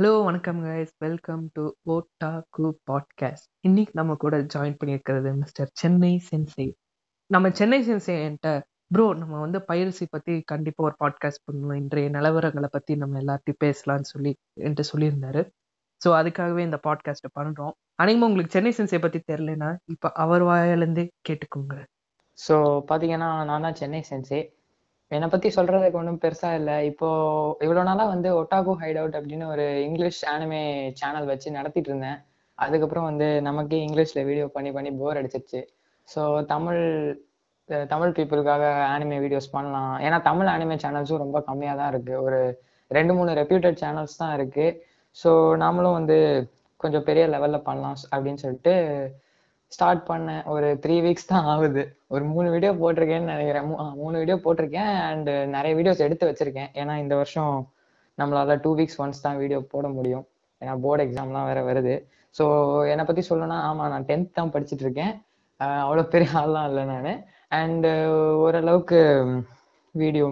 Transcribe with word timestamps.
Hello 0.00 0.24
வணக்கம் 0.24 0.60
guys 0.64 0.92
welcome 0.98 1.50
to 1.52 1.62
ஓட்டா 1.86 2.42
கு 2.50 2.68
பாட்காஸ்ட் 2.90 3.48
இன்னைக்கு 3.60 3.92
நம்ம 3.94 4.14
கூட 4.14 4.38
ஜாயின் 4.38 4.76
பண்ணியிருக்கிறது 4.80 5.30
மிஸ்டர் 5.34 5.70
சென்னை 5.72 6.22
சென்சே 6.30 6.66
நம்ம 7.26 7.50
சென்னை 7.50 7.88
சென்சே 7.88 8.14
என்கிட்ட 8.24 8.60
ப்ரோ 8.86 9.12
நம்ம 9.12 9.40
வந்து 9.40 9.62
பயிற்சி 9.62 10.06
பற்றி 10.10 10.40
கண்டிப்பாக 10.42 10.86
ஒரு 10.86 10.96
பாட்காஸ்ட் 11.04 11.44
பண்ணணும் 11.46 11.76
இன்றைய 11.76 12.08
நிலவரங்களை 12.10 12.66
பற்றி 12.66 12.96
நம்ம 12.96 13.20
எல்லாத்தையும் 13.20 13.60
பேசலாம்னு 13.64 14.00
சொல்லி 14.00 14.36
என்கிட்ட 14.60 14.86
சொல்லியிருந்தாரு. 14.92 15.42
ஸோ 16.04 16.10
அதுக்காகவே 16.14 16.58
இந்த 16.58 16.80
பாட்காஸ்ட்டை 16.86 17.30
பண்ணுறோம் 17.40 17.74
அனைவரும் 17.94 18.28
உங்களுக்கு 18.28 18.50
சென்னை 18.50 18.72
சென்சே 18.78 19.00
பற்றி 19.00 19.22
தெரிலனா 19.32 19.76
இப்போ 19.84 20.12
அவர் 20.12 20.42
வாயிலேருந்தே 20.42 21.08
கேட்டுக்கோங்க. 21.28 21.76
ஸோ 22.38 22.56
பார்த்தீங்கன்னா 22.88 23.44
நான் 23.44 23.60
தான் 23.60 23.74
சென்னை 23.74 24.04
சென்சே 24.10 24.40
என்னை 25.16 25.26
பற்றி 25.32 25.48
சொல்கிறதுக்கு 25.56 25.98
ஒன்றும் 26.00 26.20
பெருசாக 26.24 26.58
இல்லை. 26.60 26.76
இப்போ 26.90 27.08
இவ்வளோ 27.64 27.82
நாளாக 27.88 28.12
வந்து 28.14 28.28
ஒட்டாகோ 28.40 28.72
ஹைட் 28.82 28.98
அவுட் 29.00 29.16
அப்படின்னு 29.18 29.46
ஒரு 29.54 29.64
இங்கிலீஷ் 29.86 30.20
ஆனிமே 30.32 30.62
சேனல் 31.00 31.30
வச்சு 31.30 31.48
நடத்திட்டு 31.58 31.90
இருந்தேன். 31.92 32.18
அதுக்கப்புறம் 32.58 33.08
வந்து 33.10 33.28
நமக்கே 33.48 33.80
இங்கிலீஷில் 33.86 34.26
வீடியோ 34.28 34.46
பண்ணி 34.56 34.70
பண்ணி 34.76 34.90
போர் 35.00 35.20
அடிச்சிருச்சு. 35.20 35.60
ஸோ 36.08 36.22
தமிழ் 36.52 36.82
தமிழ் 37.92 38.14
பீப்புளுக்காக 38.16 38.64
ஆனிமே 38.92 39.16
வீடியோஸ் 39.24 39.54
பண்ணலாம். 39.56 39.94
ஏன்னா 40.06 40.18
தமிழ் 40.28 40.50
ஆனிமே 40.54 40.76
சேனல்ஸும் 40.84 41.22
ரொம்ப 41.24 41.38
கம்மியாக 41.48 41.78
தான் 41.80 41.90
இருக்குது 41.92 42.22
ஒரு 42.26 42.40
ரெண்டு 42.90 43.12
மூணு 43.18 43.32
ரெப்யூட்டட் 43.40 43.80
சேனல்ஸ் 43.82 44.20
தான் 44.22 44.34
இருக்குது 44.38 44.76
ஸோ 45.16 45.30
நாமளும் 45.62 45.96
வந்து 45.98 46.16
கொஞ்சம் 46.82 47.06
பெரிய 47.08 47.24
லெவலில் 47.34 47.66
பண்ணலாம் 47.68 47.98
அப்படின்னு 48.14 48.42
சொல்லிட்டு 48.44 48.74
ஸ்டார்ட் 49.74 50.02
பண்ணேன் 50.10 50.42
ஒரு 50.52 50.68
த்ரீ 50.84 50.94
வீக்ஸ் 51.06 51.28
தான் 51.32 51.48
ஆகுது. 51.52 51.82
ஒரு 52.14 52.24
மூணு 52.32 52.48
வீடியோ 52.54 52.70
போட்டிருக்கேன்னு 52.80 53.32
நினைக்கிறேன். 53.32 53.66
மூணு 54.02 54.14
வீடியோ 54.22 54.36
போட்டிருக்கேன் 54.44 54.92
அண்ட் 55.08 55.30
நிறைய 55.56 55.72
வீடியோஸ் 55.78 56.04
எடுத்து 56.06 56.28
வச்சிருக்கேன். 56.30 56.70
ஏன்னா 56.80 56.94
இந்த 57.04 57.14
வருஷம் 57.20 57.54
நம்மளால 58.20 58.56
டூ 58.64 58.70
வீக்ஸ் 58.80 58.98
ஒன்ஸ் 59.02 59.24
தான் 59.26 59.40
வீடியோ 59.42 59.60
போட 59.74 59.88
முடியும். 59.98 60.24
ஏன்னா 60.62 60.74
போர்டு 60.84 61.04
எக்ஸாம்லாம் 61.06 61.48
வேற 61.50 61.60
வருது. 61.70 61.94
ஸோ 62.38 62.44
என்னை 62.92 63.04
பத்தி 63.06 63.22
சொல்லணும்னா 63.28 63.58
ஆமா 63.68 63.84
நான் 63.92 64.08
டென்த் 64.10 64.36
தான் 64.38 64.52
படிச்சுட்டு 64.54 64.84
இருக்கேன். 64.86 65.12
அவ்வளோ 65.84 66.02
பெரிய 66.14 66.28
ஆள்லாம் 66.40 66.68
இல்லை 66.70 66.84
நான். 66.92 67.22
அண்ட் 67.60 67.86
ஓரளவுக்கு 68.44 69.00
வீடியோ 69.94 70.26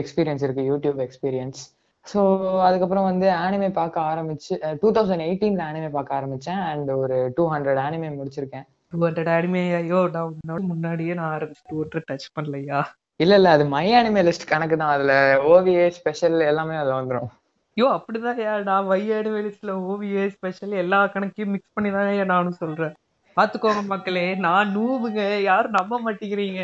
எக்ஸ்பீரியன்ஸ் 0.00 0.44
இருக்கு. 0.46 0.64
யூடியூப் 0.72 0.98
எக்ஸ்பீரியன்ஸ் 1.06 1.60
ஸோ 2.06 2.20
அதுக்கப்புறம் 2.66 3.06
வந்து 3.08 3.26
ஆனிமே 3.44 3.68
பார்க்க 3.78 4.00
ஆரம்பிச்சு 4.10 4.54
டூ 4.82 4.88
தௌசண்ட் 4.96 5.24
எயிட்டீன்ல 5.26 5.62
ஆனிமே 5.70 5.90
பார்க்க 5.96 6.18
ஆரம்பிச்சேன். 6.18 6.60
அண்ட் 6.70 6.90
ஒரு 7.02 7.16
டூ 7.36 7.44
ஹண்ட்ரட் 7.54 7.80
ஆனிமே 7.86 8.10
முடிச்சிருக்கேன். 8.18 8.66
டூ 8.92 9.00
ஹண்ட்ரட் 9.06 9.32
அடிமே 9.36 9.64
ஐயோ 9.80 10.00
நான் 10.12 10.70
முன்னாடியே 10.72 11.14
நான் 11.18 11.34
ஆரம்பிச்சு 11.36 11.76
ஒன்று 11.80 12.00
டச் 12.10 12.28
பண்ணலையா? 12.36 12.80
இல்ல 13.20 13.34
இல்ல 13.40 13.48
அது 13.56 13.64
மை 13.74 13.86
அனிமே 13.98 14.22
லிஸ்ட் 14.28 14.50
கணக்கு 14.52 14.76
தான். 14.76 14.94
அதுல 14.96 15.12
ஓவிஏ 15.52 15.84
ஸ்பெஷல் 15.98 16.38
எல்லாமே 16.50 16.76
அதுல 16.80 16.96
வந்துரும். 17.00 17.28
ஐயோ 17.76 17.88
அப்படிதான் 17.96 18.38
நான் 18.70 18.88
வையாடு 18.92 19.30
வெளிஸ்ல 19.34 19.72
ஓவிய 19.90 20.22
ஸ்பெஷல் 20.36 20.72
எல்லா 20.84 21.00
கணக்கையும் 21.14 21.52
மிக்ஸ் 21.54 21.74
பண்ணி 21.76 21.90
தான் 21.96 22.32
நானும் 22.34 22.60
சொல்றேன். 22.62 22.94
பாத்துக்கோங்க 23.36 23.82
மக்களே 23.92 24.24
நான் 24.46 24.72
நூபுங்க 24.76 25.22
யாரும் 25.50 25.76
நம்ப 25.78 25.94
மாட்டேங்கிறீங்க. 26.04 26.62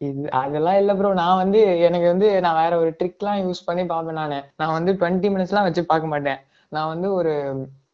இது 0.00 0.22
அதெல்லாம் 0.40 0.78
இல்ல 0.80 0.92
ப்ரோ 0.98 1.08
நான் 1.22 1.40
வந்து 1.40 1.60
எனக்கு 1.86 2.06
வந்து 2.12 2.28
நான் 2.44 2.58
வேற 2.60 2.74
ஒரு 2.82 2.90
ட்ரிக்லாம் 3.00 3.40
யூஸ் 3.44 3.66
பண்ணி 3.66 3.82
பார்ப்பேன் 3.90 4.18
நானு. 4.20 4.38
நான் 4.56 4.76
வந்து 4.76 4.92
டுவெண்ட்டி 4.92 5.28
மினிட்ஸ்லாம் 5.34 5.66
வச்சு 5.68 5.82
பார்க்க 5.90 6.12
மாட்டேன். 6.12 6.40
நான் 6.72 6.90
வந்து 6.92 7.08
ஒரு 7.18 7.32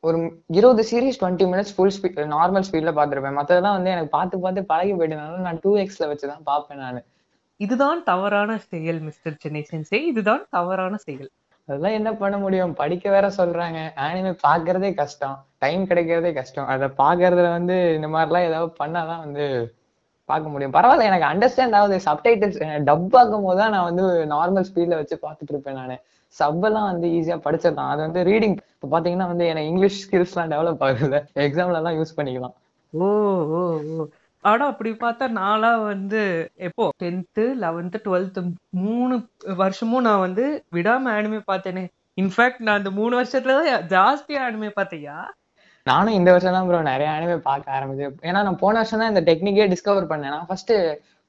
ஒரு 0.00 0.18
இருபது 0.58 0.82
series 0.90 1.18
twenty 1.20 1.46
minutes 1.52 1.74
full 1.76 1.94
speed 1.96 2.18
normal 2.34 2.66
ஸ்பீட்ல 2.68 2.92
பார்த்துருப்பேன். 2.98 3.36
மத்ததெல்லாம் 3.38 3.76
வந்து 3.78 3.92
எனக்கு 3.94 4.10
பார்த்து 4.16 4.42
பார்த்து 4.44 4.70
பழகி 4.72 4.92
போயிட்டனால 4.98 5.40
நான் 5.46 5.60
டூ 5.64 5.72
எக்ஸ்ல 5.82 6.08
வச்சு 6.10 6.26
தான் 6.32 6.44
பார்ப்பேன் 6.50 6.82
நான். 6.84 7.00
இதுதான் 7.60 8.00
தவறான 8.10 8.58
செயல் 8.70 9.00
மிஸ்டர் 9.00 9.40
சென்னை 9.42 9.62
சென்சே 9.70 10.00
இதுதான் 10.10 10.44
தவறான 10.50 10.94
செயல். 11.06 11.30
அதெல்லாம் 11.68 11.96
என்ன 11.98 12.10
பண்ண 12.14 12.36
முடியும்? 12.38 12.74
படிக்க 12.80 13.04
வேற 13.10 13.26
சொல்றாங்க. 13.38 13.78
ஆனிமே 14.06 14.32
பாக்குறதே 14.46 14.90
கஷ்டம். 14.94 15.36
டைம் 15.58 15.82
கிடைக்கிறதே 15.90 16.32
கஷ்டம். 16.32 16.68
அதை 16.74 16.88
பாக்குறதுல 17.02 17.48
வந்து 17.58 17.76
இந்த 17.94 18.08
மாதிரிலாம் 18.08 18.46
ஏதாவது 18.50 18.70
பண்ணாதான் 18.82 19.24
வந்து 19.26 19.46
பார்க்க 20.30 20.52
முடியும். 20.52 20.74
பரவாயில்ல 20.76 21.08
எனக்கு 21.10 21.30
அண்டர்ஸ்டாண்ட் 21.30 21.76
ஆகுது. 21.78 21.96
சப்டைட்டில்ஸ் 22.08 22.58
டப் 22.88 23.08
பார்க்கும் 23.16 23.46
போது 23.46 23.58
தான் 23.60 23.74
நான் 23.76 23.88
வந்து 23.90 24.04
நார்மல் 24.34 24.68
ஸ்பீட்ல 24.68 24.98
வச்சு 25.00 25.16
பார்த்துட்டு 25.22 25.52
இருப்பேன் 25.54 25.78
நான். 25.80 26.02
சப் 26.36 26.64
எல்லாம் 26.68 26.88
வந்து 26.90 27.08
ஈஸியா 27.16 27.36
படிச்சிடலாம். 27.44 27.90
அது 27.92 28.00
வந்து 28.06 28.22
ரீடிங் 28.30 28.56
இப்போ 28.74 28.88
பாத்தீங்கன்னா 28.92 29.26
வந்து 29.32 29.46
எனக்கு 29.46 29.70
இங்கிலீஷ் 29.72 30.00
ஸ்கில்ஸ்லாம் 30.04 30.52
டெவலப் 30.54 30.84
ஆகுது. 30.86 31.20
எக்ஸாம்ல 31.46 31.80
எல்லாம் 31.80 31.98
யூஸ் 31.98 32.16
பண்ணிக்கலாம். 32.16 32.54
ஓ 32.92 33.08
ஓ 33.58 33.60
ஓ. 33.96 34.06
ஆனா 34.44 34.64
அப்படி 34.66 34.90
பார்த்தா 35.04 35.26
நாளா 35.38 35.70
வந்து 35.90 36.20
எப்போ? 36.66 36.84
டென்த்து 37.02 37.44
லெவன்த்து 37.62 37.98
டுவெல்த்து 38.04 38.42
மூணு 38.82 39.14
வருஷமும் 39.62 40.06
நான் 40.08 40.24
வந்து 40.26 40.44
விடாம 40.72 41.10
ஆனிமே 41.16 41.40
பார்த்தேனே. 41.52 41.84
இன்ஃபேக்ட் 42.20 42.62
நான் 42.66 42.78
அந்த 42.78 42.90
மூணு 42.98 43.14
வருஷத்துல 43.20 43.56
தான் 43.56 43.88
ஜாஸ்தியா 43.94 44.42
ஆனிமே 44.46 44.70
பார்த்தியா 44.76 45.16
நானும் 45.90 46.16
இந்த 46.18 46.30
வருஷம் 46.34 46.56
தான் 46.56 46.68
ப்ரோ 46.68 46.82
நிறைய 46.92 47.08
அனிமே 47.16 47.38
பார்க்க 47.48 47.76
ஆரம்பிச்சேன். 47.78 48.14
ஏன்னா 48.28 48.40
நான் 48.46 48.62
போன 48.62 48.78
வருஷம் 48.80 49.02
தான் 49.02 49.12
இந்த 49.14 49.24
டெக்னிக்கே 49.30 49.66
டிஸ்கவர் 49.72 50.10
பண்ணேன். 50.12 50.34
நான் 50.36 50.48
ஃபர்ஸ்ட் 50.50 50.72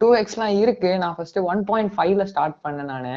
டூ 0.02 0.08
எக்ஸ்லாம் 0.22 0.56
இருக்கு. 0.62 0.92
நான் 1.04 1.18
ஃபர்ஸ்ட் 1.18 1.42
ஒன் 1.52 1.62
பாயிண்ட் 1.72 1.92
ஃபைவ்ல 1.98 2.26
ஸ்டார்ட் 2.32 2.58
பண்ணேன் 2.66 2.90
நான். 2.94 3.12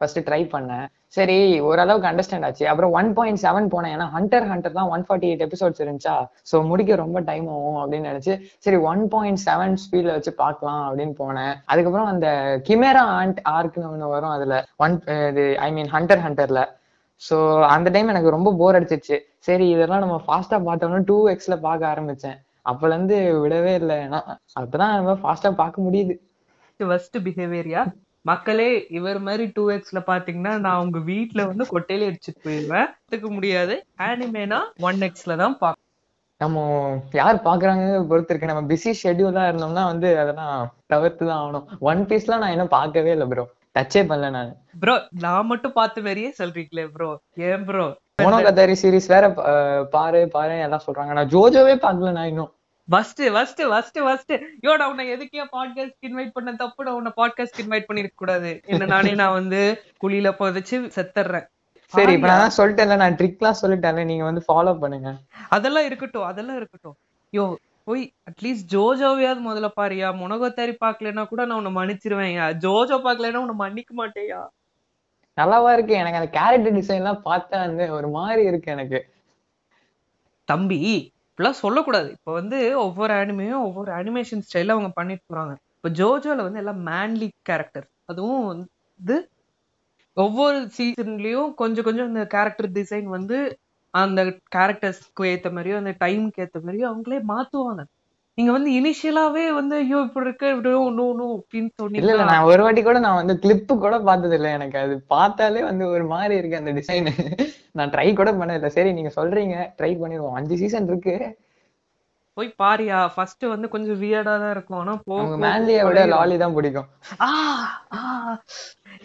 ஃபர்ஸ்ட் 0.00 0.20
ட்ரை 0.28 0.38
பண்ணேன். 0.52 0.86
சரி 1.16 1.36
ஓரளவுக்கு 1.66 2.08
அண்டர்ஸ்டாண்ட் 2.10 2.46
ஆச்சு. 2.46 2.64
அப்புறம் 2.70 2.94
ஒன் 2.98 3.08
பாயிண்ட் 3.18 3.40
செவன் 3.42 3.66
போனேன். 3.74 3.92
ஏன்னா 3.96 4.06
ஹண்டர் 4.14 4.46
ஹண்டர் 4.52 4.76
தான் 4.78 4.90
ஒன் 4.94 5.04
ஃபார்ட்டி 5.06 5.28
எயிட் 5.30 5.44
எபிசோட்ஸ் 5.46 5.82
இருந்துச்சா? 5.84 6.14
ஸோ 6.50 6.62
முடிக்க 6.70 6.96
ரொம்ப 7.02 7.18
டைம் 7.28 7.46
ஆகும் 7.56 7.78
அப்படின்னு 7.82 8.10
நினைச்சு 8.10 8.34
சரி 8.66 8.78
ஒன் 8.92 9.02
பாயிண்ட் 9.12 9.42
செவன் 9.46 9.76
ஸ்பீட்ல 9.82 10.16
வச்சு 10.16 10.32
பார்க்கலாம் 10.42 10.82
அப்படின்னு 10.88 11.14
போனேன். 11.22 11.54
அதுக்கப்புறம் 11.72 12.10
அந்த 12.14 12.28
கிமேரா 12.68 13.04
ஆண்ட் 13.20 13.40
ஆர்க்னு 13.56 13.90
ஒன்று 13.92 14.14
வரும் 14.14 14.34
அதுல. 14.36 14.56
ஒன் 14.86 14.96
இது 15.30 15.44
ஐ 15.66 15.70
மீன் 15.76 15.92
ஹண்டர் 15.96 16.24
ஹண்டர்ல 16.26 16.62
ஸோ 17.22 17.36
அந்த 17.74 17.88
டைம் 17.94 18.12
எனக்கு 18.12 18.34
ரொம்ப 18.36 18.50
போர் 18.60 18.76
அடிச்சிருச்சு. 18.78 19.16
சரி 19.46 19.66
இதெல்லாம் 19.74 20.02
நம்ம 20.04 20.16
ஃபாஸ்டா 20.26 20.58
பார்த்தோம்னா 20.68 21.00
டூ 21.10 21.18
எக்ஸ்ல 21.32 21.54
பார்க்க 21.66 21.92
ஆரம்பிச்சேன். 21.92 22.38
அப்பல 22.70 22.94
இருந்து 22.96 23.16
விடவே 23.44 23.74
இல்லை. 23.80 23.96
ஏன்னா 24.06 24.20
அப்பதான் 24.60 24.94
நம்ம 24.98 25.14
ஃபாஸ்டா 25.22 25.52
பார்க்க 25.62 25.86
முடியுது. 25.86 26.16
ஃபர்ஸ்ட் 26.80 27.18
பிஹேவியரியா 27.26 27.82
மக்களே 28.24 28.68
இவர் 28.98 29.18
மாதிரி 29.26 29.44
டூ 29.56 29.64
எக்ஸ்ல 29.74 30.00
பாத்தீங்கன்னா 30.10 30.52
நான் 30.66 30.82
உங்க 30.84 30.98
வீட்ல 31.08 31.40
வந்து 31.48 31.64
கொட்டையில 31.72 32.06
அடிச்சுட்டு 32.08 32.44
போயிடுவேன் 32.46 32.86
கத்துக்க 32.90 33.28
முடியாது. 33.36 33.74
ஆனிமேனா 34.06 34.60
ஒன் 34.88 35.00
எக்ஸ்ல 35.08 35.36
தான் 35.42 35.56
பார்க்க 35.62 35.82
நம்ம 36.40 36.62
யார் 37.18 37.36
பாக்குறாங்க 37.48 37.82
பொறுத்து 38.10 38.32
இருக்கு. 38.32 38.50
நம்ம 38.50 38.62
பிஸி 38.70 38.92
ஷெட்யூலா 39.02 39.42
இருந்தோம்னா 39.48 39.84
வந்து 39.90 40.08
அதெல்லாம் 40.22 40.54
தவிர்த்து 40.92 41.22
தான் 41.28 41.40
ஆகணும் 41.42 41.66
ஒன் 41.90 42.00
பீஸ்லாம் 42.10 42.42
நான் 42.44 42.54
இன்னும் 42.54 42.74
பார்க்கவே 42.78 43.12
இல்லை 43.16 43.26
ப்ரோ 43.32 43.44
டச்சே 43.76 44.02
பண்ணல 44.10 44.30
நான். 44.36 44.50
ப்ரோ 44.82 44.94
நான் 45.24 45.48
மட்டும் 45.52 45.76
பார்த்த 45.78 46.06
மாதிரியே 46.06 46.30
சொல்றீங்களே 46.40 46.84
ப்ரோ 46.96 47.08
ஏன் 47.48 47.64
ப்ரோ 47.68 47.86
மோனோகத்தாரி 48.22 48.74
சீரிஸ் 48.82 49.08
வேற 49.12 49.24
பாரு 49.94 50.20
பாரு 50.34 50.56
எல்லாம் 50.66 50.84
சொல்றாங்க. 50.84 51.14
நான் 51.18 51.32
ஜோஜோவே 51.32 51.74
பார்க்கல 51.86 52.12
நான் 52.18 52.30
இன்னும். 52.32 52.50
ஃபர்ஸ்ட் 52.88 53.22
ஃபர்ஸ்ட் 53.34 53.62
ஃபர்ஸ்ட் 53.70 53.98
ஃபர்ஸ்ட் 54.06 54.32
யோ 54.64 54.72
நான் 54.80 54.90
உன்னை 54.92 55.04
எதுக்கே 55.14 55.44
பாட்காஸ்ட் 55.56 56.06
இன்வைட் 56.08 56.32
பண்ண? 56.36 56.52
தப்பு 56.62 56.84
நான் 56.86 56.98
உன்னை 57.00 57.12
பாட்காஸ்ட் 57.20 57.60
இன்வைட் 57.62 57.88
பண்ணிருக்க 57.88 58.16
கூடாது. 58.22 58.50
என்ன 58.72 58.88
நானே 58.94 59.12
நான் 59.22 59.36
வந்து 59.40 59.60
குழியில 60.02 60.30
புதைச்சு 60.40 60.78
செத்துறேன். 60.96 61.46
சரி 61.94 62.12
இப்ப 62.16 62.28
நான் 62.32 62.56
சொல்லிட்டேன்ல 62.58 62.96
நான் 63.02 63.16
ட்ரிக்லாம் 63.20 63.60
சொல்லிட்டேன்ல 63.62 64.04
நீங்க 64.10 64.24
வந்து 64.30 64.42
ஃபாலோ 64.48 64.74
பண்ணுங்க. 64.82 65.10
அதெல்லாம் 65.56 65.86
இருக்கட்டும் 65.88 66.28
அதெல்லாம் 66.30 66.58
இருக்கட்டும். 66.60 66.96
யோ 67.32 67.44
போய் 67.86 68.02
அட்லீஸ்ட் 68.30 68.68
ஜோஜோவையாவது 68.74 69.40
முதல்ல 69.48 69.68
பாரியா 69.78 70.08
முனகோத்தாரி 70.20 70.74
பாக்கலன்னா 70.84 71.24
கூட 71.28 71.42
நான் 71.46 71.58
உன்னை 71.60 71.72
மன்னிச்சிருவேன் 71.80 72.36
ஜோஜோ 72.64 72.96
பாக்கலன்னா 73.06 73.42
உன்னை 73.44 73.56
மன்னிக்க 73.64 73.92
மாட்டேயா 74.02 74.42
நல்லாவா 75.38 75.70
இருக்கு. 75.72 75.94
எனக்கு 75.94 76.18
அந்த 76.20 76.30
கேரக்டர் 76.38 76.76
டிசைன் 76.78 77.00
எல்லாம் 77.02 77.22
பார்த்தா 77.24 77.56
வந்து 77.66 77.84
ஒரு 77.90 78.08
மாதிரி 78.08 78.42
இருக்கு 78.50 78.68
எனக்கு. 78.72 78.98
தம்பி 80.48 80.78
இப்படிலாம் 81.28 81.60
சொல்லக்கூடாது. 81.62 82.08
இப்போ 82.10 82.32
வந்து 82.32 82.58
ஒவ்வொரு 82.78 83.12
அனிமையும் 83.14 83.62
ஒவ்வொரு 83.68 83.90
அனிமேஷன் 83.92 84.44
ஸ்டைல 84.46 84.74
அவங்க 84.76 84.90
பண்ணிட்டு 84.98 85.24
போறாங்க. 85.30 85.54
இப்போ 85.76 85.88
ஜோஜோல 86.00 86.44
வந்து 86.46 86.60
எல்லாம் 86.62 86.82
மேன்லி 86.90 87.28
கேரக்டர் 87.42 87.86
அதுவும் 88.06 88.44
வந்து 88.52 89.16
ஒவ்வொரு 90.16 90.58
சீசன்லயும் 90.76 91.50
கொஞ்சம் 91.54 91.86
கொஞ்சம் 91.88 92.10
இந்த 92.12 92.24
கேரக்டர் 92.26 92.70
டிசைன் 92.72 93.08
வந்து 93.16 93.38
அந்த 93.94 94.20
கேரக்டர்ஸ்க்கு 94.54 95.28
ஏத்த 95.32 95.50
மாதிரியோ 95.56 95.76
அந்த 95.80 95.92
டைம்க்கு 96.04 96.42
ஏத்த 96.44 96.58
மாதிரியோ 96.64 96.86
அவங்களே 96.90 97.20
மாத்துவாங்க. 97.32 97.82
நீங்க 98.38 98.50
வந்து 98.54 98.70
இனிஷியலாவே 98.78 99.44
வந்து 99.58 99.74
ஐயோ 99.82 99.98
இப்படி 100.06 100.26
இருக்கு 100.26 100.46
இப்படி 100.54 100.70
நோ 100.96 101.06
நோ 101.18 101.26
அப்படின்னு 101.34 101.68
இல்ல 101.98 101.98
இல்ல 102.00 102.14
சொன்னீங்க 102.14 102.24
நான் 102.30 102.48
ஒரு 102.52 102.62
வாட்டி 102.64 102.82
கூட 102.82 102.98
நான் 103.04 103.20
வந்து 103.20 103.34
கிளிப்பு 103.42 103.74
கூட 103.84 103.96
பார்த்தது 104.08 104.36
இல்ல. 104.38 104.48
எனக்கு 104.58 104.78
அது 104.84 104.94
பார்த்தாலே 105.14 105.62
வந்து 105.68 105.84
ஒரு 105.94 106.04
மாதிரி 106.12 106.34
இருக்கு 106.40 106.60
அந்த 106.60 106.72
டிசைன் 106.78 107.08
நான் 107.78 107.92
ட்ரை 107.94 108.08
கூட 108.20 108.30
பண்ணதில்ல 108.40 108.70
சரி 108.76 108.92
நீங்க 108.98 109.12
சொல்றீங்க. 109.18 109.56
ட்ரை 109.78 109.92
பண்ணிடுவோம். 110.02 110.36
அஞ்சு 110.40 110.56
சீசன் 110.62 110.90
இருக்கு. 110.92 111.14
போய் 112.36 112.48
பாரியா. 112.62 113.00
ஃபர்ஸ்ட் 113.14 113.44
வந்து 113.52 113.66
கொஞ்சம் 113.74 114.00
வியர்டா 114.02 114.34
தான் 114.42 114.54
இருக்கும். 114.54 114.80
ஆனா 114.82 114.94
போக 115.08 115.36
மேன்லியை 115.44 115.82
விட. 115.88 116.00
லாலி 116.14 116.36
தான் 116.42 116.56
பிடிக்கும். 116.56 116.88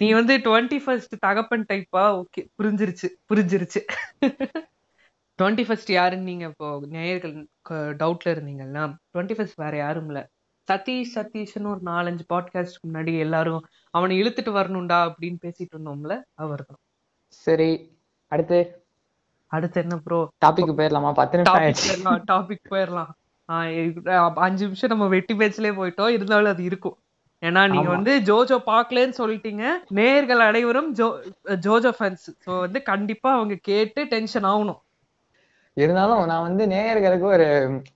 நீ 0.02 0.08
வந்து 0.20 0.34
டுவெண்ட்டி 0.48 0.80
ஃபர்ஸ்ட் 0.84 1.16
தகப்பன் 1.28 1.68
டைப்பா 1.72 2.04
ஓகே 2.22 2.44
புரிஞ்சிருச்சு 2.58 3.10
புரிஞ்சிருச்சு. 3.32 3.82
டுவெண்ட்டி 5.40 5.64
ஃபர்ஸ்ட் 5.68 5.92
யாருன்னு 5.92 6.30
நீங்க 6.30 6.46
இப்போ 6.52 6.68
நேயர்கள் 6.94 7.34
டவுட்ல 8.02 8.34
இருந்தீங்கன்னா 8.34 8.84
டுவெண்ட்டி 9.12 9.36
ஃபர்ஸ்ட் 9.38 9.62
வேற 9.64 9.74
யாரும் 9.78 10.10
இல்ல. 10.10 10.22
சதீஷ் 10.68 11.14
சதீஷ்னு 11.16 11.70
ஒரு 11.70 11.82
நாலஞ்சு 11.88 12.24
பாட்காஸ்ட் 12.34 12.84
முன்னாடி 12.84 13.14
எல்லாரும் 13.20 13.62
அவனை 13.94 14.16
இழுத்துட்டு 14.22 14.52
வரணும்டா 14.58 14.98
அப்படின்னு 15.08 15.40
பேசிட்டு 15.46 15.74
இருந்தோம்ல 15.76 16.16
அவர் 16.44 16.64
தான் 16.66 16.80
சரி 17.48 17.70
அடுத்து? 18.32 18.60
அடுத்து 19.52 19.78
என்ன 19.84 19.96
ப்ரோ 20.06 20.20
டாபிக் 20.46 20.76
போயிடலாமா 20.80 21.12
பத்து 21.14 21.38
நிமிஷம் 21.40 21.56
டாபிக் 22.32 22.72
போயிடலாம் 22.74 23.12
அஞ்சு 24.46 24.64
நிமிஷம் 24.66 24.92
நம்ம 24.94 25.06
வெட்டி 25.14 25.34
பேச்சிலே 25.40 25.72
போயிட்டோம் 25.78 26.12
இருந்தாலும் 26.16 26.52
அது 26.54 26.64
இருக்கும். 26.64 26.98
ஏன்னா 27.44 27.62
நீங்க. 27.68 27.90
வந்து 27.96 28.14
ஜோஜோ 28.28 28.58
பார்க்கலன்னு 28.68 29.20
சொல்லிட்டீங்க 29.20 29.64
நேயர்கள் 29.98 30.42
அனைவரும் 30.48 30.90
ஜோ 31.00 31.08
ஜோஜோ 31.66 31.92
ஃபேன்ஸ் 31.98 32.26
ஸோ 32.46 32.52
வந்து 32.66 32.80
கண்டிப்பா 32.90 33.30
அவங்க 33.38 33.56
கேட்டு 33.70 34.02
டென்ஷன் 34.14 34.48
ஆகணும். 34.52 34.80
இருந்தாலும் 35.78 36.22
நான் 36.32 36.46
வந்து 36.48 36.64
நேயர்களுக்கு 36.74 37.26
ஒரு 37.36 37.48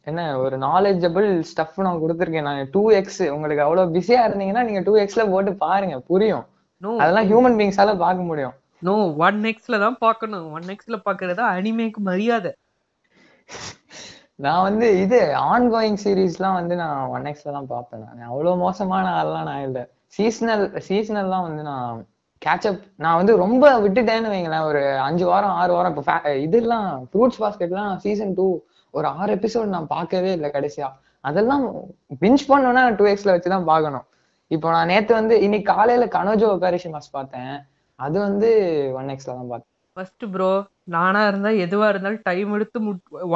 என்ன 0.09 0.25
ஒரு 0.43 0.55
நாலேஜபிள் 0.65 1.27
ஸ்டஃப் 1.51 1.79
நான் 1.85 2.01
கொடுத்துருக்கேன். 2.03 2.47
நான் 2.49 2.69
டூ 2.75 2.83
எக்ஸ் 2.99 3.23
உங்களுக்கு 3.35 3.65
அவ்வளவு 3.65 3.93
பிஸியா 3.95 4.19
இருந்தீங்கன்னா 4.27 4.63
நீங்க 4.67 4.81
டூ 4.87 4.93
எக்ஸ்ல 5.03 5.23
போட்டு 5.31 5.53
பாருங்க 5.65 5.97
புரியும். 6.11 6.45
அதெல்லாம் 7.01 7.27
ஹியூமன் 7.31 7.57
பீங்ஸால 7.59 7.95
பார்க்க 8.05 8.29
முடியும். 8.29 8.55
நோ 8.87 8.93
ஒன் 9.27 9.41
எக்ஸ்ல 9.51 9.79
தான் 9.85 9.97
பார்க்கணும். 10.05 10.47
ஒன் 10.57 10.69
எக்ஸ்ல 10.73 10.95
பாக்குறதா 11.07 11.45
அனிமேக்கு 11.57 12.01
மரியாதை. 12.09 12.51
நான் 14.45 14.65
வந்து 14.67 14.87
இது 15.03 15.19
ஆன் 15.49 15.67
கோயிங் 15.73 15.99
சீரீஸ்லாம் 16.03 16.57
வந்து 16.59 16.75
நான் 16.83 17.09
ஒன் 17.15 17.27
எக்ஸ்ல 17.31 17.53
தான் 17.57 17.69
பார்ப்பேன் 17.73 18.03
நான். 18.05 18.29
அவ்வளவு 18.31 18.61
மோசமான 18.63 19.05
ஆள்லாம் 19.19 19.49
நான் 19.51 19.65
இல்லை. 19.67 19.83
சீசனல் 20.17 20.65
சீசனல்லாம் 20.87 21.45
வந்து 21.47 21.63
நான் 21.69 22.01
கேட்சப் 22.45 22.79
நான் 23.03 23.19
வந்து 23.19 23.33
ரொம்ப 23.43 23.65
விட்டுட்டேன்னு 23.83 24.33
வைங்களேன். 24.33 24.65
ஒரு 24.69 24.81
அஞ்சு 25.07 25.25
வாரம் 25.31 25.55
ஆறு 25.61 25.71
வாரம் 25.77 25.93
இப்போ 25.93 26.33
இதெல்லாம் 26.45 26.87
ஃப்ரூட்ஸ் 27.09 27.41
பாஸ்கெட்லாம் 27.43 27.91
சீசன் 28.05 28.33
டூ 28.39 28.47
ஒரு 28.93 29.07
ஆறு 29.19 29.31
எபிசோட் 29.37 29.73
நான் 29.75 29.93
பார்க்கவே 29.95 30.31
இல்லை 30.37 30.49
கடைசியா. 30.55 30.89
அதெல்லாம் 31.29 31.63
பிஞ்ச் 32.23 32.43
பண்ணோன்னா 32.51 32.83
டூ 32.97 33.05
எக்ஸ்ல 33.11 33.33
வச்சு 33.35 33.53
தான் 33.55 33.69
பார்க்கணும். 33.71 34.05
இப்போ 34.51 34.67
நான் 34.75 34.89
நேத்து 34.93 35.13
வந்து 35.19 35.35
இன்னைக்கு 35.45 35.67
காலையில 35.73 36.05
கனோஜோ 36.15 36.49
ஒகாரிஷிமாஸ் 36.55 37.15
பார்த்தேன். 37.17 37.53
அது 37.99 38.17
வந்து 38.27 38.49
ஒன் 38.99 39.11
எக்ஸ்ல 39.13 39.31
தான் 39.39 39.51
பார்த்தேன். 39.51 39.69
ஃபர்ஸ்ட் 39.97 40.25
ப்ரோ 40.33 40.51
நானா 40.95 41.21
இருந்தா 41.29 41.49
எதுவா 41.65 41.87
இருந்தாலும் 41.91 42.23
டைம் 42.29 42.53
எடுத்து 42.57 42.77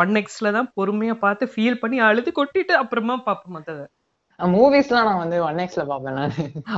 ஒன் 0.02 0.14
எக்ஸ்ல 0.22 0.52
தான் 0.58 0.70
பொறுமையா 0.78 1.16
பார்த்து 1.26 1.54
ஃபீல் 1.54 1.82
பண்ணி 1.82 1.98
அழுது 2.08 2.32
கொட்டிட்டு 2.40 2.74
அப்புறமா 2.82 3.16
பார்ப்போம் 3.28 3.56
மத்தத. 3.58 3.82
மூவிஸ்லாம் 4.40 5.08
நான் 5.08 5.22
வந்து 5.22 5.38
ஒன் 5.44 5.62
எக்ஸ்ல 5.64 5.84
பார்ப்பேன் 5.92 6.18
நான். 6.20 6.34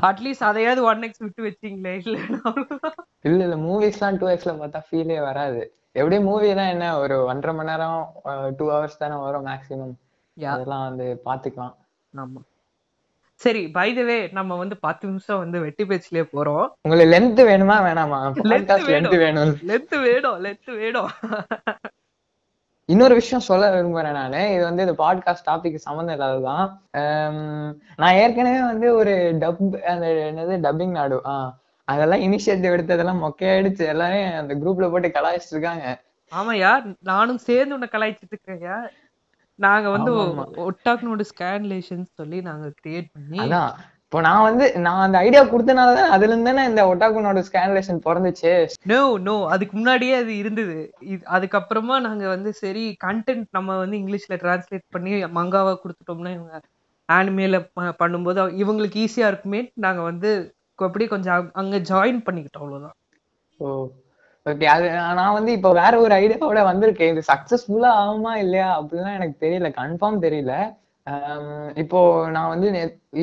அட்லீஸ்ட் 0.10 0.46
அதையாவது 0.50 0.82
ஒன் 0.84 1.02
எக்ஸ் 1.08 1.24
விட்டு 1.24 1.42
வச்சீங்களே 1.48 1.94
இல்ல 2.04 2.18
இல்ல 3.28 3.40
இல்ல 3.46 3.56
மூவிஸ்லாம் 3.66 4.20
டூ 4.22 4.28
எக்ஸ்ல 4.34 4.54
பார்த்தா 4.62 4.82
ஃபீலே 4.88 5.18
வராது. 5.28 5.62
எப்படியும் 6.00 6.28
மூவி 6.30 6.54
தான் 6.60 6.72
என்ன 6.74 6.86
ஒரு 7.00 7.16
ஒன்றரை 7.32 7.54
மணி 7.58 7.70
நேரம் 7.72 8.00
டூ 8.60 8.66
ஹவர்ஸ் 8.74 9.02
தானே 9.02 9.18
வரும் 9.26 9.48
மேக்ஸிமம் 9.50 9.94
அதெல்லாம் 10.38 10.86
வந்து 10.88 11.08
பாத்துக்கலாம் 11.28 11.76
ஆமா. 12.14 12.42
சரி 13.42 13.62
பை 13.76 13.88
த 13.98 14.02
வே 14.08 14.18
நம்ம 14.38 14.56
வந்து 14.62 14.76
பத்து 14.86 15.04
நிமிஷம் 15.10 15.42
வந்து 15.44 15.58
வெட்டி 15.66 15.84
பேச்சிலே 15.90 16.24
போறோம். 16.32 16.66
உங்களுக்கு 16.86 17.12
லென்த் 17.14 17.42
வேணுமா 17.50 17.78
வேணாமா? 17.88 18.20
லென்த் 18.52 18.74
வேணும். 18.90 19.54
லென்த் 19.70 19.96
வேணும் 20.08 20.40
லென்த் 20.46 20.72
வேணும். 20.82 21.12
இன்னொரு 22.90 23.14
விஷயம் 23.14 23.44
சொல்ல 23.44 23.66
விரும்புறேன் 23.74 24.12
நானு. 24.12 24.54
இது 24.54 24.64
வந்து 24.64 24.86
இந்த 24.88 25.04
பாட்காஸ்ட் 25.04 25.48
டாபிக் 25.50 25.76
சம்மந்தம் 25.76 26.16
இல்லாததுதான். 26.16 26.66
ஆம், 26.92 27.76
நான் 27.96 28.14
ஏற்கனவே 28.14 28.62
வந்து 28.66 28.96
ஒரு 28.96 29.12
டப் 29.40 29.82
அந்த 29.82 30.08
என்னது 30.08 30.56
டப்பிங் 30.66 30.92
நாடு 30.92 31.22
ஆஹ் 31.24 31.52
அதெல்லாம் 31.84 32.20
இனிஷியேட்டிவ் 32.20 32.76
எடுத்ததெல்லாம் 32.78 33.22
மொக்கையாயிடுச்சு. 33.26 33.86
எல்லாரும் 33.88 34.40
அந்த 34.40 34.56
குரூப்ல 34.56 34.92
போட்டு 34.92 35.08
கலாய்ச்சிட்டு 35.08 35.52
இருக்காங்க. 35.52 36.02
ஆமாயா 36.36 36.96
நானும் 37.00 37.38
சேர்ந்து 37.38 37.74
உன்னை 37.74 37.90
கலாய்ச்சிட்டு 37.92 38.38
இருக்கேன்யா 38.38 38.78
நாங்க 39.56 39.90
வந்து 39.90 40.12
ஒட்டாக்னோட 40.66 41.24
ஸ்கேன்லேஷன்ஸ் 41.32 42.12
சொல்லி 42.14 42.42
நாங்க 42.42 42.68
கிரியேட் 42.68 43.10
பண்ணி 43.14 43.40
அதான். 43.40 43.72
இப்போ 44.12 44.22
நான் 44.22 44.44
வந்து 44.44 44.80
நான் 44.80 45.02
அந்த 45.02 45.18
ஐடியா 45.18 45.42
கொடுத்தனால 45.44 45.90
தான் 45.96 46.10
அதுல 46.10 46.32
இருந்து 46.32 46.50
தானே 46.50 46.64
இந்த 46.66 46.84
ஒட்டாகுனோட 46.86 47.40
ஸ்கேன்லேஷன் 47.48 48.00
பிறந்துச்சு? 48.06 48.52
நோ 48.84 48.98
நோ 49.18 49.46
அதுக்கு 49.48 49.78
முன்னாடியே 49.78 50.14
அது 50.14 50.38
இருந்தது. 50.38 50.78
அதுக்கப்புறமா 51.30 51.96
நாங்க 52.00 52.28
வந்து 52.28 52.54
சரி 52.54 52.86
கண்டென்ட் 53.06 53.46
நம்ம 53.52 53.78
வந்து 53.78 53.98
இங்கிலீஷ்ல 53.98 54.38
டிரான்ஸ்லேட் 54.38 54.86
பண்ணி 54.92 55.12
மங்காவா 55.36 55.74
கொடுத்துட்டோம்னா 55.82 56.32
இவங்க 56.34 56.56
ஆனிமேல 57.10 57.60
பண்ணும்போது 58.00 58.42
இவங்களுக்கு 58.64 59.04
ஈஸியா 59.04 59.28
இருக்குமே 59.28 59.62
நாங்க 59.80 60.02
வந்து 60.02 60.32
அப்படியே 60.80 61.10
கொஞ்சம் 61.10 61.52
அங்க- 61.54 61.84
ஜாயின் 61.90 62.26
பண்ணிக்கிட்டோம் 62.26 62.66
அவ்வளவுதான். 62.66 62.98
ஓ 63.60 63.70
ஓகே 64.46 64.66
அது 64.68 64.86
நான் 65.16 65.34
வந்து 65.34 65.52
இப்போ 65.52 65.72
வேற 65.74 66.00
ஒரு 66.00 66.16
ஐடியாவோட 66.16 66.60
வந்திருக்கேன். 66.66 67.12
இது 67.12 67.24
சக்சஸ்ஃபுல்லா 67.32 67.92
ஆகுமா 68.02 68.36
இல்லையா? 68.36 68.82
அப்படிலாம் 68.82 69.14
எனக்கு 69.14 69.38
தெரியல 69.46 69.70
கன்ஃபார்ம் 69.76 70.22
தெரியல. 70.22 70.54
இப்போ 71.84 72.00
நான் 72.36 72.52
வந்து 72.54 72.68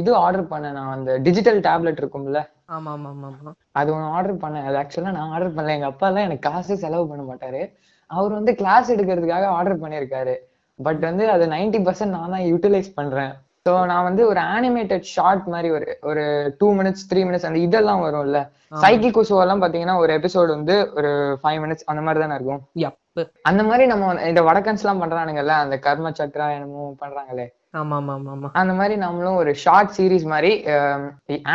இது 0.00 0.10
ஆர்டர் 0.24 0.50
பண்ணேன். 0.52 0.76
நான் 0.78 0.94
அந்த 0.96 1.12
டிஜிட்டல் 1.26 1.60
டேப்லெட் 1.68 2.00
இருக்கும்ல. 2.02 2.40
ஆமா 2.76 2.92
ஆமா 2.96 3.10
ஆமா 3.14 3.52
அது 3.80 3.88
ஒன்று 3.96 4.12
ஆர்டர் 4.16 4.42
பண்ணேன். 4.44 4.66
அது 4.68 4.78
ஆக்சுவலா 4.82 5.14
நான் 5.18 5.32
ஆர்டர் 5.34 5.54
பண்ணல. 5.56 5.76
எங்க 5.78 5.88
அப்பா 5.92 6.06
எல்லாம் 6.10 6.26
எனக்கு 6.28 6.46
காசு 6.50 6.76
செலவு 6.84 7.10
பண்ண 7.10 7.24
மாட்டாரு. 7.30 7.62
அவர் 8.10 8.32
வந்து 8.38 8.52
கிளாஸ் 8.60 8.92
எடுக்கிறதுக்காக 8.94 9.46
ஆர்டர் 9.58 9.82
பண்ணியிருக்காரு. 9.82 10.34
பட் 10.78 11.02
வந்து 11.08 11.24
அது 11.34 11.44
90% 11.54 11.84
பர்சன்ட் 11.88 12.16
நான் 12.16 12.34
தான் 12.36 12.46
யூட்டிலைஸ் 12.50 12.90
பண்றேன். 12.98 13.32
ஸோ 13.66 13.72
நான் 13.90 14.06
வந்து 14.08 14.22
ஒரு 14.30 14.40
அனிமேட்டட் 14.56 15.06
ஷார்ட் 15.14 15.46
மாதிரி 15.52 15.68
ஒரு 15.76 15.86
ஒரு 16.10 16.24
டூ 16.60 16.68
மினிட்ஸ் 16.78 17.06
த்ரீ 17.10 17.20
மினிட்ஸ் 17.28 17.46
அந்த 17.48 17.58
இதெல்லாம் 17.66 18.02
வரும்ல. 18.04 18.40
சைக்கி 18.82 19.08
குசோ 19.16 19.36
எல்லாம் 19.44 19.62
பாத்தீங்கன்னா 19.62 19.96
ஒரு 20.02 20.12
எபிசோடு 20.18 20.50
வந்து 20.56 20.76
ஒரு 20.98 21.10
ஃபைவ் 21.42 21.58
மினிட்ஸ் 21.64 21.86
அந்த 21.90 22.02
மாதிரி 22.06 22.22
தானே 22.24 22.36
இருக்கும். 22.38 22.62
அந்த 23.50 23.62
மாதிரி 23.68 23.84
நம்ம 23.92 24.12
இந்த 24.30 24.40
வடக்கன்ஸ் 24.48 24.82
எல்லாம் 24.84 25.02
பண்றானுங்கல்ல 25.02 25.54
அந்த 25.64 25.76
கர்ம 25.86 26.12
சக்ரா 26.20 26.46
என்னமோ 26.56 26.84
பண்றாங்களே. 27.02 27.46
அந்த 28.60 28.72
மாதிரி 28.78 28.94
நம்மளும் 28.96 29.38
ஒரு 29.42 29.52
ஷார்ட் 29.54 29.92
சீரிஸ் 29.96 30.26
மாதிரி 30.32 30.52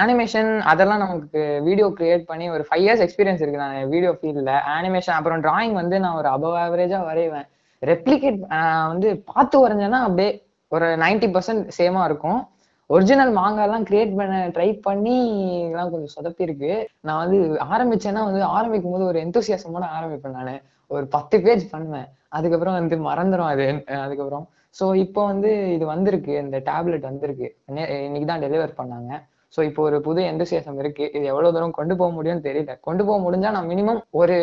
அனிமேஷன் 0.01 0.51
அதெல்லாம் 0.71 1.03
நமக்கு 1.03 1.41
வீடியோ 1.63 1.88
கிரியேட் 2.00 2.23
பண்ணி 2.31 2.47
ஒரு 2.50 2.63
ஃபைவ் 2.69 2.83
இயர்ஸ் 2.85 3.03
எக்ஸ்பீரியன்ஸ் 3.06 3.44
இருக்கு 3.44 3.63
நான் 3.63 3.89
வீடியோ 3.89 4.12
ஃபீல்ட்ல 4.19 4.53
அனிமேஷன் 4.77 5.18
அப்புறம் 5.19 5.44
டிராயிங் 5.47 5.75
வந்து 5.81 6.00
நான் 6.06 6.19
ஒரு 6.21 6.29
அபவ் 6.35 6.57
ஆவரேஜா 6.63 7.01
வரைவேன். 7.09 7.47
ரெப்ளிகேட் 7.81 8.39
வந்து 8.94 9.09
பார்த்து 9.33 9.68
வரைஞ்சேன்னா 9.68 10.01
அப்படியே 10.07 10.31
ஒரு 10.71 10.88
90% 11.03 11.31
பர்சன்ட் 11.35 11.63
சேமா 11.77 12.03
இருக்கும். 12.09 12.41
ஒரிஜினல் 12.89 13.31
மாங்காலாம் 13.38 13.85
கிரியேட் 13.89 14.13
பண்ண 14.15 14.38
ட்ரை 14.56 14.69
பண்ணி 14.81 15.17
எல்லாம் 15.69 15.91
கொஞ்சம் 15.91 16.13
சொதப்பி 16.15 16.41
இருக்கு 16.47 16.71
நான் 17.07 17.21
வந்து 17.24 17.38
ஆரம்பிச்சேன்னா 17.75 18.24
வந்து 18.29 18.41
ஆரம்பிக்கும் 18.57 18.95
போது 18.95 19.06
ஒரு 19.06 19.19
எந்தோசியாசமோட 19.25 19.85
ஆரம்பிப்பேன் 19.97 20.38
நான். 20.39 20.62
ஒரு 20.95 21.06
பத்து 21.15 21.35
பேஜ் 21.45 21.63
பண்ணுவேன். 21.74 22.07
அதுக்கப்புறம் 22.38 22.77
வந்து 22.79 22.95
மறந்துடும் 23.09 23.51
அது. 23.53 23.67
அதுக்கப்புறம் 24.06 24.45
ஸோ 24.75 24.85
இப்போ 25.03 25.21
வந்து 25.31 25.50
இது 25.75 25.85
வந்திருக்கு 25.94 26.33
இந்த 26.44 26.57
டேப்லெட் 26.69 27.07
வந்திருக்கு. 27.09 27.47
இன்னைக்கு 28.07 28.27
தான் 28.31 28.44
டெலிவர் 28.45 28.73
பண்ணாங்க. 28.79 29.12
ஸோ 29.53 29.59
இப்போ 29.69 29.81
ஒரு 29.88 29.97
புது 30.06 30.21
எந்தசியாசம் 30.31 30.77
இருக்கு. 30.81 31.06
இது 31.15 31.23
எவ்வளோ 31.31 31.50
தூரம் 31.56 31.77
கொண்டு 31.79 31.94
போக 32.01 32.09
முடியும்னு 32.18 32.45
தெரியல. 32.50 32.73
கொண்டு 32.88 33.03
போக 33.07 33.18
முடிஞ்சா 33.25 33.50
நான் 33.57 33.71
மினிமம் 33.71 34.00
ஒரு 34.21 34.38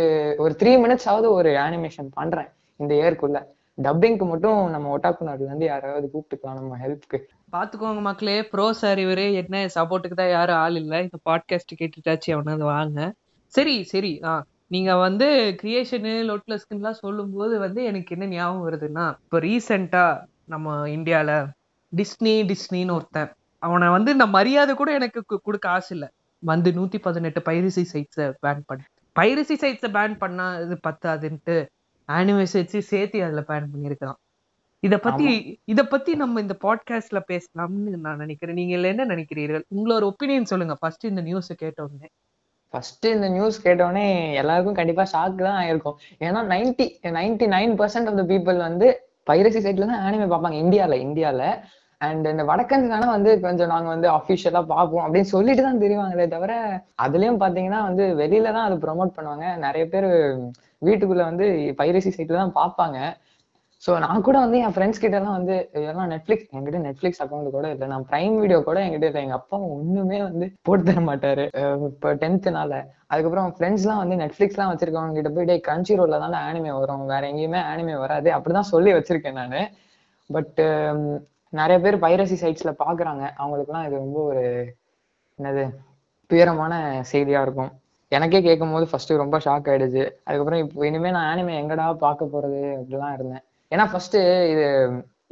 ஒரு 0.44 0.52
த்ரீ 0.62 0.72
மினிட்ஸ் 0.84 1.08
ஆவது 1.12 1.28
ஒரு 1.38 1.52
அனிமேஷன் 1.66 2.10
பண்றேன் 2.18 2.50
இந்த 2.80 2.92
இயர்க்குள்ள 3.00 3.38
டப்பிங்க்கு 3.78 4.26
மட்டும் 4.30 4.60
நம்ம 4.74 4.90
ஒட்டாக்கு 4.94 5.26
நாட்டுல 5.26 5.48
இருந்து 5.50 5.66
யாராவது 5.72 6.06
கூப்பிட்டுக்கலாம் 6.12 6.58
நம்ம 6.60 6.78
ஹெல்ப்க்கு 6.84 7.18
பாத்துக்கோங்க 7.54 8.00
மக்களே 8.08 8.36
ப்ரோ 8.52 8.66
சார் 8.80 8.98
இவரு 9.04 9.26
என்ன 9.42 9.60
சப்போர்ட்டுக்கு 9.76 10.16
தான் 10.20 10.34
யாரும் 10.36 10.60
ஆள் 10.64 10.78
இல்லை. 10.82 10.98
இந்த 11.06 11.18
பாட்காஸ்ட் 11.28 11.78
கேட்டுட்டாச்சு 11.80 12.30
அவனது 12.36 12.64
வாங்க. 12.74 12.98
சரி 13.54 13.76
சரி. 13.92 14.12
ஆ 14.30 14.32
நீங்க 14.70 14.96
வந்து 14.96 15.26
கிரியேஷனு 15.62 16.12
லோட்லஸ்க்குலாம் 16.30 17.00
சொல்லும்போது 17.04 17.58
வந்து 17.58 17.84
எனக்கு 17.84 18.16
என்ன 18.18 18.34
ஞாபகம் 18.34 18.64
வருதுன்னா 18.66 19.04
இப்போ 19.24 19.38
ரீசெண்டா 19.40 20.04
நம்ம 20.44 20.88
இந்தியால 20.88 21.30
டிஸ்னி 21.92 22.34
டிஸ்னின்னு 22.50 22.92
ஒருத்தன். 22.92 23.30
அவனை 23.62 23.88
வந்து 23.88 24.14
நான் 24.14 24.30
மரியாதை 24.30 24.74
கூட 24.74 24.92
எனக்கு 24.92 25.40
கொடுக்க 25.42 25.68
ஆசை 25.68 25.96
இல்லை. 25.96 26.08
வந்து 26.42 26.70
நூத்தி 26.70 26.98
பதினெட்டு 26.98 27.40
பைரசி 27.40 27.84
சைட்ஸை 27.92 28.26
பேன் 28.46 28.60
பண்ண 28.66 28.84
பைரசி 29.20 29.54
சைட்ஸை 29.62 29.90
பேன் 29.96 30.16
பண்ணா 30.18 30.46
இது 30.58 30.78
பத்தாதுன்ட்டு 30.88 31.56
ஆனிவர்சரி 32.08 32.78
சேர்த்து 32.78 33.24
அதுல 33.24 33.44
பேன் 33.48 33.66
பண்ணியிருக்கான் 33.72 34.18
இத 34.80 34.98
பத்தி 34.98 35.60
இத 35.64 35.86
பத்தி 35.86 36.14
நம்ம 36.14 36.40
இந்த 36.40 36.56
பாட்காஸ்ட்ல 36.62 37.20
பேசலாம்னு 37.28 37.96
நான் 37.96 38.16
நினைக்கிறேன். 38.16 38.54
நீங்க 38.54 38.88
என்ன 38.88 39.06
நினைக்கிறீர்கள்? 39.06 39.64
உங்களோட 39.76 40.02
ஒப்பீனியன் 40.10 40.42
சொல்லுங்க. 40.42 40.74
ஃபர்ஸ்ட் 40.74 41.04
இந்த 41.04 41.20
நியூஸ் 41.20 41.50
கேட்ட 41.56 41.82
உடனே. 41.82 42.08
ஃபர்ஸ்ட் 42.74 43.06
இந்த 43.16 43.28
நியூஸ் 43.36 43.58
கேட்டோடனே 43.66 44.06
எல்லாருக்கும் 44.40 44.78
கண்டிப்பா 44.78 45.04
ஷாக் 45.12 45.44
தான் 45.46 45.58
ஆயிருக்கும். 45.62 45.96
ஏன்னா 46.26 46.40
ninety 46.52 46.86
ninety 47.18 47.46
nine 47.56 47.74
percent 47.80 48.08
of 48.10 48.18
the 48.20 48.24
people 48.32 48.58
வந்து 48.68 48.88
பைரசி 49.30 49.60
சைட்ல 49.66 49.88
தான் 49.92 50.02
ஆனிமே 50.06 50.26
பார்ப்பாங்க 50.32 50.58
இந்தியால 50.64 50.96
இந்தியால. 51.06 51.42
அண்ட் 52.00 52.26
இந்த 52.32 52.44
வடக்கன்ஸ்னால 52.50 53.06
வந்து 53.14 53.30
கொஞ்சம் 53.44 53.70
நாங்க 53.72 53.88
வந்து 53.94 54.08
அஃபிஷியலா 54.16 54.60
பார்ப்போம் 54.74 55.04
அப்படின்னு 55.04 55.30
சொல்லிட்டு 55.34 55.62
தான் 55.66 55.80
தெரிவாங்களே 55.84 56.26
தவிர 56.34 56.52
அதுலயும் 57.04 57.40
பாத்தீங்கன்னா 57.42 57.80
வந்து 57.88 58.04
வெளியில 58.20 58.52
தான் 58.56 58.66
அது 58.68 58.76
ப்ரொமோட் 58.84 59.16
பண்ணுவாங்க. 59.16 59.46
நிறைய 59.66 59.84
பேர் 59.94 60.08
வீட்டுக்குள்ள 60.86 61.22
வந்து 61.30 61.46
பைரசி 61.80 62.10
சைட்ல 62.16 62.40
தான் 62.42 62.56
பார்ப்பாங்க. 62.60 62.98
ஸோ 63.84 63.90
நான் 64.04 64.24
கூட 64.26 64.36
வந்து 64.44 64.58
என் 64.66 64.72
ஃப்ரெண்ட்ஸ் 64.74 65.00
கிட்ட 65.02 65.16
எல்லாம் 65.18 65.36
வந்து 65.38 65.56
எல்லாம் 65.90 66.10
நெட்ஃபிளிக்ஸ் 66.12 66.46
என்கிட்ட 66.56 66.78
நெட்ஃபிளிக்ஸ் 66.86 67.20
அக்கௌண்ட் 67.24 67.48
கூட 67.56 67.66
இல்லை. 67.74 67.86
நான் 67.92 68.06
பிரைம் 68.10 68.36
வீடியோ 68.42 68.58
கூட 68.68 68.78
என்கிட்ட 68.84 69.08
இல்லை. 69.10 69.20
எங்க 69.26 69.36
அப்பா 69.40 69.56
ஒண்ணுமே 69.74 70.18
வந்து 70.28 70.46
போட்டு 70.66 70.84
தர 70.88 71.02
மாட்டாரு. 71.08 71.44
இப்போ 71.90 72.10
டென்த்னால 72.22 72.72
அதுக்கப்புறம் 73.12 73.50
ஃப்ரெண்ட்ஸ்லாம் 73.56 74.00
வந்து 74.02 74.16
நெட்ஃப்ளிக்ஸ்லாம் 74.22 74.70
வச்சிருக்கவங்க 74.72 75.18
கிட்ட 75.18 75.30
போய் 75.36 75.48
டே 75.50 75.56
கஞ்சி 75.68 75.94
ரோல 76.00 76.18
தானே 76.24 76.38
ஆனிமே 76.48 76.72
வரும். 76.80 77.04
வேற 77.12 77.22
எங்கேயுமே 77.32 77.60
ஆனிமே 77.72 77.94
வராது. 78.04 78.30
அப்படிதான் 78.36 78.70
சொல்லி 78.74 78.92
வச்சிருக்கேன் 78.98 79.38
நான். 79.42 79.58
பட் 80.30 80.58
நிறைய 81.52 81.76
பேர் 81.84 82.02
பைரசி 82.04 82.36
சைட்ஸ்ல 82.42 82.72
பாக்குறாங்க. 82.84 83.24
அவங்களுக்குலாம் 83.42 83.86
இது 83.88 83.96
ரொம்ப 84.04 84.18
ஒரு 84.30 84.44
என்னது 85.38 85.64
துயரமான 86.30 86.72
செய்தியா 87.12 87.42
இருக்கும். 87.46 87.70
எனக்கே 88.12 88.40
கேட்கும் 88.48 88.74
போது 88.74 88.86
ஃபர்ஸ்ட் 88.90 89.12
ரொம்ப 89.22 89.36
ஷாக் 89.46 89.68
ஆயிடுச்சு. 89.72 90.04
அதுக்கப்புறம் 90.26 90.62
இப்போ 90.64 90.86
இனிமே 90.88 91.10
நான் 91.16 91.28
ஆனிமே 91.32 91.54
எங்கடா 91.62 91.86
பார்க்க 92.06 92.34
போறது? 92.34 92.60
அப்படிலாம் 92.80 93.14
இருந்தேன். 93.18 93.44
ஏன்னா 93.72 93.84
ஃபர்ஸ்ட் 93.92 94.16
இது 94.52 94.66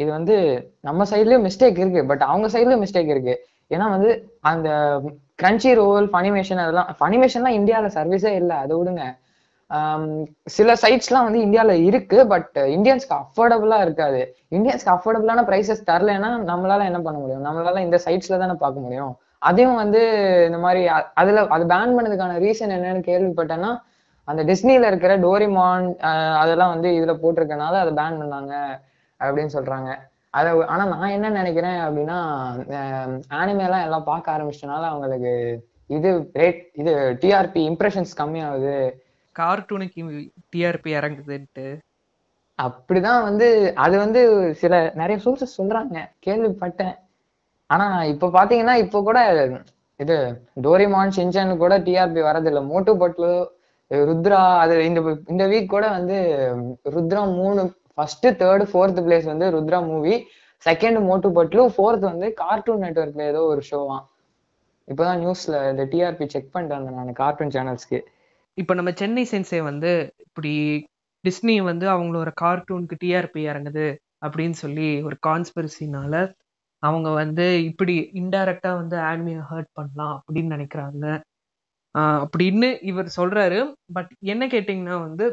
இது 0.03 0.11
வந்து 0.11 0.37
நம்ம 0.81 1.05
சைட்லயும் 1.11 1.47
மிஸ்டேக் 1.49 1.79
இருக்கு 1.83 2.03
பட் 2.07 2.25
அவங்க 2.31 2.47
சைட்லயும் 2.55 2.83
மிஸ்டேக் 2.85 3.13
இருக்கு. 3.15 3.35
ஏன்னா 3.71 3.87
வந்து 3.91 4.11
அந்த 4.51 4.69
கிரன்ச்சி 5.43 5.71
ரோல் 5.75 6.07
ஃபனிமேஷன் 6.13 6.61
அதெல்லாம் 6.65 6.91
ஃபனிமேஷன்லாம் 6.99 7.57
இந்தியாவில் 7.61 7.95
சர்வீஸே 7.95 8.33
இல்லை 8.41 8.57
அதை 8.57 8.75
விடுங்க. 8.77 9.05
ஆம், 9.71 10.11
சில 10.57 10.73
சைட்ஸ்லாம் 10.83 11.27
வந்து 11.29 11.41
இந்தியாவில் 11.41 11.85
இருக்கு 11.85 12.19
பட் 12.27 12.53
இந்தியன்ஸ்க்கு 12.77 13.17
அஃபோர்டபுளா 13.23 13.79
இருக்காது. 13.81 14.21
இந்தியன்ஸ்க்கு 14.57 14.93
அஃபோர்டபுளான 14.97 15.45
ப்ரைஸஸ் 15.49 15.87
தரலைன்னா 15.91 16.31
நம்மளால 16.51 16.85
என்ன 16.85 17.01
பண்ண 17.01 17.19
முடியும்? 17.19 17.47
நம்மளால 17.49 17.81
இந்த 17.81 17.99
சைட்ஸ்ல 18.05 18.39
தானே 18.39 18.57
பார்க்க 18.65 18.81
முடியும்? 18.81 19.13
அதையும் 19.39 19.75
வந்து 19.75 20.01
இந்த 20.47 20.59
மாதிரி 20.59 20.83
அதில் 20.87 21.11
அதுல 21.15 21.47
அது 21.57 21.65
பேன் 21.75 21.97
பண்ணதுக்கான 21.97 22.39
ரீசன் 22.45 22.75
என்னன்னு 22.77 23.03
கேள்விப்பட்டேன்னா 23.11 23.73
அந்த 24.29 24.41
டிஸ்னில 24.51 24.89
இருக்கிற 24.91 25.13
டோரிமான் 25.25 25.87
அதெல்லாம் 26.43 26.73
வந்து 26.75 26.89
இதுல 26.99 27.13
போட்டிருக்கனால 27.23 27.75
அதை 27.83 27.93
பேன் 28.01 28.21
பண்ணாங்க 28.21 28.55
அப்படின்னு 29.21 29.55
சொல்றாங்க. 29.57 29.91
அத 30.39 30.47
ஆனா 30.73 30.85
நான் 30.93 31.15
என்ன 31.17 31.29
நினைக்கிறேன் 31.39 31.79
அப்படின்னா 31.85 32.19
ஆனிமே 33.41 33.65
எல்லாம் 33.69 34.09
பார்க்க 34.11 34.35
ஆரம்பிச்சனால 34.37 34.83
அவங்களுக்கு 34.93 35.33
இது 35.97 36.11
ரேட் 36.41 36.63
இது 36.81 36.93
டிஆர்பி 37.23 37.61
இம்ப்ரெஷன்ஸ் 37.71 38.13
கம்மியாகுது. 38.21 38.77
கார்ட்டூனுக்கு 39.37 40.03
டிஆர்பி 40.55 40.91
இறங்குதுன்ட்டு. 40.99 41.67
அப்படிதான் 42.59 43.23
வந்து 43.29 43.49
அது 43.85 43.97
வந்து 44.05 44.21
சில 44.63 44.75
நிறைய 45.01 45.17
சோர்சஸ் 45.25 45.59
சொல்றாங்க. 45.59 45.97
கேள்விப்பட்டேன். 46.27 46.95
ஆனா 47.71 47.87
இப்ப 48.13 48.31
பாத்தீங்கன்னா 48.39 48.75
இப்ப 48.85 49.03
கூட 49.09 49.19
இது 50.01 50.17
டோரிமான் 50.65 51.15
ஷின்சான் 51.17 51.61
கூட 51.65 51.75
டிஆர்பி 51.87 52.23
வரதில்ல. 52.31 52.61
மோட்டு 52.73 52.93
பட்லு 53.03 53.33
ருத்ரா 53.91 54.41
அது 54.63 54.75
இந்த 54.87 55.01
இந்த 55.29 55.45
வீக் 55.47 55.67
கூட 55.67 55.87
வந்து 55.91 56.17
ருத்ரா 56.95 57.23
மூணு 57.37 57.63
ஃபர்ஸ்ட் 57.95 58.27
தேர்ட் 58.41 58.65
ஃபோர்த் 58.71 59.01
பிளேஸ் 59.07 59.27
வந்து 59.33 59.47
Rudra 59.51 59.79
movie 59.87 60.15
second 60.67 61.01
Motu 61.01 61.29
Patlu 61.31 61.65
fourth 61.75 62.05
வந்து 62.05 62.29
கார்ட்டூன் 62.35 62.83
நெட்ஒர்க்ல 62.85 63.25
ஏதோ 63.27 63.43
ஒரு 63.45 63.63
ஷோவாம் 63.71 64.05
இப்பதான் 64.89 65.21
நியூஸ்ல 65.21 65.57
இந்த 65.71 65.85
டிஆர்பி 65.93 66.27
செக் 66.27 66.53
பண்ணிட்டு 66.53 66.77
வந்தேன் 66.77 66.99
நான் 67.01 67.13
கார்ட்டூன் 67.15 67.55
சேனல்ஸ்க்கு 67.57 67.99
இப்போ 68.59 68.75
நம்ம 68.75 68.91
சென்னை 68.93 69.25
சென்சே 69.33 69.61
வந்து 69.63 69.91
இப்படி 70.27 70.53
டிஸ்னி 71.25 71.55
வந்து 71.63 71.87
அவங்களோட 71.89 72.31
கார்ட்டூனுக்கு 72.43 72.97
டிஆர்பி 73.01 73.41
இறங்குது 73.49 73.87
அப்படின்னு 74.27 74.57
சொல்லி 74.57 74.89
ஒரு 75.03 75.17
கான்ஸ்பிரசினால 75.27 76.15
அவங்க 76.83 77.09
வந்து 77.13 77.47
இப்படி 77.63 77.95
இன்டைரக்டா 78.15 78.71
வந்து 78.77 78.97
ஆன்மியை 79.11 79.43
ஹர்ட் 79.51 79.71
பண்ணலாம் 79.73 80.15
அப்படின்னு 80.19 80.55
நினைக்கிறாங்க. 80.57 81.05
அப்படின்னு 82.23 82.69
இவர் 82.91 83.09
சொல்றாரு. 83.19 83.59
பட் 83.97 84.11
என்ன 84.33 84.45
கேட்டிங்கன்னா 84.55 84.97
வந்து 85.09 85.27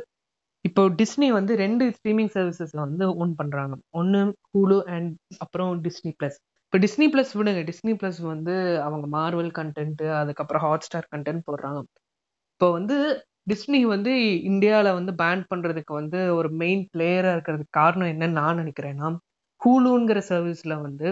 இப்போ 0.65 0.81
டிஸ்னி 0.99 1.27
வந்து 1.37 1.53
ரெண்டு 1.63 1.85
ஸ்ட்ரீமிங் 1.95 2.31
சர்வீசஸ்ல 2.35 2.79
வந்து 2.87 3.05
ஓன் 3.21 3.31
பண்றாங்க. 3.41 3.75
ஒன்று 3.99 4.19
ஹூலு 4.51 4.77
அண்ட் 4.95 5.11
அப்புறம் 5.45 5.71
டிஸ்னி 5.87 6.11
பிளஸ் 6.19 6.37
இப்போ 6.65 6.77
டிஸ்னி 6.85 7.07
பிளஸ் 7.13 7.33
விடுங்க. 7.39 7.61
டிஸ்னி 7.69 7.93
பிளஸ் 8.01 8.19
வந்து 8.33 8.53
அவங்க 8.85 9.05
மார்வல் 9.17 9.51
கண்டென்ட் 9.59 10.03
அதுக்கப்புறம் 10.21 10.63
ஹாட் 10.65 10.85
ஸ்டார் 10.87 11.09
கண்டென்ட் 11.15 11.43
போடுறாங்க. 11.49 11.81
இப்போ 12.53 12.67
வந்து 12.77 12.95
டிஸ்னி 13.51 13.79
வந்து 13.95 14.11
இந்தியாவில் 14.51 14.97
வந்து 14.99 15.11
பேன் 15.21 15.43
பண்றதுக்கு 15.51 15.93
வந்து 16.01 16.19
ஒரு 16.39 16.49
மெயின் 16.61 16.83
பிளேயரா 16.93 17.31
இருக்கிறதுக்கு 17.35 17.77
காரணம் 17.81 18.11
என்னன்னு 18.13 18.39
நான் 18.41 18.59
நினைக்கிறேன்னா 18.61 19.09
ஹூலுங்கிற 19.61 20.19
சர்வீஸ்ல 20.31 20.73
வந்து 20.87 21.07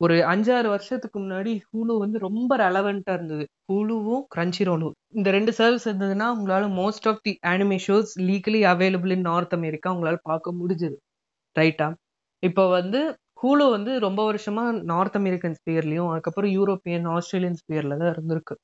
ஒரு 0.00 0.16
அஞ்சாறு 0.24 0.68
வருஷத்துக்கு 0.68 1.18
முன்னாடி 1.20 1.52
ஹூலு 1.68 1.94
வந்து 1.98 2.18
ரொம்ப 2.18 2.50
ரெலவெண்டா 2.56 3.12
இருந்தது. 3.12 3.44
ஹூலுவும் 3.68 4.22
கிரன்ச்சி 4.34 4.64
ரோலும் 4.68 4.94
இந்த 5.16 5.28
ரெண்டு 5.30 5.52
சர்வீஸ் 5.52 5.86
இருந்ததுன்னா 5.88 6.26
உங்களால 6.34 6.66
most 6.74 7.06
of 7.08 7.22
the 7.22 7.32
anime 7.46 7.78
shows 7.86 8.12
legally 8.28 8.60
available 8.72 9.14
in 9.16 9.26
North 9.30 9.56
America 9.58 9.88
உங்களால 9.94 10.18
பார்க்க 10.22 10.52
முடிஞ்சது. 10.60 10.96
ரைட்டா 11.56 11.88
இப்போ 12.42 12.64
வந்து 12.70 13.00
ஹூலு 13.42 13.64
வந்து 13.70 13.92
ரொம்ப 13.98 14.20
வருஷமா 14.30 14.62
நார்த் 14.84 15.16
அமெரிக்கன் 15.16 15.56
ஸ்பியர்லயும் 15.58 16.10
அதுக்கப்புறம் 16.12 16.52
யூரோப்பியன் 16.54 17.06
ஆஸ்திரேலியன் 17.14 17.58
ஸ்பியர்ல 17.60 17.98
தான் 18.02 18.12
இருந்திருக்கு. 18.14 18.54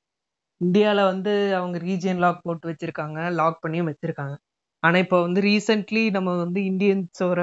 இந்தியால 0.60 1.00
வந்து 1.12 1.32
அவங்க 1.58 1.76
ரீஜியன் 1.86 2.22
லாக் 2.24 2.44
போட்டு 2.44 2.66
வச்சிருக்காங்க 2.70 3.18
லாக் 3.40 3.62
பண்ணியும் 3.64 3.90
வச்சிருக்காங்க. 3.90 4.34
ஆனா 4.82 4.96
இப்போ 5.04 5.18
வந்து 5.22 5.40
ரீசெண்ட்லி 5.42 6.02
நம்ம 6.10 6.30
வந்து 6.44 6.60
இந்தியன்ஸோட 6.70 7.40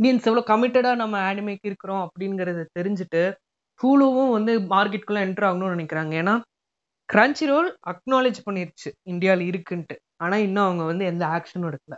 இந்தியன்ஸ் 0.00 0.26
எவ்வளோ 0.28 0.42
கமிட்டடாக 0.50 1.00
நம்ம 1.02 1.16
ஆனிமேக்கு 1.28 1.68
இருக்கிறோம் 1.70 2.02
அப்படிங்கிறத 2.06 2.62
தெரிஞ்சுட்டு 2.78 3.22
ஹூலுவும் 3.80 4.32
வந்து 4.36 4.52
மார்க்கெட்குள்ளே 4.72 5.20
என்டர் 5.26 5.46
ஆகணும்னு 5.48 5.74
நினைக்கிறாங்க. 5.76 6.12
ஏன்னா 6.22 6.34
கிரன்ச்சி 7.08 7.46
ரோல் 7.50 7.68
அக்னாலேஜ் 7.92 8.40
பண்ணிருச்சு. 8.46 8.90
இந்தியாவில் 9.12 9.44
இருக்குன்ட்டு. 9.50 9.96
ஆனால் 10.24 10.44
இன்னும் 10.46 10.66
அவங்க 10.66 10.84
வந்து 10.92 11.04
எந்த 11.12 11.24
ஆக்ஷனும் 11.36 11.68
எடுக்கல. 11.70 11.96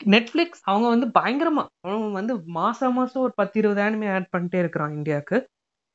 நெட்ஃப்ளிக்ஸ் 0.00 0.62
அவங்க 0.70 0.86
வந்து 0.94 1.06
பயங்கரமாக 1.18 1.68
அவங்க 1.88 2.08
வந்து 2.20 2.34
மாதம் 2.58 2.96
மாதம் 2.98 3.24
ஒரு 3.26 3.34
பத்து 3.40 3.56
இருபது 3.62 3.80
ஆனிமே 3.86 4.08
ஆட் 4.16 4.32
பண்ணிட்டே 4.34 4.58
இருக்கிறான் 4.64 4.94
இந்தியாவுக்கு. 4.98 5.38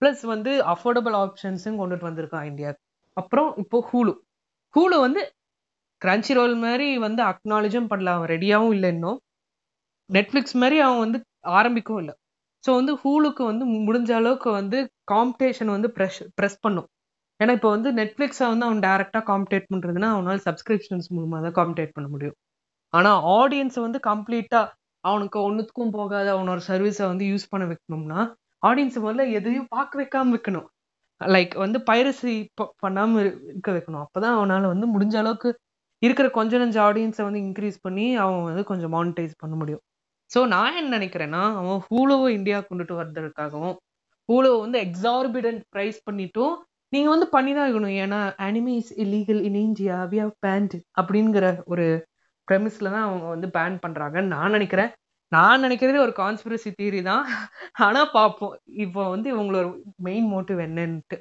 ப்ளஸ் 0.01 0.23
வந்து 0.33 0.51
அஃபோர்டபுள் 0.73 1.15
ஆப்ஷன்ஸும் 1.23 1.79
கொண்டுட்டு 1.81 2.09
வந்திருக்கான் 2.09 2.47
இந்தியாவுக்கு. 2.51 2.83
அப்புறம் 3.17 3.49
இப்போ 3.63 3.79
ஹூலு 3.91 4.13
ஹூலு 4.75 4.97
வந்து 5.05 5.21
கிரன்ச்சி 6.01 6.33
ரோல் 6.39 6.55
மாதிரி 6.65 6.87
வந்து 7.07 7.21
அக்னாலேஜும் 7.31 7.89
பண்ணல. 7.91 8.13
அவன் 8.17 8.31
ரெடியாகவும் 8.35 8.75
இல்லை 8.77 8.89
இன்னும். 8.95 9.19
நெட்ஃப்ளிக்ஸ் 10.11 10.57
மாதிரி 10.61 10.77
அவன் 10.87 11.01
வந்து 11.05 11.19
ஆரம்பிக்கவும் 11.59 12.01
இல்லை. 12.03 12.15
ஸோ 12.63 12.71
வந்து 12.79 12.93
ஹூலுக்கு 13.03 13.43
வந்து 13.51 13.65
முடிஞ்ச 13.87 14.09
அளவுக்கு 14.19 14.49
வந்து 14.59 14.77
காம்படேஷன் 15.13 15.71
வந்து 15.75 15.89
ப்ரெஷ் 15.97 16.21
ப்ரெஸ் 16.39 16.57
பண்ணும். 16.65 16.87
ஏன்னா 17.39 17.53
இப்போ 17.57 17.69
வந்து 17.75 17.89
நெட்ஃப்ளிக்ஸை 17.99 18.47
வந்து 18.53 18.65
அவன் 18.67 18.81
டேரெக்டாக 18.87 19.23
காம்படேட் 19.31 19.69
பண்ணுறதுன்னா 19.71 20.09
அவனால் 20.15 20.41
சப்ஸ்கிரிப்ஷன்ஸ் 20.47 21.07
மூலமாக 21.15 21.41
தான் 21.45 21.55
காம்படேட் 21.59 21.95
பண்ண 21.97 22.07
முடியும். 22.15 22.37
ஆனால் 22.93 23.19
ஆடியன்ஸை 23.39 23.81
வந்து 23.87 23.99
கம்ப்ளீட்டாக 24.09 24.65
அவனுக்கு 25.03 25.37
ஒன்றுத்துக்கும் 25.47 25.93
போகாத 25.97 26.27
அவனோட 26.35 26.59
சர்வீஸை 26.71 27.05
வந்து 27.11 27.25
யூஸ் 27.31 27.51
பண்ண 27.53 27.63
வைக்கணும்னா 27.71 28.19
ஆடியன்ஸை 28.63 28.99
முதல்ல 29.05 29.25
எதையும் 29.37 29.69
பார்க்க 29.75 30.01
வைக்காம 30.01 30.33
வைக்கணும். 30.35 30.67
லைக் 31.21 31.53
வந்து 31.63 31.79
பைரசி 31.89 32.33
பண்ணாமல் 32.83 33.21
இருக்க 33.23 33.69
வைக்கணும். 33.77 34.03
அப்போ 34.05 34.19
தான் 34.25 34.35
அவனால் 34.39 34.71
வந்து 34.73 34.87
முடிஞ்ச 34.95 35.15
அளவுக்கு 35.23 35.49
இருக்கிற 36.01 36.27
கொஞ்ச 36.37 36.59
நஞ்ச 36.63 36.77
ஆடியன்ஸை 36.87 37.23
வந்து 37.27 37.41
இன்க்ரீஸ் 37.47 37.77
பண்ணி 37.87 38.05
அவன் 38.23 38.45
வந்து 38.49 38.63
கொஞ்சம் 38.71 38.93
மானிட்டைஸ் 38.97 39.35
பண்ண 39.43 39.55
முடியும். 39.61 39.83
ஸோ 40.31 40.39
நான் 40.53 40.77
என்ன 40.79 40.91
நினைக்கிறேன்னா 40.97 41.43
அவன் 41.59 41.79
ஹூலோவை 41.87 42.29
இந்தியா 42.39 42.57
கொண்டுட்டு 42.61 42.99
வர்றதுக்காகவும் 42.99 43.75
ஹூலோவை 44.29 44.59
வந்து 44.65 44.79
எக்ஸார்பிடன்ட் 44.87 45.63
ப்ரைஸ் 45.73 45.99
பண்ணிட்டும் 46.07 46.53
நீங்க 46.93 47.09
வந்து 47.09 47.27
பண்ணி 47.35 47.51
தான் 47.53 47.67
இருக்கணும் 47.67 47.97
ஏன்னா 48.03 48.19
anime 48.45 48.73
is 48.81 48.93
illegal 49.03 49.41
in 49.49 49.59
India 49.67 49.97
we 50.11 50.17
have 50.23 50.35
banned 50.45 50.73
அப்படிங்கிற 51.01 51.45
ஒரு 51.65 51.85
ப்ரெமிஸ்ல 52.47 52.91
தான் 52.95 53.05
அவங்க 53.07 53.25
வந்து 53.27 53.47
பேன் 53.57 53.77
பண்றாங்கன்னு 53.83 54.33
நான் 54.35 54.55
நினைக்கிறேன். 54.57 54.91
நான் 55.31 55.63
நினைக்கிறது 55.65 55.97
ஒரு 56.05 56.13
கான்ஸ்பிரசி 56.13 56.69
தியரி 56.79 57.01
தான். 57.01 57.25
ஆனா 57.85 58.01
பார்ப்போம். 58.15 58.55
இப்போ 58.85 59.01
வந்து 59.09 59.27
இவங்களோட 59.33 59.67
மெயின் 60.07 60.27
மோட்டிவ் 60.33 60.59
என்னன்ட்டு. 60.67 61.17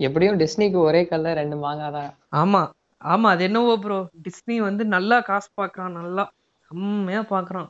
எப்படியும் 0.00 0.38
டிஸ்னிக்கு 0.42 0.78
ஒரே 0.88 1.02
கல்ல 1.10 1.32
ரெண்டு 1.34 1.56
மாங்காய் 1.56 1.94
தான் 1.98 2.12
ஆமா. 2.42 2.62
ஆமா 3.02 3.28
அது 3.34 3.42
என்னவோ 3.44 3.74
ப்ரோ 3.84 3.98
டிஸ்னி 4.26 4.56
வந்து 4.60 4.82
நல்லா 4.94 5.18
காசு 5.28 5.48
பார்க்கறான் 5.60 5.96
நல்லா. 6.00 6.24
செம்மையா 6.74 7.20
பாக்குறான். 7.20 7.66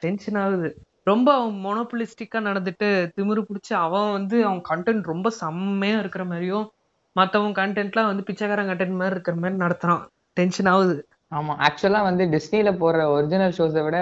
டென்ஷன் 0.00 0.34
ஆகுது. 0.34 0.68
ரொம்ப 1.04 1.34
அவன் 1.34 1.64
மொனோபுலிஸ்டிக்கா 1.64 2.38
நடந்துட்டு 2.38 2.88
திமிரு 3.16 3.44
பிடிச்சி 3.48 3.74
அவன் 3.74 4.12
வந்து 4.12 4.44
அவன் 4.44 4.62
கண்டென்ட் 4.70 5.02
ரொம்ப 5.02 5.30
செம்மையா 5.30 5.98
இருக்கிற 5.98 6.24
மாதிரியும் 6.24 6.70
மற்றவன் 7.12 7.52
கண்டென்ட்லாம் 7.52 8.06
வந்து 8.06 8.22
பிச்சைக்காரன் 8.22 8.66
கண்டென்ட் 8.66 8.96
மாதிரி 8.96 9.10
இருக்கிற 9.10 9.36
மாதிரி 9.36 9.58
நடத்துறான். 9.60 10.02
டென்ஷன் 10.32 10.66
ஆகுது. 10.66 11.08
ஆமா 11.34 11.54
ஆக்சுவலா 11.60 12.02
வந்து 12.02 12.24
டிஸ்னில 12.24 12.76
போற 12.76 13.10
ஒரிஜினல் 13.10 13.54
ஷோஸை 13.58 13.84
விட 13.84 13.98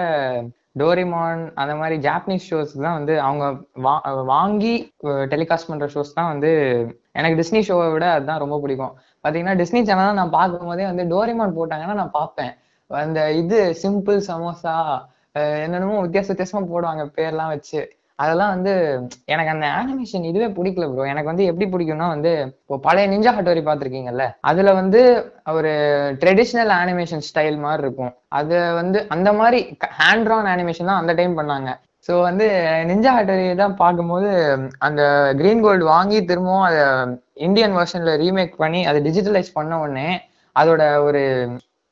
டோரிமான் 0.79 1.51
அந்த 1.55 1.75
மாதிரி 1.75 2.07
ஜாப்பனீஸ் 2.07 2.47
ஷோஸ் 2.49 2.81
தான் 2.81 2.93
வந்து 2.93 3.21
அவங்க 3.21 3.45
வா- 3.83 4.25
வாங்கி 4.25 4.93
டெலிகாஸ்ட் 5.03 5.67
பண்ற 5.67 5.85
ஷோஸ் 5.87 6.13
தான் 6.13 6.27
வந்து 6.27 6.51
எனக்கு 7.11 7.37
டிஸ்னி 7.41 7.61
ஷோவை 7.67 7.91
விட 7.91 8.11
அதுதான் 8.11 8.39
ரொம்ப 8.39 8.59
பிடிக்கும். 8.59 8.93
பாத்தீங்கன்னா 9.23 9.53
டிஸ்னி 9.55 9.81
சேனல் 9.83 10.13
நான் 10.13 10.29
பார்க்கும் 10.29 10.67
போதே 10.67 10.91
வந்து 10.91 11.05
டோரிமான் 11.05 11.57
போட்டாங்கன்னா 11.59 11.93
நான் 11.93 12.11
பார்ப்பேன். 12.11 12.53
அந்த 12.91 13.19
இது 13.41 13.57
சிம்பிள் 13.83 14.19
சமோசா 14.27 14.75
என்னென்னமோ 15.63 15.97
வித்தியாச 16.05 16.27
வித்தியாசமா 16.31 16.61
போடுவாங்க 16.69 17.03
பேர்லாம் 17.17 17.53
வச்சு. 17.55 17.81
அதெல்லாம் 18.19 18.53
வந்து 18.53 18.71
எனக்கு 19.33 19.51
அந்த 19.53 19.65
ஆனிமேஷன் 19.79 20.25
இதுவே 20.29 20.47
பிடிக்கல 20.55 20.85
ப்ரோ 20.91 21.03
எனக்கு 21.11 21.31
வந்து 21.31 21.45
எப்படி 21.49 21.65
பிடிக்கும்னா 21.73 22.07
வந்து 22.13 22.31
இப்போ 22.63 22.77
பழைய 22.85 23.05
நிஞ்சா 23.11 23.31
ஹட்டோரி 23.37 23.61
பார்த்துருக்கீங்கல்ல 23.67 24.25
அதுல 24.49 24.73
வந்து 24.79 25.01
ஒரு 25.57 25.71
ட்ரெடிஷ்னல் 26.23 26.73
அனிமேஷன் 26.79 27.23
ஸ்டைல் 27.27 27.59
மாதிரி 27.65 27.83
இருக்கும். 27.85 28.11
அது 28.39 28.57
வந்து 28.79 29.01
அந்த 29.15 29.29
மாதிரி 29.39 29.59
ஹேண்ட் 29.99 30.25
ட்ரான் 30.27 30.51
அனிமேஷன் 30.55 30.91
தான் 30.91 31.01
அந்த 31.03 31.13
டைம் 31.19 31.37
பண்ணாங்க. 31.39 31.69
ஸோ 32.07 32.13
வந்து 32.27 32.45
நிஞ்சா 32.91 33.13
ஹட்டோரி 33.19 33.47
தான் 33.63 33.79
பார்க்கும்போது 33.83 34.29
அந்த 34.87 35.01
கிரீன் 35.39 35.63
கோல்டு 35.65 35.85
வாங்கி 35.95 36.19
திரும்பவும் 36.31 36.67
அதை 36.69 36.83
இந்தியன் 37.47 37.77
வெர்ஷன்ல 37.79 38.13
ரீமேக் 38.23 38.61
பண்ணி 38.63 38.81
அதை 38.91 38.99
டிஜிட்டலைஸ் 39.07 39.57
பண்ண 39.57 39.79
உடனே 39.85 40.09
அதோட 40.55 40.83
ஒரு 41.07 41.23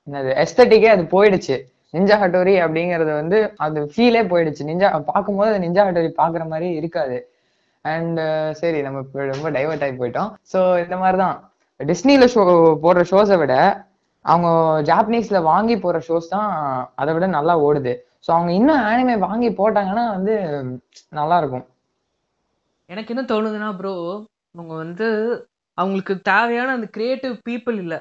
என்னது 0.08 0.32
எஸ்தட்டிக்கே 0.44 0.92
அது 0.96 1.04
போயிடுச்சு. 1.16 1.56
நிஞ்சா 1.96 2.16
ஹட்டோரி 2.22 2.54
அப்படிங்கறது 2.66 3.12
வந்து 3.22 3.38
அது 3.66 3.80
ஃபீலே 3.94 4.22
போயிடுச்சு. 4.32 4.64
நிஞ்சா 4.70 4.88
பார்க்கும்போது 5.12 5.52
அது 5.52 5.66
நிஞ்சா 5.66 5.84
ஹட்டோரி 5.88 6.10
பாக்குற 6.22 6.46
மாதிரி 6.54 6.70
இருக்காது. 6.80 7.18
அண்ட் 7.86 8.20
சரி 8.62 8.80
நம்ம 8.86 9.26
ரொம்ப 9.34 9.50
டைவர்ட் 9.58 9.84
ஆகி 9.86 9.96
போயிட்டோம். 10.02 10.32
ஸோ 10.54 10.62
இந்த 10.84 10.96
மாதிரி 11.04 11.20
தான் 11.24 11.36
டிஸ்னில 11.80 12.28
ஷோ 12.34 12.44
போடுற 12.86 13.02
ஷோஸை 13.12 13.38
விட 13.44 13.56
அவங்க 14.26 14.48
ஜாப்பனீஸ்ல 14.90 15.40
வாங்கி 15.52 15.76
போற 15.84 15.98
ஷோஸ் 16.08 16.34
தான் 16.36 16.50
அதை 17.02 17.12
விட 17.16 17.26
நல்லா 17.38 17.54
ஓடுது. 17.68 17.94
ஸோ 18.26 18.30
அவங்க 18.36 18.52
இன்னும் 18.60 18.84
ஆனிமே 18.90 19.16
வாங்கி 19.28 19.50
போட்டாங்கன்னா 19.60 20.06
வந்து 20.16 20.34
நல்லா 21.20 21.36
இருக்கும். 21.42 21.66
எனக்கு 22.90 23.14
என்ன 23.14 23.24
தோணுதுன்னா 23.32 23.70
ப்ரோ 23.80 23.94
அவங்க 24.56 24.74
வந்து 24.84 25.08
அவங்களுக்கு 25.78 26.14
தேவையான 26.32 26.74
அந்த 26.78 26.88
கிரியேட்டிவ் 26.96 27.36
பீப்புள் 27.48 27.78
இல்லை. 27.84 28.00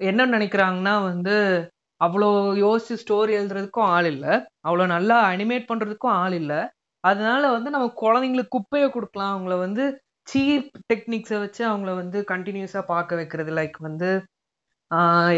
என்ன 0.00 0.26
நினைக்கிறாங்கன்னா 0.26 0.94
வந்து 1.04 1.34
அவ்வளோ 2.00 2.28
யோசிச்சு 2.62 2.94
ஸ்டோரி 3.02 3.32
எழுதுறதுக்கும் 3.38 3.88
ஆள் 3.94 4.08
இல்லை. 4.12 4.32
அவ்வளோ 4.66 4.84
நல்லா 4.94 5.16
அனிமேட் 5.32 5.70
பண்ணுறதுக்கும் 5.70 6.16
ஆள் 6.22 6.36
இல்லை. 6.40 6.60
அதனால 7.04 7.42
வந்து 7.56 7.70
நம்ம 7.70 7.86
குழந்தைங்களுக்கு 8.02 8.56
குப்பையை 8.56 8.88
கொடுக்கலாம். 8.90 9.32
அவங்கள 9.34 9.56
வந்து 9.58 9.84
சீப் 10.28 10.70
டெக்னிக்ஸை 10.90 11.38
வச்சு 11.44 11.62
அவங்கள 11.70 11.92
வந்து 12.02 12.18
கண்டினியூஸாக 12.32 12.84
பார்க்க 12.92 13.20
வைக்கிறது. 13.20 13.52
லைக் 13.60 13.78
வந்து 13.88 14.10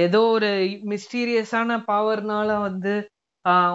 ஏதோ 0.06 0.20
ஒரு 0.34 0.50
மிஸ்டீரியஸான 0.92 1.70
பவர்னால 1.88 2.50
வந்து 2.60 2.92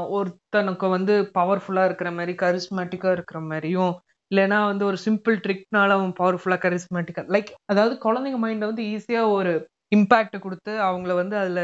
ஒருத்தனுக்கு 0.10 0.88
வந்து 0.90 1.14
பவர்ஃபுல்லாக 1.38 1.88
இருக்கிற 1.90 2.10
மாதிரி 2.12 2.34
கரிஸ்மேட்டிக்காக 2.44 3.16
இருக்கிற 3.18 3.40
மாதிரியும் 3.42 3.94
இல்லைன்னா 4.32 4.60
வந்து 4.66 4.84
ஒரு 4.86 4.98
சிம்பிள் 5.06 5.36
ட்ரிக்னால 5.46 5.96
அவன் 5.98 6.14
பவர்ஃபுல்லாக 6.20 6.62
கரிஸ்மேட்டிக்காக 6.66 7.34
லைக் 7.36 7.52
அதாவது 7.66 7.96
குழந்தைங்க 8.06 8.40
மைண்டை 8.44 8.68
வந்து 8.72 8.86
ஈஸியாக 8.94 9.36
ஒரு 9.38 9.54
இம்பேக்ட் 9.92 10.38
கொடுத்து 10.40 10.72
அவங்கள 10.88 11.14
வந்து 11.16 11.36
அதில் 11.38 11.62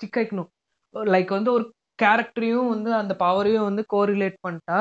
ஸ்டிக் 0.00 0.18
ஆகிக்கணும் 0.18 0.50
லைக் 0.94 1.30
வந்து 1.38 1.50
ஒரு 1.52 1.64
கேரக்டரையும் 1.98 2.70
வந்து 2.74 2.90
அந்த 2.94 3.12
பவரையும் 3.18 3.66
வந்து 3.70 3.82
கோரிலேட் 3.94 4.38
பண்ணிட்டா 4.46 4.78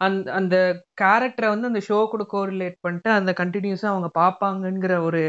அந்த 0.00 0.32
அந்த 0.32 0.56
கேரக்டரை 1.00 1.48
வந்து 1.48 1.68
அந்த 1.68 1.80
ஷோ 1.88 1.98
கூட 2.06 2.22
கோரிலேட் 2.32 2.78
பண்ணிட்டு 2.80 3.10
அந்த 3.10 3.30
கண்டினியூஸாக 3.40 3.92
அவங்க 3.92 4.08
பார்ப்பாங்கங்கிற 4.18 4.94
ஒரு 5.08 5.20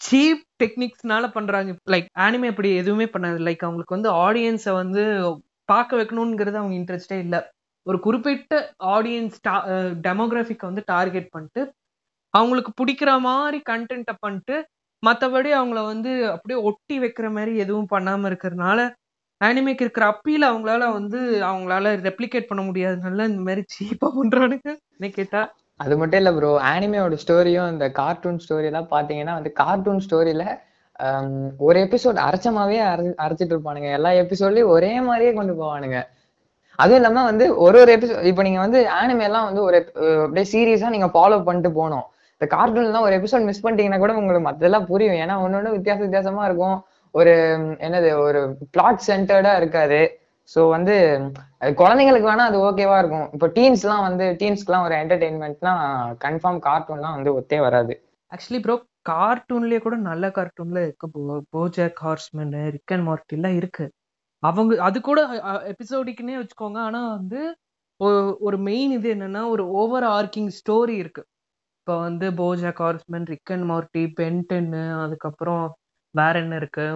சீப் 0.00 0.42
டெக்னிக்ஸ்னால 0.62 1.26
பண்ணுறாங்க 1.36 1.74
லைக் 1.92 2.08
ஆனிமே 2.18 2.48
அப்படி 2.52 2.70
எதுவுமே 2.76 3.06
பண்ணாது. 3.14 3.38
லைக் 3.46 3.62
அவங்களுக்கு 3.66 3.96
வந்து 3.96 4.10
ஆடியன்ஸை 4.26 4.72
வந்து 4.72 5.02
பார்க்க 5.68 5.98
வைக்கணுங்கிறது 5.98 6.58
அவங்க 6.60 6.74
இன்ட்ரெஸ்டே 6.80 7.18
இல்லை. 7.24 7.40
ஒரு 7.86 7.98
குறிப்பிட்ட 8.00 8.54
ஆடியன்ஸ் 8.96 9.36
டெமோகிராஃபிக்கை 10.06 10.66
வந்து 10.70 10.82
டார்கெட் 10.86 11.28
பண்ணிட்டு 11.34 11.62
அவங்களுக்கு 12.34 12.72
பிடிக்கிற 12.80 13.10
மாதிரி 13.20 13.58
கண்டென்ட்டை 13.70 14.14
பண்ணிட்டு 14.20 14.56
மற்றபடி 15.06 15.50
அவங்கள 15.58 15.80
வந்து 15.92 16.12
அப்படியே 16.34 16.58
ஒட்டி 16.68 16.96
வைக்கிற 17.02 17.26
மாதிரி 17.36 17.52
எதுவும் 17.64 17.92
பண்ணாமல் 17.94 18.28
இருக்கிறதுனால 18.30 18.80
ஆனிமேக்கு 19.40 19.84
இருக்கிற 19.84 20.04
அப்பீல 20.12 20.44
அவங்களால 20.50 20.84
வந்து 20.98 21.18
அவங்களால 21.48 21.92
ரெப்ளிகேட் 22.06 22.48
பண்ண 22.50 22.62
முடியாதுனால 22.68 23.26
இந்த 23.30 23.42
மாதிரி 23.48 23.62
சீப்பா 23.74 24.08
பண்றானுங்க. 24.18 24.68
என்ன 24.96 25.08
கேட்டா. 25.18 25.42
அது 25.80 25.94
மட்டும் 26.00 26.20
இல்ல 26.22 26.30
ப்ரோ 26.36 26.50
ஆனிமேயோட 26.70 27.16
ஸ்டோரியும் 27.24 27.70
இந்த 27.74 27.86
கார்ட்டூன் 27.98 28.40
ஸ்டோரி 28.44 28.68
எல்லாம் 28.70 28.88
பாத்தீங்கன்னா 28.94 29.34
வந்து 29.38 29.52
கார்ட்டூன் 29.62 30.02
ஸ்டோரியில 30.06 30.44
ஒரு 31.66 31.78
எபிசோட் 31.86 32.18
அரைச்சமாவே 32.26 32.78
அரை 32.90 33.06
அரைச்சிட்டு 33.24 33.54
இருப்பானுங்க. 33.54 33.88
எல்லா 33.98 34.10
எபிசோட்லயும் 34.22 34.72
ஒரே 34.76 34.92
மாதிரியே 35.08 35.32
கொண்டு 35.38 35.54
போவானுங்க. 35.60 35.98
அதுவும் 36.78 36.98
இல்லாம 37.00 37.24
வந்து 37.30 37.44
ஒரு 37.64 37.76
ஒரு 37.82 37.90
எபிசோட் 37.96 38.28
இப்போ 38.30 38.42
நீங்க 38.46 38.60
வந்து 38.64 38.80
ஆனிமே 39.00 39.26
எல்லாம் 39.28 39.48
வந்து 39.48 39.62
ஒரு 39.68 39.78
அப்படியே 40.24 40.46
சீரியஸா 40.54 40.88
நீங்க 40.94 41.08
ஃபாலோ 41.14 41.38
பண்ணிட்டு 41.48 41.70
போனோம் 41.80 42.06
இந்த 42.40 42.46
கார்ட்டூன்லாம் 42.54 43.06
ஒரு 43.08 43.16
எபிசோட் 43.18 43.46
மிஸ் 43.48 43.62
பண்ணிட்டீங்கன்னா 43.64 44.00
கூட 44.02 44.14
உங்களுக்கு 44.20 44.46
மத்ததெல்லாம் 44.48 44.88
புரியும். 44.90 45.18
ஏன்னா 45.24 45.34
ஒன்னொன்னு 45.44 45.74
வித்தியாச 45.76 46.00
வித்தியாசமா 46.04 46.42
இருக்கும். 46.48 46.76
ஒரு 47.14 47.32
என்னது 47.86 48.08
ஒரு 48.26 48.40
பிளாட் 48.74 49.06
சென்டர்டா 49.08 49.52
இருக்காது. 49.60 50.00
ஸோ 50.50 50.60
வந்து 50.74 50.94
குழந்தைங்களுக்கு 51.80 52.28
வேணா 52.30 52.44
அது 52.50 52.58
ஓகேவா 52.66 52.96
இருக்கும். 53.02 53.28
இப்போ 53.34 53.46
டீன்ஸ்லாம் 53.56 54.04
வந்து 54.08 54.26
டீன்ஸ்க்குலாம் 54.40 54.84
ஒரு 54.88 54.94
என்டர்டெயின்மெண்ட்னா 55.02 55.72
கன்ஃபார்ம் 56.24 56.60
கார்ட்டூன்லாம் 56.66 57.16
வந்து 57.18 57.32
ஒத்தே 57.38 57.58
வராது. 57.66 57.94
ஆக்சுவலி 58.32 58.60
ப்ரோ 58.66 58.76
கார்ட்டூன்லயே 59.10 59.80
கூட 59.86 59.96
நல்ல 60.10 60.26
கார்ட்டூன்ல 60.36 60.78
இருக்கு. 60.86 61.08
போஜாக் 61.56 62.02
ஹார்ஸ்மென் 62.06 62.54
ரிக் 62.76 62.94
அண்ட் 62.96 63.06
மார்ட்டிலாம் 63.08 63.56
இருக்கு. 63.60 63.86
அவங்க 64.42 64.72
அது 64.88 64.98
கூட 65.08 65.20
எபிசோடிக்குன்னே 65.72 66.36
வச்சுக்கோங்க. 66.40 66.78
ஆனா 66.88 67.00
வந்து 67.16 67.40
ஒரு 68.46 68.56
மெயின் 68.68 68.92
இது 68.98 69.08
என்னன்னா 69.14 69.42
ஒரு 69.54 69.64
ஓவர் 69.80 70.06
ஆர்க்கிங் 70.16 70.50
ஸ்டோரி 70.58 70.96
இருக்கு. 71.02 71.22
இப்போ 71.86 71.98
வந்து 72.00 72.26
BoJack 72.38 72.80
Horseman 72.82 73.26
Rick 73.30 73.50
and 73.54 73.64
Marty 73.64 74.00
பென்டென்னு 74.16 74.80
அதுக்கப்புறம் 75.02 75.60
வேற 76.14 76.32
என்ன 76.40 76.54
இருக்கு? 76.56 76.86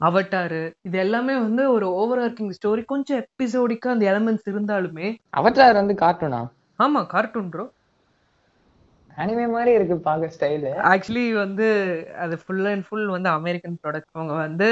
அவட்டாரு 0.00 0.58
இது 0.84 0.96
எல்லாமே 0.98 1.34
வந்து 1.38 1.62
ஒரு 1.72 1.86
ஓவர் 1.98 2.20
ஆர்க்கிங் 2.22 2.50
ஸ்டோரி 2.56 2.82
கொஞ்சம் 2.84 3.20
எபிசோடிக்கா 3.22 3.88
அந்த 3.92 4.04
எலமெண்ட்ஸ் 4.12 4.48
இருந்தாலுமே 4.52 5.08
அவற்றார் 5.38 5.78
வந்து 5.78 5.94
கார்ட்டூனா 6.02 6.40
ஆமா 6.78 7.02
கார்ட்டூன் 7.12 7.50
ப்ரோ 7.52 7.66
அனிமே 9.16 9.46
மாதிரி 9.48 9.72
இருக்கு 9.74 9.98
பார்க்க 10.02 10.34
ஸ்டைலு 10.34 10.72
ஆக்சுவலி 10.90 11.26
வந்து 11.36 11.68
அது 12.24 12.36
ஃபுல் 12.42 12.66
அண்ட் 12.66 12.86
ஃபுல் 12.88 13.08
வந்து 13.08 13.30
அமெரிக்கன் 13.38 13.78
ப்ராடக்ட் 13.82 14.14
அவங்க 14.14 14.34
வந்து 14.42 14.70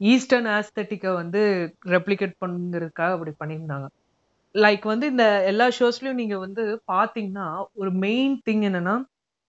ஈஸ்டர்ன் 0.00 0.50
ஆஸ்தட்டிக்கை 0.56 1.12
வந்து 1.14 1.42
ரெப்ளிகேட் 1.90 2.40
பண்ணுங்கிறதுக்காக 2.42 3.16
அப்படி 3.16 3.34
பண்ணியிருந்தாங்க. 3.40 3.88
லைக் 4.56 4.84
வந்து 4.84 5.06
இந்த 5.06 5.24
எல்லா 5.44 5.66
ஷோஸ்லயும் 5.78 6.20
நீங்க 6.20 6.36
வந்து 6.38 6.62
பாத்தீங்கன்னா 6.92 7.46
ஒரு 7.74 7.90
மெயின் 7.98 8.34
திங் 8.46 8.64
என்னன்னா 8.68 8.94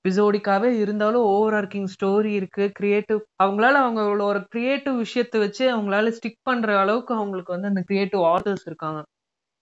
எபிசோடிக்காவே 0.06 0.70
இருந்தாலும் 0.80 1.26
ஓவர் 1.30 1.56
ஆர்க்கிங் 1.56 1.89
ஸ்டோரி 1.93 2.32
இருக்கு 2.34 2.65
கிரியேட்டிவ் 2.74 3.22
அவங்களால 3.43 3.80
அவங்களோட 3.84 4.22
ஒரு 4.24 4.41
கிரியேட்டிவ் 4.50 4.98
விஷயத்தை 4.98 5.39
வச்சு 5.39 5.63
அவங்களால 5.74 6.13
ஸ்டிக் 6.17 6.39
பண்ற 6.43 6.80
அளவுக்கு 6.80 7.13
அவங்களுக்கு 7.15 7.56
வந்து 7.56 7.67
அந்த 7.67 7.82
கிரியேட்டிவ் 7.82 8.24
ஆர்டர்ஸ் 8.34 8.65
இருக்காங்க. 8.65 9.00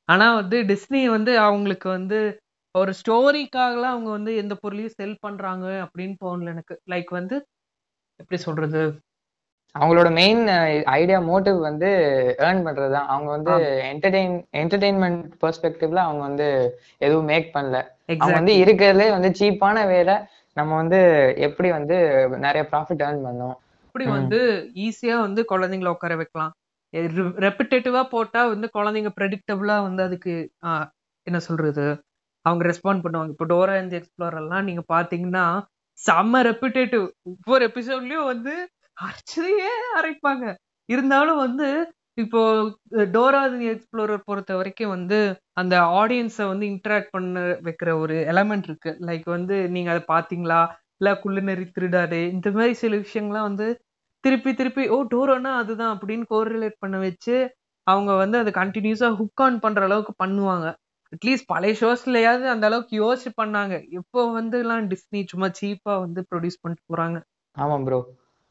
ஆனா 0.09 0.27
வந்து 0.35 0.57
டிஸ்னி 0.71 1.03
வந்து 1.09 1.33
அவங்களுக்கு 1.41 1.89
வந்து 1.89 2.19
ஒரு 2.75 2.93
ஸ்டோரிக்காகலாம் 3.01 3.93
அவங்க 3.95 4.11
வந்து 4.11 4.31
எந்த 4.37 4.55
பொருளையும் 4.55 4.97
செல் 4.97 5.21
பண்றாங்க 5.21 5.67
அப்படின்னு 5.85 6.15
தோணல 6.23 6.53
எனக்கு. 6.55 6.75
லைக் 6.91 7.11
வந்து 7.11 7.37
எப்படி 8.19 8.39
சொல்றது? 8.41 8.83
அவங்களோட 9.79 10.09
மெயின் 10.13 10.41
ஐடியா 10.97 11.19
மோட்டிவ் 11.19 11.59
வந்து 11.59 11.89
ஏர்ன் 12.37 12.61
பண்றதுதான். 12.67 13.07
அவங்க 13.13 13.29
வந்து 13.35 13.51
என்டர்டெயின் 13.91 14.35
என்டர்டெயின்மெண்ட் 14.59 15.23
பெர்ஸ்பெக்டிவ்ல 15.41 15.95
அவங்க 16.05 16.21
வந்து 16.21 16.47
எதுவும் 16.97 17.25
மேக் 17.25 17.49
பண்ணல. 17.55 17.77
அவங்க 18.17 18.33
வந்து 18.33 18.53
இருக்கிறதுலே 18.53 19.09
வந்து 19.09 19.31
சீப்பான 19.39 19.87
வேலை. 19.87 20.15
நம்ம 20.57 20.75
வந்து 20.75 20.99
எப்படி 21.37 21.69
வந்து 21.69 21.97
நிறைய 22.37 22.67
ப்ராஃபிட் 22.71 23.03
ஏர்ன் 23.07 23.23
பண்ணோம். 23.25 23.55
இப்படி 23.85 24.05
ம். 24.05 24.15
வந்து 24.17 24.39
ஈஸியா 24.75 25.19
வந்து 25.19 25.41
குழந்தைங்கள 25.49 25.87
உட்கார 25.87 26.15
வைக்கலாம். 26.15 26.53
ரெப்பிட்டேட்டிவா 27.45 28.03
போட்டா 28.03 28.47
வந்து 28.47 28.69
குழந்தைங்க 28.73 29.09
ப்ரெடிக்டபிளா 29.19 29.81
வந்து 29.81 30.03
அதுக்கு 30.03 30.33
என்ன 31.27 31.39
சொல்றது? 31.39 31.85
அவங்க 32.45 32.63
ரெஸ்பாண்ட் 32.67 33.03
பண்ணுவாங்க. 33.05 33.29
இப்போ 33.29 33.45
டோரா 33.45 33.77
அண்ட் 33.77 33.93
எக்ஸ்ப்ளோர் 33.93 34.35
எல்லாம் 34.35 34.63
நீங்க 34.63 34.83
பாத்தீங்கன்னா 34.93 35.45
செம்ம 35.99 36.41
ரெப்பிட்டேட்டிவ் 36.49 37.05
ஒவ்வொரு 37.23 37.65
எபிசோட்லயும் 37.67 38.25
வந்து 38.25 38.53
அரைச்சதையே 38.97 39.69
அரைப்பாங்க. 39.99 40.45
இருந்தாலும் 40.89 41.39
வந்து 41.45 41.67
இப்போ 42.17 42.41
டோரா 43.15 43.41
எக்ஸ்ப்ளோரர் 43.73 44.25
பொறுத்த 44.25 44.51
வரைக்கும் 44.55 44.93
வந்து 44.93 45.17
அந்த 45.53 45.75
ஆடியன்ஸை 46.01 46.45
வந்து 46.47 46.65
இன்டராக்ட் 46.65 47.11
பண்ண 47.11 47.39
வைக்கிற 47.67 47.89
ஒரு 47.99 48.15
எலமெண்ட் 48.33 48.67
இருக்கு. 48.69 48.91
லைக் 49.07 49.27
வந்து 49.37 49.55
நீங்க 49.69 49.89
அதை 49.93 50.03
பாத்தீங்களா? 50.13 50.61
இல்ல 50.99 51.09
குள்ளநெறி 51.23 51.65
திருடாரு 51.77 52.21
இந்த 52.35 52.49
மாதிரி 52.51 52.73
சில 52.73 52.95
விஷயங்கள்லாம் 52.97 53.49
வந்து 53.49 53.67
திருப்பி 54.23 54.51
திருப்பி 54.53 54.83
ஓ 54.89 54.97
டோரோனா 55.11 55.51
அதுதான் 55.53 55.93
அப்படின்னு 55.95 56.25
கோரிலேட் 56.29 56.81
பண்ண 56.83 56.97
வச்சு 56.99 57.35
அவங்க 57.87 58.11
வந்து 58.15 58.37
அதை 58.37 58.51
கண்டினியூஸா 58.53 59.09
ஹுக் 59.19 59.41
ஆன் 59.45 59.59
பண்ற 59.59 59.81
அளவுக்கு 59.87 60.13
பண்ணுவாங்க. 60.23 60.67
அட்லீஸ்ட் 61.13 61.49
பழைய 61.51 61.73
ஷோஸ்லயாவது 61.81 62.45
அந்த 62.53 62.65
அளவுக்கு 62.65 62.95
யோசிச்சு 63.03 63.31
பண்ணாங்க. 63.41 63.75
இப்போ 63.99 64.21
வந்து 64.31 64.57
எல்லாம் 64.63 64.87
டிஸ்னி 64.93 65.21
சும்மா 65.33 65.49
சீப்பா 65.59 65.95
வந்து 65.99 66.21
ப்ரொடியூஸ் 66.31 66.61
பண்ணிட்டு 66.61 66.85
போறாங்க. 66.93 67.17
ஆமா 67.57 67.77
ப்ரோ 67.85 67.99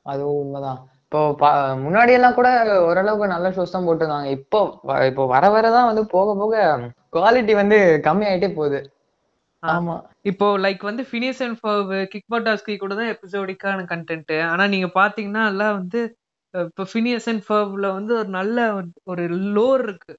அதுவும் 0.04 0.40
உண்மைதான். 0.42 0.80
இப்போ 1.04 1.30
முன்னாடி 1.76 2.12
எல்லாம் 2.12 2.34
கூட 2.34 2.48
ஓரளவுக்கு 2.84 3.26
நல்ல 3.26 3.50
ஷோஸ் 3.50 3.70
தான் 3.70 3.86
போட்டிருந்தாங்க. 3.86 4.30
இப்போ 4.30 4.60
இப்போ 5.06 5.26
வர 5.26 5.44
வரதான் 5.48 5.86
வந்து 5.86 6.06
போக 6.06 6.34
போக 6.34 6.54
குவாலிட்டி 7.12 7.54
வந்து 7.54 8.00
கம்மி 8.02 8.26
ஆயிட்டே 8.30 8.54
போகுது. 8.54 8.80
ஆமா. 9.66 9.94
இப்போ 10.22 10.58
லைக் 10.58 10.82
வந்து 10.82 11.02
Phineas 11.10 11.42
and 11.42 11.60
Ferb 11.60 12.06
Kick 12.06 12.30
Buttowski 12.30 12.76
கூட 12.76 12.94
தான் 12.94 13.12
எபிசோடிக்கான 13.14 13.84
கண்டென்ட் 13.92 14.48
ஆனா 14.48 14.66
நீங்க 14.66 14.86
பாத்தீங்கன்னா 15.00 15.46
எல்லாம் 15.46 15.72
வந்து 15.72 16.00
இப்போ 16.52 16.84
ஃபினியஸ் 16.94 17.26
அண்ட் 17.26 17.44
ஃபர்வ்ல 17.48 17.92
வந்து 17.92 18.14
ஒரு 18.18 18.28
நல்ல 18.28 18.72
ஒரு- 18.72 19.00
ஒரு 19.04 19.22
லோர் 19.30 19.82
இருக்கு. 19.82 20.18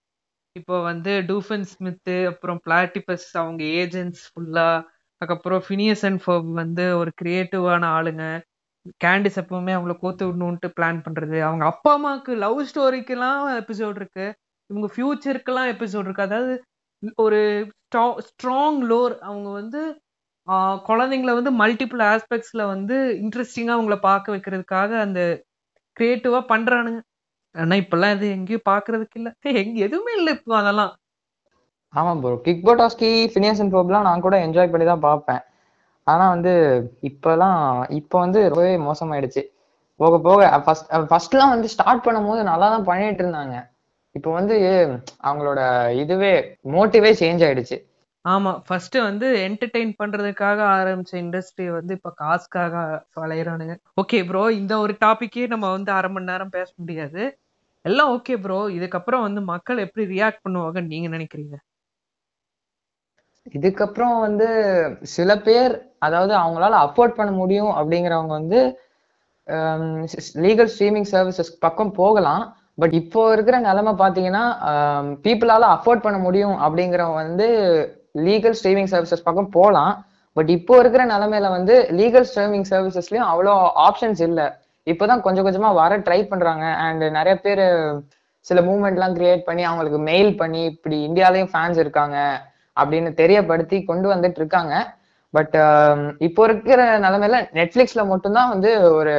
இப்போ 0.54 0.82
வந்து 0.82 1.24
டூஃபன் 1.28 1.62
ஸ்மித்து 1.62 2.28
அப்புறம் 2.28 2.60
பிளாட்டிபஸ் 2.66 3.28
அவங்க 3.34 3.64
ஏஜென்ட்ஸ் 3.64 4.24
ஃபுல்லா 4.30 4.70
அதுக்கப்புறம் 5.18 5.64
ஃபினியஸ் 5.70 6.06
அண்ட் 6.06 6.24
ஃபர்வ் 6.26 6.52
வந்து 6.54 6.98
ஒரு 6.98 7.12
கிரியேட்டிவான 7.24 7.84
ஆளுங்க. 7.98 8.42
கேண்டிஸ் 9.04 9.40
எப்பவுமே 9.42 9.74
அவங்கள 9.76 9.94
கோத்து 10.02 10.24
விடணும்ட்டு 10.28 10.70
பிளான் 10.78 11.04
பண்றது. 11.06 11.38
அவங்க 11.48 11.64
அப்பா 11.72 11.92
அம்மாவுக்கு 11.98 12.32
லவ் 12.44 12.60
ஸ்டோரிக்கெல்லாம் 12.72 13.42
எபிசோட் 13.62 13.98
இருக்கு. 14.02 14.26
இவங்க 14.70 14.88
ஃபியூச்சருக்கெல்லாம் 14.94 15.72
எபிசோட் 15.74 16.08
இருக்கு. 16.08 16.28
அதாவது 16.30 16.54
ஒரு 17.26 17.40
ஸ்ட்ராங் 18.28 18.80
லோர் 18.92 19.16
அவங்க 19.30 19.50
வந்து 19.62 19.82
குழந்தைங்கள 20.90 21.32
வந்து 21.38 21.52
மல்டிபிள் 21.62 22.02
ஆஸ்பெக்ட்ஸ்ல 22.14 22.64
வந்து 22.74 22.96
இன்ட்ரெஸ்டிங்காக 23.24 23.78
அவங்கள 23.78 23.96
பார்க்க 24.10 24.34
வைக்கிறதுக்காக 24.34 24.92
அந்த 25.06 25.20
கிரியேட்டிவா 25.98 26.40
பண்றானுங்க. 26.52 27.00
ஆனா 27.56 27.76
இப்பெல்லாம் 27.82 28.14
இது 28.18 28.28
எங்கேயும் 28.38 28.68
பாக்குறதுக்கு 28.72 29.18
இல்ல. 29.20 29.30
எங்க 29.62 29.78
எதுவுமே 29.88 30.14
இல்லை 30.20 30.32
இப்போ 30.38 30.56
அதெல்லாம். 30.62 30.94
ஆமா 31.94 32.14
bro 32.22 32.38
Kick 32.48 32.66
Buttowski 32.68 33.10
Phineas 33.34 33.60
and 33.64 33.74
problem 33.74 34.08
நான் 34.08 34.26
கூட 34.26 34.38
என்ஜாய் 34.46 34.72
பண்ணி 34.72 34.86
தான் 34.92 35.06
பார்ப்பேன். 35.10 35.42
ஆனா 36.08 36.26
வந்து 36.30 36.54
இப்பெல்லாம் 37.10 37.60
இப்போ 38.00 38.16
வந்து 38.20 38.40
ரொம்பவே 38.52 38.74
மோசமாயிடுச்சு. 38.88 39.44
போக 40.00 40.16
போக 40.20 40.40
ஃபர்ஸ்ட் 40.66 40.90
ஃபர்ஸ்ட்லாம் 41.12 41.54
வந்து 41.56 41.68
ஸ்டார்ட் 41.74 42.06
பண்ணும்போது 42.08 42.42
நல்லா 42.52 42.68
தான் 42.74 42.88
பண்ணிட்டு 42.90 43.24
இருந்தாங்க. 43.24 43.56
இப்போ 44.16 44.30
வந்து 44.32 44.56
அவங்களோட 45.28 45.62
இதுவே 46.04 46.34
மோட்டிவே 46.76 47.12
சேஞ்ச் 47.22 47.44
ஆயிடுச்சு. 47.48 47.78
ஆமா 48.26 48.52
ஃபர்ஸ்ட் 48.68 48.98
வந்து 49.08 49.28
என்டர்டெயின் 49.48 49.92
பண்றதுக்காக 50.02 50.60
ஆரம்பிச்ச 50.76 51.14
இண்டஸ்ட்ரி 51.24 51.66
வந்து 51.70 51.94
இப்ப 51.94 52.12
காசுக்காக 52.22 52.76
வளையறானுங்க. 53.22 53.76
ஓகே 54.02 54.20
ப்ரோ 54.30 54.44
இந்த 54.62 54.74
ஒரு 54.80 54.94
டாபிக்கே 55.06 55.48
நம்ம 55.48 55.66
வந்து 55.70 55.92
அரை 55.92 56.10
மணி 56.12 56.30
நேரம் 56.32 56.56
பேச 56.58 56.70
முடியாது. 56.82 57.24
எல்லாம் 57.86 58.12
ஓகே 58.16 58.36
ப்ரோ 58.44 58.60
இதுக்கப்புறம் 58.78 59.26
வந்து 59.28 59.42
மக்கள் 59.54 59.84
எப்படி 59.86 60.06
ரியாக்ட் 60.14 60.44
பண்ணுவாங்கன்னு 60.46 60.94
நீங்க 60.94 61.10
நினைக்கிறீங்க? 61.18 61.56
இதுக்கப்புறம் 63.54 64.16
வந்து 64.26 64.48
சில 65.16 65.32
பேர் 65.48 65.74
அதாவது 66.00 66.34
அவங்களால 66.42 66.78
அஃபோர்ட் 66.86 67.18
பண்ண 67.18 67.32
முடியும் 67.32 67.72
அப்படிங்கிறவங்க 67.80 68.34
வந்து 68.40 68.60
லீகல் 70.46 70.72
ஸ்ட்ரீமிங் 70.74 71.10
சர்வீசஸ் 71.12 71.52
பக்கம் 71.60 71.92
போகலாம். 72.02 72.44
பட் 72.82 72.94
இப்போ 72.94 73.22
இருக்கிற 73.34 73.58
நிலைமை 73.60 73.94
பார்த்தீங்கன்னா 74.00 74.44
பீப்புளால 75.26 75.68
அஃபோர்ட் 75.76 76.06
பண்ண 76.06 76.18
முடியும் 76.18 76.56
அப்படிங்கிறவங்க 76.66 77.20
வந்து 77.26 77.48
லீகல் 78.28 78.58
ஸ்ட்ரீமிங் 78.60 78.92
சர்வீசஸ் 78.94 79.26
பக்கம் 79.28 79.54
போகலாம். 79.58 79.94
பட் 80.34 80.50
இப்போ 80.50 80.80
இருக்கிற 80.80 81.04
நிலைமையில 81.06 81.50
வந்து 81.58 81.76
லீகல் 82.00 82.28
ஸ்ட்ரீமிங் 82.32 82.68
சர்வீசஸ்லயும் 82.72 83.30
அவ்வளோ 83.32 83.54
ஆப்ஷன்ஸ் 83.88 84.22
இல்லை. 84.28 84.48
இப்போதான் 84.88 85.24
கொஞ்சம் 85.26 85.46
கொஞ்சமா 85.46 85.70
வர 85.74 85.98
ட்ரை 85.98 86.20
பண்றாங்க. 86.32 86.66
அண்ட் 86.86 87.04
நிறைய 87.18 87.36
பேர் 87.46 87.64
சில 88.48 88.62
மூமெண்ட்லாம் 88.62 89.16
கிரியேட் 89.20 89.48
பண்ணி 89.48 89.64
அவங்களுக்கு 89.64 90.00
மெயில் 90.10 90.32
பண்ணி 90.42 90.64
இப்படி 90.74 90.98
இந்தியாலையும் 91.08 91.52
ஃபேன்ஸ் 91.54 91.80
இருக்காங்க. 91.84 92.18
அப்படின்னு 92.78 93.12
தெரியப்படுத்தி 93.22 93.78
கொண்டு 93.90 94.08
வந்துட்டு 94.14 94.40
இருக்காங்க 94.42 94.76
பட் 95.34 95.56
um, 95.62 96.02
இப்போ 96.28 96.42
இருக்கிற 96.48 96.82
நிலைமையில 97.06 97.38
நெட்ஃபிளிக்ஸ்ல 97.58 98.02
மட்டும்தான் 98.12 98.52
வந்து 98.54 98.70
ஒரு 99.00 99.14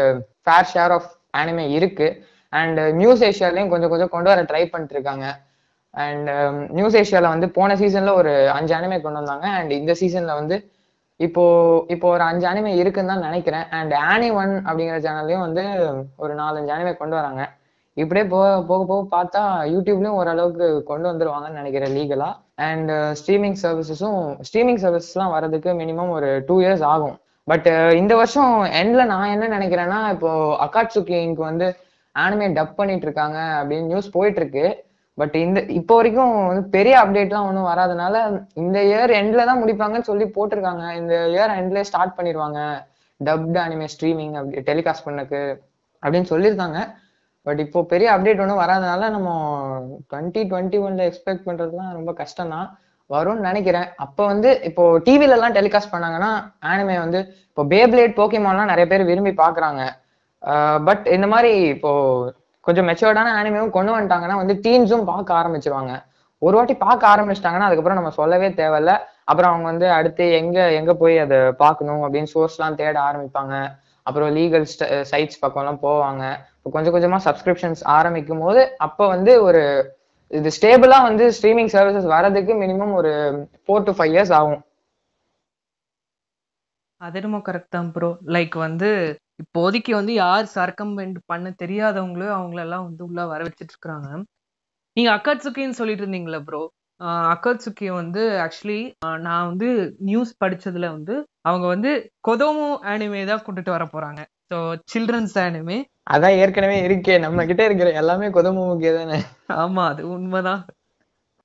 ஃபேர் 0.45 0.71
ஷேர் 0.73 0.93
ஆஃப் 0.97 1.11
ஆனிமே 1.41 1.65
இருக்கு. 1.79 2.09
அண்ட் 2.53 2.81
நியூஸ் 3.01 3.25
ஏஷியாலையும் 3.29 3.73
கொஞ்சம் 3.73 3.93
கொஞ்சம் 3.93 4.13
கொண்டு 4.15 4.31
வர 4.33 4.43
ட்ரை 4.51 4.63
பண்ணிட்டு 4.69 4.97
இருக்காங்க 4.97 5.27
அண்ட் 5.95 6.31
நியூஸ் 6.79 6.95
um, 6.95 7.01
ஏஷியால 7.03 7.33
வந்து 7.35 7.49
போன 7.59 7.77
சீசன்ல 7.83 8.15
ஒரு 8.21 8.33
அஞ்சு 8.57 8.75
அனிமே 8.79 8.99
கொண்டு 9.05 9.21
வந்தாங்க. 9.21 9.47
அண்ட் 9.59 9.75
இந்த 9.81 9.95
சீசன்ல 10.03 10.35
வந்து 10.41 10.59
இப்போ 11.21 11.45
இப்போ 11.95 12.07
ஒரு 12.15 12.25
அஞ்சு 12.31 12.47
அனிமே 12.51 12.73
இருக்குன்னு 12.81 13.13
தான் 13.13 13.27
நினைக்கிறேன். 13.29 13.67
அண்ட் 13.79 13.95
ஆனி 14.11 14.29
ஒன் 14.41 14.53
அப்படிங்கிற 14.67 14.99
சேனல்லையும் 15.07 15.45
வந்து 15.47 15.65
ஒரு 16.25 16.33
நாலஞ்சு 16.43 16.75
அனிமே 16.77 16.95
கொண்டு 17.03 17.17
வராங்க. 17.21 17.45
இப்படியே 17.97 18.25
போக 18.33 18.49
போக 18.71 18.81
போக 18.91 19.03
பார்த்தா 19.15 19.43
யூடியூப்லயும் 19.75 20.19
ஓரளவுக்கு 20.21 20.67
கொண்டு 20.91 21.07
வந்துருவாங்கன்னு 21.11 21.61
நினைக்கிறேன் 21.61 21.95
லீகலா 21.99 22.31
அண்ட் 22.59 22.91
ஸ்ட்ரீமிங் 23.21 23.59
சர்வீசஸும் 23.63 24.21
ஸ்ட்ரீமிங் 24.49 24.81
சர்வீஸ்லாம் 24.85 25.35
வரதுக்கு 25.37 25.71
மினிமம் 25.83 26.13
ஒரு 26.17 26.31
டூ 26.49 26.57
இயர்ஸ் 26.65 26.85
ஆகும். 26.95 27.17
பட் 27.49 27.67
uh, 27.73 27.91
இந்த 28.01 28.13
வருஷம் 28.21 28.53
எண்ட்ல 28.81 29.03
நான் 29.11 29.33
என்ன 29.35 29.49
நினைக்கிறேன்னா 29.57 29.99
இப்போ 30.15 30.31
அகாட்சுகி 30.67 31.17
இங்க் 31.27 31.43
வந்து 31.51 31.67
ஆனிமே 32.15 32.47
டப் 32.57 32.75
பண்ணிட்டு 32.79 33.07
இருக்காங்க 33.09 33.39
அப்படின்னு 33.59 33.91
நியூஸ் 33.91 34.09
போயிட்டு 34.17 34.41
இருக்கு 34.43 34.65
பட் 35.19 35.37
இந்த 35.43 35.59
இப்போ 35.79 35.95
வரைக்கும் 35.99 36.33
வந்து 36.49 36.63
பெரிய 36.75 36.95
அப்டேட்லாம் 37.03 37.47
ஒன்றும் 37.49 37.69
வராதனால 37.71 38.17
இந்த 38.63 38.79
இயர் 38.89 39.13
எண்ட்ல 39.21 39.45
தான் 39.51 39.61
முடிப்பாங்கன்னு 39.63 40.09
சொல்லி 40.11 40.27
போட்டிருக்காங்க. 40.37 40.85
இந்த 41.01 41.15
இயர் 41.35 41.55
எண்ட்ல 41.61 41.85
ஸ்டார்ட் 41.91 42.17
பண்ணிடுவாங்க 42.19 42.61
டப்டு 43.21 43.59
அனிமே 43.65 43.87
ஸ்ட்ரீமிங் 43.95 44.35
அப்படி 44.41 44.65
டெலிகாஸ்ட் 44.71 45.07
பண்ணக்கு 45.09 45.41
அப்படின்னு 46.03 46.31
சொல்லியிருக்காங்க. 46.33 46.81
பட் 47.47 47.61
இப்போ 47.65 47.81
பெரிய 47.93 48.09
அப்டேட் 48.15 48.43
ஒன்றும் 48.45 48.63
வராதனால 48.65 49.09
நம்ம 49.17 49.29
டுவெண்ட்டி 50.11 50.43
டுவெண்ட்டி 50.51 50.79
ஒன்ல 50.87 51.05
எக்ஸ்பெக்ட் 51.11 51.47
பண்றதுலாம் 51.49 51.93
ரொம்ப 51.99 52.13
கஷ்டம் 52.21 52.53
தான் 52.55 52.69
வரும்னு 53.11 53.47
நினைக்கிறேன். 53.49 53.89
அப்போ 54.05 54.23
வந்து 54.33 54.51
இப்போ 54.69 54.85
டிவில 55.07 55.37
எல்லாம் 55.37 55.55
டெலிகாஸ்ட் 55.59 55.93
பண்ணாங்கன்னா 55.93 56.31
ஆனிமே 56.71 56.97
வந்து 57.05 57.21
இப்போ 57.51 57.65
பேப்ளேட் 57.73 58.19
போக்கிமான்லாம் 58.19 58.71
நிறைய 58.73 58.87
பேர் 58.93 59.09
விரும்பி 59.11 59.33
பாக்குறாங்க 59.43 59.83
பட் 60.89 61.05
இந்த 61.17 61.27
மாதிரி 61.35 61.53
இப்போ 61.75 61.93
கொஞ்சம் 62.67 62.87
மெச்சோர்டான 62.89 63.33
ஆனிமேவும் 63.39 63.77
கொண்டு 63.77 63.91
வந்துட்டாங்கன்னா 63.95 64.37
வந்து 64.41 64.55
டீன்ஸும் 64.65 65.09
பார்க்க 65.11 65.39
ஆரம்பிச்சிருவாங்க. 65.41 65.93
ஒரு 66.43 66.55
வாட்டி 66.59 66.75
பார்க்க 66.87 67.13
ஆரம்பிச்சிட்டாங்கன்னா 67.13 67.69
அதுக்கப்புறம் 67.69 67.99
நம்ம 68.01 68.13
சொல்லவே 68.19 68.49
தேவையில்ல. 68.61 68.93
அப்புறம் 69.31 69.51
அவங்க 69.53 69.67
வந்து 69.73 69.87
அடுத்து 69.99 70.25
எங்க 70.41 70.59
எங்க 70.81 70.93
போய் 71.03 71.17
அதை 71.25 71.39
பார்க்கணும் 71.63 72.03
அப்படின்னு 72.07 72.33
சோர்ஸ்லாம் 72.35 72.79
தேட 72.81 72.97
ஆரம்பிப்பாங்க. 73.09 73.55
அப்புறம் 74.07 74.31
லீகல் 74.39 74.67
சைட்ஸ் 75.13 75.41
பக்கம்லாம் 75.45 75.81
போவாங்க. 75.87 76.25
கொஞ்சம் 76.75 76.95
கொஞ்சமா 76.95 77.19
சப்ஸ்கிரிப்ஷன்ஸ் 77.27 77.83
ஆரம்பிக்கும் 77.97 78.43
போது 78.45 78.63
அப்போ 78.79 79.05
வந்து 79.09 79.33
ஒரு 79.43 79.63
இது 80.31 80.51
ஸ்டேபிளா 80.57 80.99
வந்து 81.09 81.25
ஸ்ட்ரீமிங் 81.37 81.73
சர்வீசஸ் 81.75 82.09
வரதுக்கு 82.15 82.53
மினிமம் 82.63 82.95
ஒரு 83.01 83.13
ஃபோர் 83.65 83.87
டு 83.89 83.93
ஃபைவ் 83.97 84.15
இயர்ஸ் 84.15 84.33
ஆகும். 84.39 84.63
அது 87.01 87.19
என்னமோ 87.21 87.39
கரெக்ட் 87.49 87.75
தான் 87.77 87.91
ப்ரோ 87.95 88.11
லைக் 88.37 88.55
வந்து 88.67 88.89
இப்போதைக்கு 89.43 89.93
வந்து 89.97 90.13
யார் 90.15 90.47
சர்க்கம்பெண்ட் 90.55 91.19
பண்ண 91.27 91.47
தெரியாதவங்களும் 91.63 92.35
அவங்களெல்லாம் 92.37 92.87
வந்து 92.89 93.03
உள்ள 93.09 93.27
வர 93.27 93.41
வச்சுட்டு 93.47 93.73
இருக்கிறாங்க 93.75 94.09
நீங்க 94.97 95.11
அக்காட்சுக்கின்னு 95.17 95.79
சொல்லிட்டு 95.81 96.05
இருந்தீங்களா 96.05 96.41
ப்ரோ 96.49 96.63
அக்காட்சுக்கி 97.33 97.89
வந்து 98.01 98.23
ஆக்சுவலி 98.45 98.81
நான் 99.27 99.49
வந்து 99.51 99.69
நியூஸ் 100.11 100.33
படிச்சதுல 100.45 100.87
வந்து 100.97 101.15
அவங்க 101.43 101.67
வந்து 101.75 101.91
கொதோமோ 102.29 102.69
ஆனிமே 102.93 103.23
தான் 103.31 103.45
கொண்டுட்டு 103.47 103.75
வர 103.75 103.85
போறாங்க. 103.95 104.21
ஸோ 104.51 104.57
சில்ட்ரன்ஸ் 104.93 105.37
ஆனிமே 105.45 105.79
அதான் 106.07 106.37
ஏற்கனவே 106.37 106.77
இருக்கே 106.87 107.15
நம்ம 107.21 107.45
கிட்ட 107.45 107.63
இருக்கிற 107.65 107.91
எல்லாமே 107.93 108.27
கொதமுகே 108.29 108.91
தானே. 108.95 109.19
ஆமா 109.63 109.83
அது 109.87 110.03
உண்மைதான். 110.09 110.63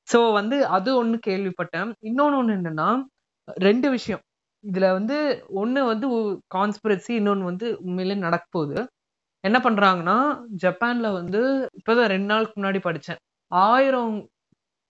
சோ 0.07 0.19
வந்து 0.33 0.57
அது 0.67 0.89
ஒண்ணு 1.03 1.17
கேள்விப்பட்டேன். 1.27 1.89
இன்னொன்னு 2.01 2.39
ஒண்ணு 2.41 2.57
என்னன்னா 2.59 2.89
ரெண்டு 3.47 3.87
விஷயம். 3.89 4.23
இதுல 4.63 4.91
வந்து 4.91 5.17
ஒண்ணு 5.55 5.81
வந்து 5.85 6.07
கான்ஸ்பிரசி 6.55 7.13
இன்னொன்னு 7.19 7.43
வந்து 7.43 7.67
உண்மையிலே 7.79 8.17
நடக்க 8.19 8.45
போகுது. 8.51 8.79
என்ன 9.43 9.57
பண்றாங்கன்னா 9.59 10.17
ஜப்பான்ல 10.63 11.07
வந்து 11.13 11.41
இப்பதான் 11.79 12.11
ரெண்டு 12.13 12.29
நாளுக்கு 12.33 12.55
முன்னாடி 12.61 12.79
படிச்சேன். 12.83 13.19
ஆயிரம் 13.51 14.17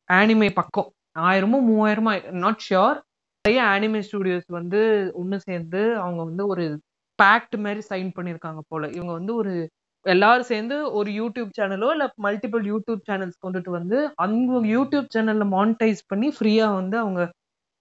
ஆனிமே 0.10 0.50
பக்கம். 0.54 0.90
ஆயிரமோ 1.20 1.60
மூவாயிரமோ 1.70 2.12
நாட் 2.44 2.64
ஷியோர் 2.70 3.00
நிறைய 3.46 3.62
ஆனிமே 3.74 4.02
ஸ்டுடியோஸ் 4.08 4.50
வந்து 4.50 4.82
ஒன்று 5.14 5.38
சேர்ந்து 5.40 5.82
அவங்க 5.98 6.22
வந்து 6.24 6.44
ஒரு 6.48 6.66
பேக்ட் 7.22 7.56
மாதிரி 7.60 7.82
சைன் 7.90 8.10
பண்ணியிருக்காங்க 8.18 8.62
போல. 8.70 8.84
இவங்க 8.90 9.12
வந்து 9.14 9.34
ஒரு 9.36 9.54
எல்லாரும் 10.06 10.50
சேர்ந்து 10.52 10.76
ஒரு 10.92 11.10
யூடியூப் 11.12 11.50
சேனலோ 11.58 11.90
இல்ல 11.92 12.06
மல்டிபிள் 12.24 12.64
யூடியூப் 12.72 13.02
சேனல்ஸ் 13.10 13.38
கொண்டுட்டு 13.46 13.70
வந்து 13.70 13.98
அந்த 14.18 14.62
யூடியூப் 14.72 15.12
சேனல்ல 15.16 15.46
மானிட்டைஸ் 15.52 16.02
பண்ணி 16.08 16.30
ஃப்ரீயா 16.38 16.68
வந்து 16.74 16.98
அவங்க 16.98 17.22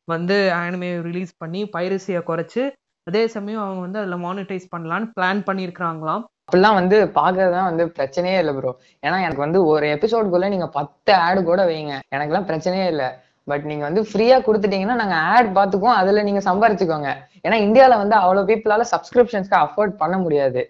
வந்து 0.09 0.37
ஆனிமே 0.59 0.91
ரிலீஸ் 1.03 1.33
பண்ணி 1.39 1.61
பைரசியை 1.75 2.21
குறைச்சு 2.23 2.63
அதே 3.07 3.23
சமயம் 3.29 3.65
அவங்க 3.65 3.81
வந்து 3.81 3.99
அதுல 3.99 4.17
மானிட்டைஸ் 4.27 4.67
பண்ணலான்னு 4.75 5.09
பிளான் 5.17 5.41
பண்ணியிருக்கிறாங்களாம் 5.47 6.25
அப்படிலாம் 6.45 6.79
வந்து 6.79 6.97
பாக்குறதுதான் 7.17 7.69
வந்து 7.69 7.85
பிரச்சனையே 7.97 8.39
இல்லை 8.39 8.53
ப்ரோ 8.55 8.71
ஏன்னா 9.03 9.19
எனக்கு 9.21 9.41
வந்து 9.41 9.59
ஒரு 9.65 9.87
எபிசோடுக்குள்ள 9.95 10.49
நீங்க 10.49 10.69
பத்து 10.79 11.13
ஆடு 11.25 11.41
கூட 11.45 11.61
வைங்க. 11.65 11.95
எனக்குலாம் 12.15 12.49
பிரச்சனையே 12.49 12.87
இல்லை. 12.87 13.09
பட் 13.49 13.65
நீங்க 13.65 13.85
வந்து 13.85 14.03
ஃப்ரீயா 14.09 14.37
கொடுத்துட்டீங்கன்னா 14.39 14.97
நாங்க 15.03 15.17
ஆட் 15.33 15.51
பார்த்துக்குவோம். 15.59 15.99
அதுல 16.01 16.23
நீங்க 16.23 16.41
சம்பாரிச்சுக்கோங்க. 16.41 17.11
ஏன்னா 17.45 17.57
இந்தியாவில் 17.67 18.01
வந்து 18.03 18.17
அவ்வளோ 18.23 18.43
பீப்புளால 18.51 18.85
சப்ஸ்கிரிப்ஷன்ஸ்க்கு 18.95 19.59
அஃபோர்ட் 19.65 19.95
பண்ண 20.03 20.17
முடியாது. 20.25 20.63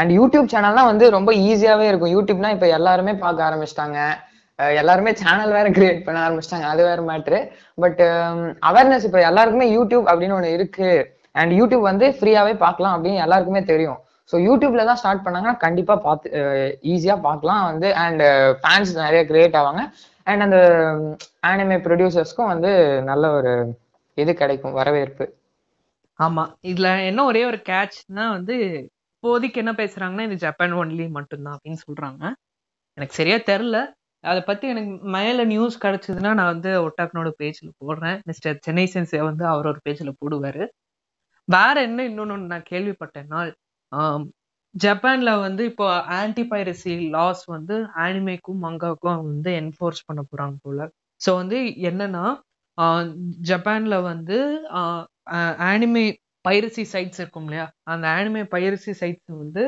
அண்ட் 0.00 0.12
யூடியூப் 0.18 0.52
சேனல்லாம் 0.52 0.88
வந்து 0.92 1.06
ரொம்ப 1.16 1.30
ஈஸியாவே 1.48 1.86
இருக்கும். 1.90 2.14
யூடியூப்னா 2.16 2.52
இப்போ 2.56 2.68
எல்லாருமே 2.78 3.12
பார்க்க 3.24 3.48
ஆரம்பிச்சிட்டாங்க. 3.48 3.98
எல்லாருமே 4.80 5.12
சேனல் 5.20 5.52
வேற 5.56 5.68
கிரியேட் 5.76 6.00
பண்ண 6.06 6.18
ஆரம்பிச்சிட்டாங்க. 6.26 6.66
அது 6.72 6.82
வேற 6.88 7.00
மேட்ரு 7.10 7.38
பட் 7.82 8.00
அவேர்னஸ் 8.70 9.06
இப்போ 9.08 9.20
எல்லாருக்குமே 9.28 9.66
யூடியூப் 9.76 10.06
அப்படின்னு 10.10 10.36
ஒன்று 10.38 10.56
இருக்கு. 10.56 10.90
அண்ட் 11.40 11.52
யூடியூப் 11.60 11.84
வந்து 11.90 12.08
ஃப்ரீயாவே 12.18 12.54
பார்க்கலாம் 12.64 12.94
அப்படின்னு 12.96 13.22
எல்லாருக்குமே 13.26 13.62
தெரியும். 13.70 14.00
ஸோ 14.30 14.36
யூடியூப்ல 14.48 14.84
தான் 14.88 15.00
ஸ்டார்ட் 15.00 15.24
பண்ணாங்கன்னா 15.24 15.56
கண்டிப்பா 15.64 15.94
பார்த்து 16.04 16.28
ஈஸியா 16.92 17.16
பார்க்கலாம் 17.28 17.62
வந்து. 17.70 17.88
அண்ட் 18.04 18.22
ஃபேன்ஸ் 18.60 18.92
நிறைய 19.04 19.22
கிரியேட் 19.30 19.58
ஆவாங்க. 19.60 19.82
அண்ட் 20.26 20.44
அந்த 20.46 20.58
ஆனிமே 21.50 21.76
ப்ரொடியூசர்ஸ்க்கும் 21.86 22.52
வந்து 22.52 22.70
நல்ல 23.10 23.24
ஒரு 23.38 23.52
இது 24.22 24.34
கிடைக்கும் 24.42 24.76
வரவேற்பு. 24.80 25.24
ஆமா. 26.18 26.42
இதுல 26.70 26.88
என்ன 27.08 27.20
ஒரே 27.24 27.42
ஒரு 27.44 27.58
கேட்ச்னா 27.68 28.24
வந்து 28.36 28.54
இப்போதைக்கு 29.14 29.60
என்ன 29.62 29.72
பேசுறாங்கன்னா 29.78 30.24
இது 30.28 30.36
ஜப்பான் 30.44 30.74
ஒன்லி 30.80 31.06
மட்டும்தான் 31.16 31.54
அப்படின்னு 31.56 31.80
சொல்றாங்க. 31.86 32.22
எனக்கு 32.98 33.14
சரியா 33.16 33.38
தெரில 33.48 33.78
அதை 34.24 34.40
பத்தி 34.42 34.66
எனக்கு 34.68 34.92
மேல 35.14 35.44
நியூஸ் 35.46 35.76
கிடைச்சதுன்னா 35.84 36.30
நான் 36.38 36.52
வந்து 36.54 36.70
ஒட்டாக்கனோட 36.86 37.30
பேஜ்ல 37.40 37.68
போடுறேன். 37.82 38.18
மிஸ்டர் 38.30 38.60
சென்னை 38.66 38.86
சென்சே 38.94 39.20
வந்து 39.22 39.44
அவர் 39.52 39.70
ஒரு 39.72 39.80
பேஜ்ல 39.86 40.12
போடுவாரு. 40.20 40.64
வேற 41.48 41.76
என்ன 41.88 42.00
இன்னொன்னு 42.10 42.50
நான் 42.52 42.70
கேள்விப்பட்டேன்னா 42.72 43.40
ஜப்பான்ல 44.74 45.30
வந்து 45.40 45.62
இப்போ 45.70 45.86
ஆன்டி 46.16 46.44
பைரசி 46.50 46.94
லாஸ் 47.12 47.42
வந்து 47.52 47.74
ஆனிமேக்கும் 48.04 48.60
மங்காவுக்கும் 48.64 49.20
வந்து 49.24 49.50
என்ஃபோர்ஸ் 49.60 50.06
பண்ண 50.08 50.22
போறாங்க 50.30 50.56
போல. 50.64 50.80
ஸோ 51.20 51.30
வந்து 51.40 51.58
என்னன்னா 51.90 52.24
ஜப்பான்ல 53.48 53.96
வந்து 54.04 54.38
ஆனிமே 55.68 56.04
பைரசி 56.44 56.84
சைட்ஸ் 56.92 57.20
இருக்கும் 57.20 57.46
இல்லையா? 57.46 57.66
அந்த 57.84 58.04
ஆனிமே 58.16 58.42
பைரசி 58.54 58.92
சைட்ஸ் 59.00 59.32
வந்து 59.42 59.62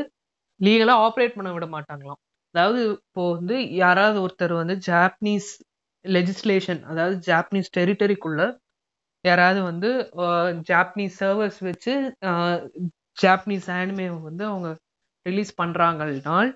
லீகலாக 0.61 1.05
ஆப்ரேட் 1.07 1.37
பண்ண 1.37 1.51
விட 1.53 1.67
மாட்டாங்களாம். 1.67 2.21
அதாவது 2.55 2.81
இப்போ 2.99 3.23
வந்து 3.33 3.57
யாராவது 3.77 4.19
ஒருத்தர் 4.27 4.55
வந்து 4.55 4.75
ஜாப்பனீஸ் 4.89 5.51
லெஜிஸ்லேஷன் 6.05 6.81
அதாவது 6.85 7.17
ஜாப்பனீஸ் 7.29 7.71
டெரிட்டரிக்குள்ள 7.79 8.43
யாராவது 9.25 9.61
வந்து 9.63 9.89
ஜாப்பனீஸ் 10.69 11.17
சர்வர்ஸ் 11.23 11.61
வச்சு 11.69 11.93
ஜாப்பனீஸ் 13.23 13.69
ஆனிமே 13.79 14.07
வந்து 14.29 14.45
அவங்க 14.47 14.69
ரிலீஸ் 15.27 15.53
பண்ணுறாங்கனால் 15.63 16.51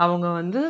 அவங்க 0.00 0.26
வந்து 0.32 0.60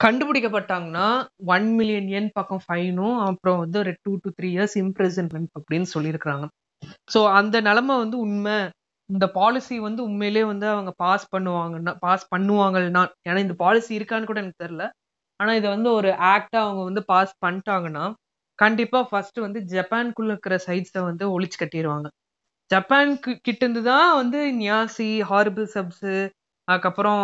கண்டுபிடிக்கப்பட்டாங்கன்னா 0.00 1.06
ஒன் 1.54 1.68
மில்லியன் 1.76 2.08
என் 2.18 2.32
பக்கம் 2.34 2.62
ஃபைனும் 2.64 3.14
அப்புறம் 3.26 3.60
வந்து 3.62 3.76
ஒரு 3.82 3.92
two 4.04 4.12
to 4.24 4.28
three 4.38 4.48
years 4.56 4.76
imprisonment 4.82 5.50
அப்படின்னு 5.58 5.88
சொல்லியிருக்கிறாங்க. 5.94 6.46
ஸோ 7.14 7.20
அந்த 7.38 7.56
நிலைமை 7.68 7.94
வந்து 8.02 8.16
உண்மை. 8.24 8.56
இந்த 9.10 9.26
பாலிசி 9.38 9.76
வந்து 9.78 10.00
உண்மையிலே 10.08 10.42
வந்து 10.44 10.66
அவங்க 10.74 10.92
பாஸ் 11.04 11.24
பண்ணுவாங்கன்னா 11.34 11.92
பாஸ் 12.04 12.24
பண்ணுவாங்கன்னா 12.34 13.02
ஏன்னா 13.28 13.40
இந்த 13.46 13.56
பாலிசி 13.64 13.92
இருக்கான்னு 13.98 14.28
கூட 14.30 14.40
எனக்கு 14.42 14.62
தெரியல. 14.64 14.84
ஆனா 15.40 15.50
இதை 15.60 15.68
வந்து 15.76 15.90
ஒரு 15.98 16.10
ஆக்டா 16.34 16.58
அவங்க 16.66 16.82
வந்து 16.84 17.02
பாஸ் 17.12 17.34
பண்ணிட்டாங்கன்னா 17.44 18.04
கண்டிப்பா 18.58 19.00
ஃபர்ஸ்ட் 19.10 19.38
வந்து 19.46 19.60
ஜப்பான்குள்ளே 19.72 20.32
இருக்கிற 20.34 20.56
சைட்ஸை 20.66 21.02
வந்து 21.10 21.24
ஒழிச்சு 21.34 21.58
கட்டிடுவாங்க 21.62 22.08
ஜப்பான் 22.70 23.10
கிட்ட 23.46 23.60
இருந்து 23.64 23.82
தான் 23.90 24.08
வந்து 24.20 24.38
நியாசி 24.62 25.08
ஹார்பிள் 25.30 25.68
சப்ஸ் 25.74 26.08
அதுக்கப்புறம் 26.68 27.20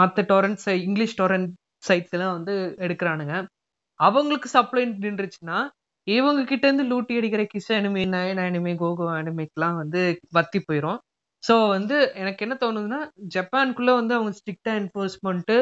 மற்ற 0.00 0.22
டொரண்ட்ஸ் 0.30 0.68
இங்கிலீஷ் 0.86 1.18
டொரண்ட் 1.20 1.50
சைட்ஸ் 1.82 2.14
எல்லாம் 2.16 2.34
வந்து 2.36 2.54
எடுக்கிறானுங்க. 2.84 3.34
அவங்களுக்கு 4.00 4.48
சப்ளை 4.54 4.82
நின்றுச்சுன்னா 5.04 5.58
இவங்க 6.06 6.42
கிட்ட 6.44 6.64
இருந்து 6.66 6.84
லூட்டி 6.90 7.18
அடிக்கிற 7.18 7.42
kiss 7.50 7.70
anime 7.74 8.02
nine 8.12 8.42
anime 8.44 8.72
Gogo 8.80 9.06
அனிமேக்கெல்லாம் 9.16 9.76
வந்து 9.80 10.00
வத்தி 10.32 10.58
போயிடும் 10.66 10.98
ஸோ 11.42 11.54
வந்து 11.70 11.96
எனக்கு 12.20 12.44
என்ன 12.46 12.54
தோணுதுன்னா 12.60 13.00
ஜப்பானுக்குள்ள 13.34 13.90
வந்து 13.96 14.14
அவங்க 14.16 14.32
ஸ்ட்ரிக்டா 14.38 14.72
என்ஃபோர்ஸ்மெண்ட்டு 14.80 15.56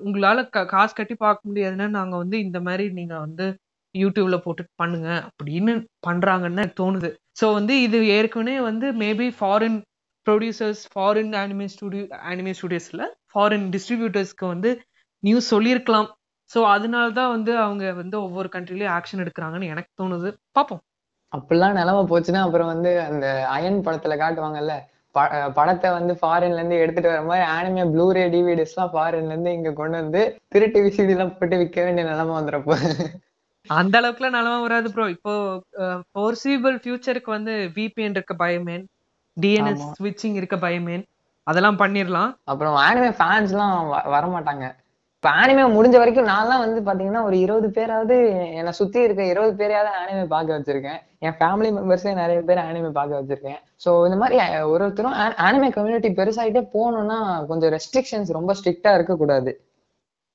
உங்களால 0.00 0.38
க- 0.50 0.68
காசு 0.70 0.92
கட்டி 0.94 1.14
பார்க்க 1.16 1.48
முடியாதுன்னா 1.48 1.86
நாங்க 1.90 2.14
வந்து 2.16 2.36
இந்த 2.40 2.58
மாதிரி 2.60 2.84
நீங்க 2.92 3.14
வந்து 3.20 3.46
யூடியூப்ல 3.94 4.36
போட்டு 4.38 4.62
பண்ணுங்க 4.76 5.08
அப்படின்னு 5.28 5.72
பண்றாங்கன்னு 6.06 6.64
தோணுது. 6.78 7.10
ஸோ 7.40 7.46
வந்து 7.54 7.74
இது 7.82 7.98
ஏற்கனவே 8.16 8.56
வந்து 8.62 8.86
maybe 9.00 9.28
foreign 9.38 9.78
producers 10.26 10.82
foreign 10.92 11.32
anime 11.40 11.66
studio 11.72 12.04
anime 12.26 12.52
ஸ்டுடியோஸ்ல 12.58 13.02
foreign 13.32 13.66
டிஸ்ட்ரிபியூட்டர்ஸ்க்கு 13.74 14.46
வந்து 14.48 14.70
நியூஸ் 15.24 15.52
சொல்லியிருக்கலாம் 15.54 16.08
ஸோ 16.50 16.60
அதனால 16.72 17.06
தான் 17.18 17.32
வந்து 17.34 17.52
அவங்க 17.64 17.84
வந்து 18.00 18.16
ஒவ்வொரு 18.26 18.48
கண்ட்ரிலையும் 18.54 18.94
ஆக்ஷன் 18.96 19.22
எடுக்கிறாங்கன்னு 19.24 19.70
எனக்கு 19.74 19.90
தோணுது. 20.00 20.30
பார்ப்போம். 20.56 20.82
அப்படிலாம் 21.32 21.78
நிலைமை 21.78 22.02
போச்சுன்னா 22.10 22.42
அப்புறம் 22.46 22.72
வந்து 22.72 22.90
அந்த 23.06 23.26
அயன் 23.54 23.84
படத்துல 23.86 24.16
காட்டுவாங்கல்ல 24.20 24.74
படத்தை 25.56 25.88
வந்து 25.96 26.12
ஃபாரின்ல 26.20 26.60
இருந்து 26.60 26.80
எடுத்துட்டு 26.82 27.10
வர 27.10 27.22
மாதிரி 27.28 27.44
ஆனிமே 27.56 27.84
ப்ளூரே 27.92 28.24
டிவிடிஸ் 28.34 28.74
எல்லாம் 28.74 28.92
ஃபாரின்ல 28.94 29.34
இருந்து 29.34 29.52
இங்க 29.58 29.70
கொண்டு 29.80 29.96
வந்து 30.02 30.22
திருட்டு 30.54 30.78
விசிடி 30.84 31.14
எல்லாம் 31.16 31.32
போட்டு 31.38 31.56
விற்க 31.60 31.78
வேண்டிய 31.86 32.04
நிலைமை 32.10 32.34
வந்துறப்போ 32.38 32.74
அந்த 33.70 33.94
அளவுக்குலாம் 34.00 34.36
நிலமா 34.38 34.56
வராது 34.64 34.88
ப்ரோ 34.94 35.04
இப்போ 35.16 35.32
ஃபோர்சிபிள் 36.08 36.76
ஃபியூச்சருக்கு 36.82 37.30
வந்து 37.36 37.52
விபிஎன் 37.76 38.16
இருக்க 38.18 38.34
பயமேன் 38.42 38.84
டிஎன்எஸ். 39.36 39.84
ஸ்விட்சிங் 39.98 40.38
இருக்க 40.40 40.56
பயமேன் 40.64 41.04
அதெல்லாம் 41.46 41.80
பண்ணிடலாம் 41.82 42.32
அப்புறம் 42.52 42.76
ஆனிமே 42.84 43.10
ஃபேன்ஸ் 43.18 43.54
எல்லாம் 43.54 43.76
வரமாட்டாங்க. 44.16 44.66
இப்ப 45.24 45.36
ஆனிமே 45.42 45.62
முடிஞ்ச 45.74 45.96
வரைக்கும் 46.00 46.26
நான்லாம் 46.30 46.62
வந்து 46.62 46.80
பாத்தீங்கன்னா 46.88 47.20
ஒரு 47.28 47.36
இருபது 47.44 47.68
பேராவது 47.76 48.16
என்னை 48.58 48.72
சுத்தி 48.78 48.98
இருக்க 49.02 49.22
இருபது 49.24 49.52
பேரையாவது 49.60 49.90
ஆனிமே 50.00 50.24
பார்க்க 50.32 50.56
வச்சிருக்கேன். 50.56 50.98
என் 51.26 51.36
ஃபேமிலி 51.38 51.68
மெம்பர்ஸே 51.76 52.12
நிறைய 52.18 52.40
பேர் 52.48 52.60
ஆனிமே 52.64 52.90
பார்க்க 52.98 53.20
வச்சிருக்கேன். 53.20 53.56
சோ 53.84 53.90
இந்த 54.06 54.16
மாதிரி 54.22 54.36
ஒரு 54.72 54.84
ஒருத்தரும் 54.84 55.16
ஆனிமே 55.46 55.68
கம்யூனிட்டி 55.76 56.10
பெருசாயிட்டே 56.18 56.62
போகணும்னா 56.74 57.18
கொஞ்சம் 57.50 57.72
ரெஸ்ட்ரிக்ஷன்ஸ் 57.76 58.34
ரொம்ப 58.38 58.54
ஸ்ட்ரிக்டா 58.58 58.92
இருக்க 58.98 59.16
கூடாது 59.22 59.52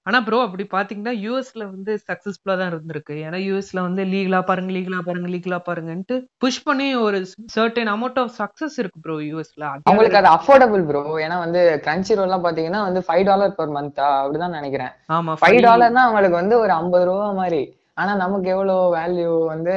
ஆனா 0.10 0.20
ப்ரோ 0.28 0.38
அப்படி 0.46 0.64
பாத்தீங்கன்னா 0.74 1.14
யூஎஸ்ல 1.24 1.64
வந்து 1.72 1.94
சக்சஸ்ஃபுல்லா 2.08 2.56
தான் 2.60 2.72
இருந்திருக்கு. 2.72 3.16
ஏன்னா 3.28 3.40
யூஎஸ்ல 3.48 3.80
வந்து 3.88 4.04
லீகலா 4.14 4.40
பாருங்க 4.50 4.72
லீகலா 4.78 5.00
பாருங்க 5.08 5.30
லீகலா 5.34 5.60
பாருங்கன்ட்டு 5.68 6.16
புஷ் 6.44 6.64
பண்ணி 6.68 6.88
ஒரு 7.06 7.18
சர்டன் 7.56 7.92
அமௌண்ட் 7.96 8.20
ஆஃப் 8.24 8.34
சக்சஸ் 8.40 8.78
இருக்கு 8.82 9.02
ப்ரோ 9.06 9.18
யூஎஸ்ல 9.30 9.66
அவங்களுக்கு 9.72 10.20
அது 10.22 10.32
அஃபோர்டபுள் 10.36 10.86
ப்ரோ 10.90 11.04
ஏன்னா 11.26 11.38
வந்து 11.46 11.64
கிரன்ச்சி 11.86 12.18
ரோல்லாம் 12.20 12.46
பாத்தீங்கன்னா 12.46 12.84
வந்து 12.88 13.04
ஃபைவ் 13.08 13.26
டாலர் 13.30 13.58
per 13.60 13.68
மந்த்தா 13.76 14.08
அப்படிதான் 14.22 14.58
நினைக்கிறேன். 14.60 14.94
ஆமா 15.18 15.36
ஃபைவ் 15.42 15.60
டாலர்னா 15.68 16.06
அவங்களுக்கு 16.08 16.42
வந்து 16.42 16.58
ஒரு 16.64 16.74
ஐம்பது 16.82 17.06
ரூபா 17.10 17.28
மாதிரி. 17.42 17.62
ஆனா 17.98 18.12
நமக்கு 18.22 18.48
எவ்வளவு 18.54 18.84
வேல்யூ 18.98 19.32
வந்து 19.54 19.74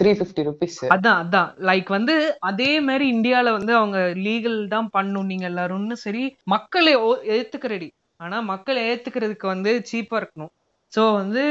த்ரீ 0.00 0.10
ஃபிஃப்டி 0.18 0.42
ருபீஸ் 0.46 0.78
அதான் 0.94 1.18
அதான். 1.22 1.50
லைக் 1.68 1.90
வந்து 1.96 2.14
அதே 2.50 2.70
மாதிரி 2.86 3.06
இந்தியால 3.14 3.52
வந்து 3.56 3.72
அவங்க 3.80 3.98
லீகல் 4.26 4.60
தான் 4.74 4.88
பண்ணும் 4.96 5.28
நீங்க 5.32 5.46
எல்லாரும்னு 5.50 5.98
சரி 6.04 6.22
மக்களை 6.54 6.94
ஏத்துக்க 7.36 7.68
ரெடி 7.74 7.88
ஆனா 8.24 8.36
மக்களை 8.40 8.82
ஏத்துக்கிறதுக்கு 8.90 9.46
வந்து 9.46 9.70
சீப்பா 9.92 10.18
இருக்கணும். 10.20 10.52
சோ 10.92 11.14
வந்து 11.14 11.44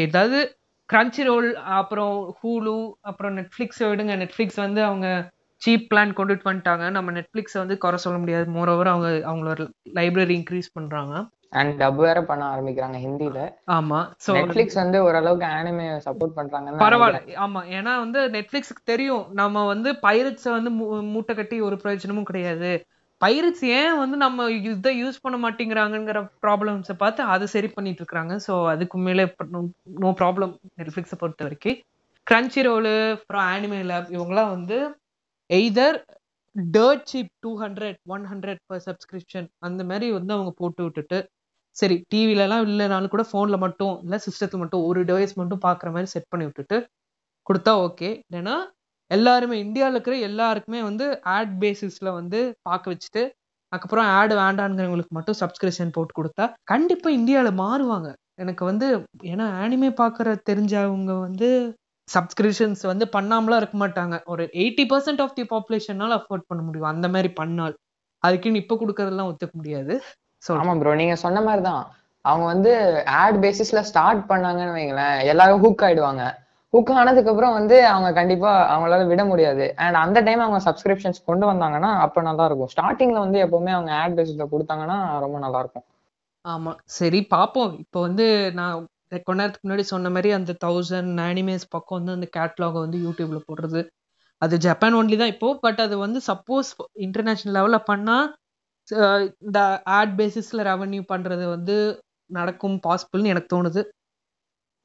ஏதாவது 0.00 0.38
கிரன்ச்சி 0.88 1.22
ரோல் 1.24 1.48
அப்புறம் 1.72 2.14
ஹூலு 2.38 2.76
அப்புறம் 3.00 3.34
நெட்ஃபிளிக்ஸ் 3.36 3.82
விடுங்க. 3.90 4.14
நெட்ஃபிளிக்ஸ் 4.22 4.60
வந்து 4.60 4.80
அவங்க 4.84 5.08
சீப் 5.62 5.90
பிளான் 5.90 6.16
கொண்டுட்டு 6.18 6.48
வந்துட்டாங்க. 6.48 6.84
நம்ம 6.90 7.12
நெட்ஃபிளிக்ஸை 7.12 7.58
வந்து 7.58 7.76
குறை 7.78 7.98
சொல்ல 7.98 8.18
முடியாது. 8.18 8.46
மோர் 8.50 8.68
ஓவர் 8.68 8.86
அவங்க 8.86 9.10
அவங்களோட 9.30 9.64
லைப்ரரி 9.94 10.34
இன்க்ரீஸ் 10.38 10.70
பண்றாங்க. 10.72 11.14
அண்ட் 11.52 11.72
டப் 11.82 12.00
வேற 12.04 12.18
பண்ண 12.22 12.42
ஆரம்பிக்கிறாங்க 12.54 12.98
ஹிந்தில. 13.04 13.38
ஆமா. 13.70 14.00
சோ 14.26 14.32
நெட்ஃபிளிக்ஸ் 14.36 14.80
வந்து 14.82 14.98
ஓரளவுக்கு 15.02 15.46
ஆனிமே 15.56 15.86
சப்போர்ட் 16.06 16.36
பண்றாங்கன்னு 16.36 16.82
பரவாயில்ல. 16.84 17.20
ஆமா. 17.46 17.62
ஏன்னா 17.78 17.92
வந்து 17.98 18.20
நெட்ஃபிளிக்ஸ்க்கு 18.28 18.84
தெரியும். 18.84 19.24
நம்ம 19.32 19.64
வந்து 19.66 19.92
பைரட்ஸை 20.02 20.50
வந்து 20.50 20.72
மூட்டை 21.14 21.34
கட்டி 21.34 21.58
ஒரு 21.60 21.76
பிரயோஜனமும் 21.76 22.24
கிடையாது. 22.24 22.72
பைரட்ஸ் 23.20 23.64
ஏன் 23.78 23.94
வந்து 24.02 24.16
நம்ம 24.16 24.46
இதை 24.68 24.90
யூஸ் 25.00 25.22
பண்ண 25.24 25.36
மாட்டேங்கிறாங்கங்கிற 25.44 26.18
ப்ராப்ளம்ஸை 26.44 26.94
பார்த்து 27.02 27.22
அதை 27.32 27.46
சரி 27.54 27.68
பண்ணிட்டு 27.74 28.02
இருக்காங்க. 28.02 28.34
ஸோ 28.46 28.52
அதுக்கு 28.72 28.98
மேலே 29.06 29.24
நோ 30.02 30.10
ப்ராப்ளம் 30.20 30.52
நெட்ஃபிளிக்ஸை 30.80 31.18
பொறுத்த 31.22 31.44
வரைக்கும். 31.46 31.78
கிரன்ச்சி 32.26 32.62
ரோலு 32.66 32.94
அப்புறம் 33.16 33.44
ஆனிமே 33.52 33.80
லேப் 33.90 34.08
இவங்கெல்லாம் 34.16 34.52
வந்து 34.56 34.78
either 35.50 35.98
dirt 36.76 37.06
cheap 37.10 37.32
two 37.44 37.50
hundred 37.62 37.98
one 38.14 38.24
hundred 38.30 38.62
per 38.70 38.82
subscription 38.86 39.48
அந்த 39.66 39.82
மாதிரி 39.90 40.06
வந்து 40.16 40.32
அவங்க 40.36 40.52
போட்டு 40.60 40.82
விட்டுட்டு 40.86 41.18
சரி 41.76 41.96
டிவிலலாம் 42.12 42.64
இல்லைனாலும் 42.66 43.12
கூட 43.14 43.24
ஃபோனில் 43.30 43.62
மட்டும் 43.64 43.94
இல்லை 44.04 44.18
சிஸ்டத்தில் 44.24 44.62
மட்டும் 44.62 44.84
ஒரு 44.88 45.00
டிவைஸ் 45.10 45.34
மட்டும் 45.40 45.62
பார்க்குற 45.66 45.90
மாதிரி 45.96 46.10
செட் 46.14 46.30
பண்ணி 46.32 46.46
விட்டுட்டு 46.48 46.78
கொடுத்தா 47.46 47.72
ஓகே 47.86 48.08
இல்லைன்னா 48.22 48.56
எல்லாருமே 49.10 49.56
இந்தியாவில் 49.64 49.96
இருக்கிற 49.96 50.16
எல்லாருக்குமே 50.28 50.80
வந்து 50.88 51.06
ஆட் 51.36 51.54
பேசிஸில் 51.62 52.16
வந்து 52.18 52.40
பார்க்க 52.68 52.92
வச்சுட்டு 52.92 53.22
அதுக்கப்புறம் 53.72 54.08
ஆடு 54.18 54.34
வேண்டாங்கிறவங்களுக்கு 54.42 55.16
மட்டும் 55.18 55.38
சப்ஸ்கிரிப்ஷன் 55.42 55.94
போட்டு 55.96 56.12
கொடுத்தா 56.18 56.44
கண்டிப்பாக 56.72 57.18
இந்தியாவில் 57.18 57.60
மாறுவாங்க. 57.64 58.08
எனக்கு 58.42 58.62
வந்து 58.70 58.86
ஏன்னா 59.32 59.46
ஆனிமே 59.62 59.90
பார்க்குற 60.00 60.28
தெரிஞ்சவங்க 60.48 61.12
வந்து 61.26 61.48
சப்ஸ்கிரிப்ஷன்ஸ் 62.08 62.82
வந்து 62.92 63.04
பண்ணாமலாம் 63.16 63.60
இருக்க 63.62 63.76
மாட்டாங்க. 63.82 64.16
ஒரு 64.32 64.44
எயிட்டி 64.62 64.84
பர்சன்ட் 64.92 65.22
ஆஃப் 65.24 65.36
தி 65.38 65.44
பாப்புலேஷனால 65.52 66.16
அஃபோர்ட் 66.20 66.48
பண்ண 66.50 66.60
முடியும். 66.68 66.90
அந்த 66.94 67.08
மாதிரி 67.14 67.30
பண்ணால். 67.40 67.74
அதுக்குன்னு 68.22 68.62
இப்போ 68.62 68.74
கொடுக்கறதெல்லாம் 68.80 69.30
ஒத்துக்க 69.30 69.54
முடியாது. 69.60 69.94
ஸோ 70.42 70.50
ஆமாம் 70.60 70.80
ப்ரோ 70.80 70.94
நீங்கள் 71.02 71.22
சொன்ன 71.24 71.42
மாதிரி 71.48 71.62
தான் 71.70 71.82
அவங்க 72.24 72.44
வந்து 72.52 72.72
ஆட் 73.20 73.38
பேசிஸ்ல 73.44 73.80
ஸ்டார்ட் 73.90 74.22
பண்ணாங்கன்னு 74.30 74.76
வைங்களேன் 74.78 75.18
எல்லாரும் 75.32 75.62
ஹூக் 75.64 75.84
ஆயிடுவாங்க. 75.86 76.24
ஹுக் 76.74 76.90
ஆனதுக்கு 76.96 77.30
அப்புறம் 77.30 77.54
வந்து 77.58 77.76
அவங்க 77.92 78.08
கண்டிப்பா 78.18 78.50
அவங்களால 78.72 79.06
விட 79.08 79.22
முடியாது. 79.30 79.64
அண்ட் 79.84 79.96
அந்த 80.02 80.18
டைம் 80.26 80.42
அவங்க 80.44 80.60
சப்ஸ்கிரிப்ஷன்ஸ் 80.66 81.18
கொண்டு 81.28 81.44
வந்தாங்கன்னா 81.50 81.90
அப்ப 82.04 82.22
நல்லா 82.22 82.44
இருக்கும் 82.48 82.70
ஸ்டார்டிங்ல 82.74 83.18
வந்து 83.24 83.38
எப்பவுமே 83.46 83.72
அவங்க 83.76 83.92
ஆட் 84.02 84.16
பேசிஸ்ல 84.18 84.46
கொடுத்தாங்கன்னா 84.52 84.98
ரொம்ப 85.24 85.38
நல்லா 85.44 85.60
இருக்கும் 85.64 85.86
ஆமா. 86.44 86.72
சரி 86.98 87.20
பார்ப்போம் 87.32 87.72
இப்போ 87.82 87.98
வந்து 88.06 88.26
நான் 88.58 88.76
கொஞ்ச 89.26 89.38
நேரத்துக்கு 89.40 89.66
முன்னாடி 89.66 89.84
சொன்ன 89.92 90.10
மாதிரி 90.16 90.30
அந்த 90.36 90.52
தௌசண்ட் 90.64 91.20
அனிமேஸ் 91.24 91.66
பக்கம் 91.74 91.98
வந்து 91.98 92.16
அந்த 92.18 92.28
கேட்லாக 92.36 92.76
வந்து 92.84 92.98
யூடியூப்ல 93.06 93.40
போடுறது. 93.48 93.80
அது 94.42 94.54
ஜப்பான் 94.66 94.98
ஒன்லி 95.00 95.16
தான் 95.16 95.32
இப்போ. 95.34 95.48
பட் 95.64 95.80
அது 95.86 95.96
வந்து 96.04 96.20
சப்போஸ் 96.28 96.70
இன்டர்நேஷனல் 97.06 97.56
லெவலில் 97.58 97.88
பண்ணா 97.90 98.16
இந்த 99.44 99.58
ஆட் 99.98 100.14
பேசிஸ்ல 100.20 100.62
ரெவன்யூ 100.68 101.02
பண்றது 101.12 101.44
வந்து 101.54 101.76
நடக்கும் 102.30 102.76
பாசிபிள்னு 102.86 103.32
எனக்கு 103.34 103.52
தோணுது. 103.54 103.80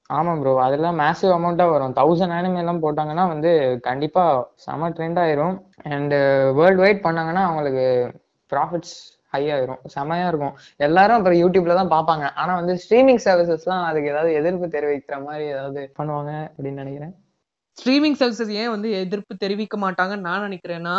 ஆமா 0.10 0.32
ப்ரோ 0.40 0.52
அதெல்லாம் 0.66 1.00
மேசிவ் 1.02 1.32
அமௌண்ட்டாக 1.36 1.74
வரும். 1.74 1.94
தௌசண்ட் 2.00 2.36
அனிமே 2.38 2.60
எல்லாம் 2.64 2.82
போட்டாங்கன்னா 2.84 3.24
வந்து 3.34 3.52
கண்டிப்பாக 3.88 4.44
செம 4.66 4.90
ட்ரெண்ட் 4.98 5.20
ஆயிரும். 5.24 5.56
அண்டு 5.98 6.18
வேர்ல்டு 6.60 6.84
வைட் 6.84 7.02
பண்ணாங்கன்னா 7.08 7.44
அவங்களுக்கு 7.48 7.86
ப்ராஃபிட்ஸ் 8.52 8.96
ஹை 9.34 9.44
ஆயிரும். 9.56 9.82
செமையா 9.96 10.28
இருக்கும். 10.32 10.56
எல்லாரும் 10.88 11.18
அப்புறம் 11.18 11.40
யூடியூப்ல 11.44 11.76
தான் 11.80 11.94
பார்ப்பாங்க. 11.96 12.26
ஆனா 12.42 12.52
வந்து 12.60 12.74
ஸ்ட்ரீமிங் 12.84 13.22
சர்வீசஸ்லாம் 13.28 13.86
அதுக்கு 13.90 14.12
ஏதாவது 14.14 14.32
எதிர்ப்பு 14.42 14.68
தெரிவிக்கிற 14.78 15.18
மாதிரி 15.28 15.46
ஏதாவது 15.56 15.82
பண்ணுவாங்க 16.00 16.32
அப்படின்னு 16.50 16.84
நினைக்கிறேன். 16.84 17.14
ஸ்ட்ரீமிங் 17.78 18.18
சர்வீசஸ் 18.20 18.54
ஏன் 18.62 18.74
வந்து 18.76 18.90
எதிர்ப்பு 19.04 19.34
தெரிவிக்க 19.44 19.78
மாட்டாங்கன்னு 19.78 20.28
நான் 20.30 20.46
நினைக்கிறேன்னா 20.48 20.96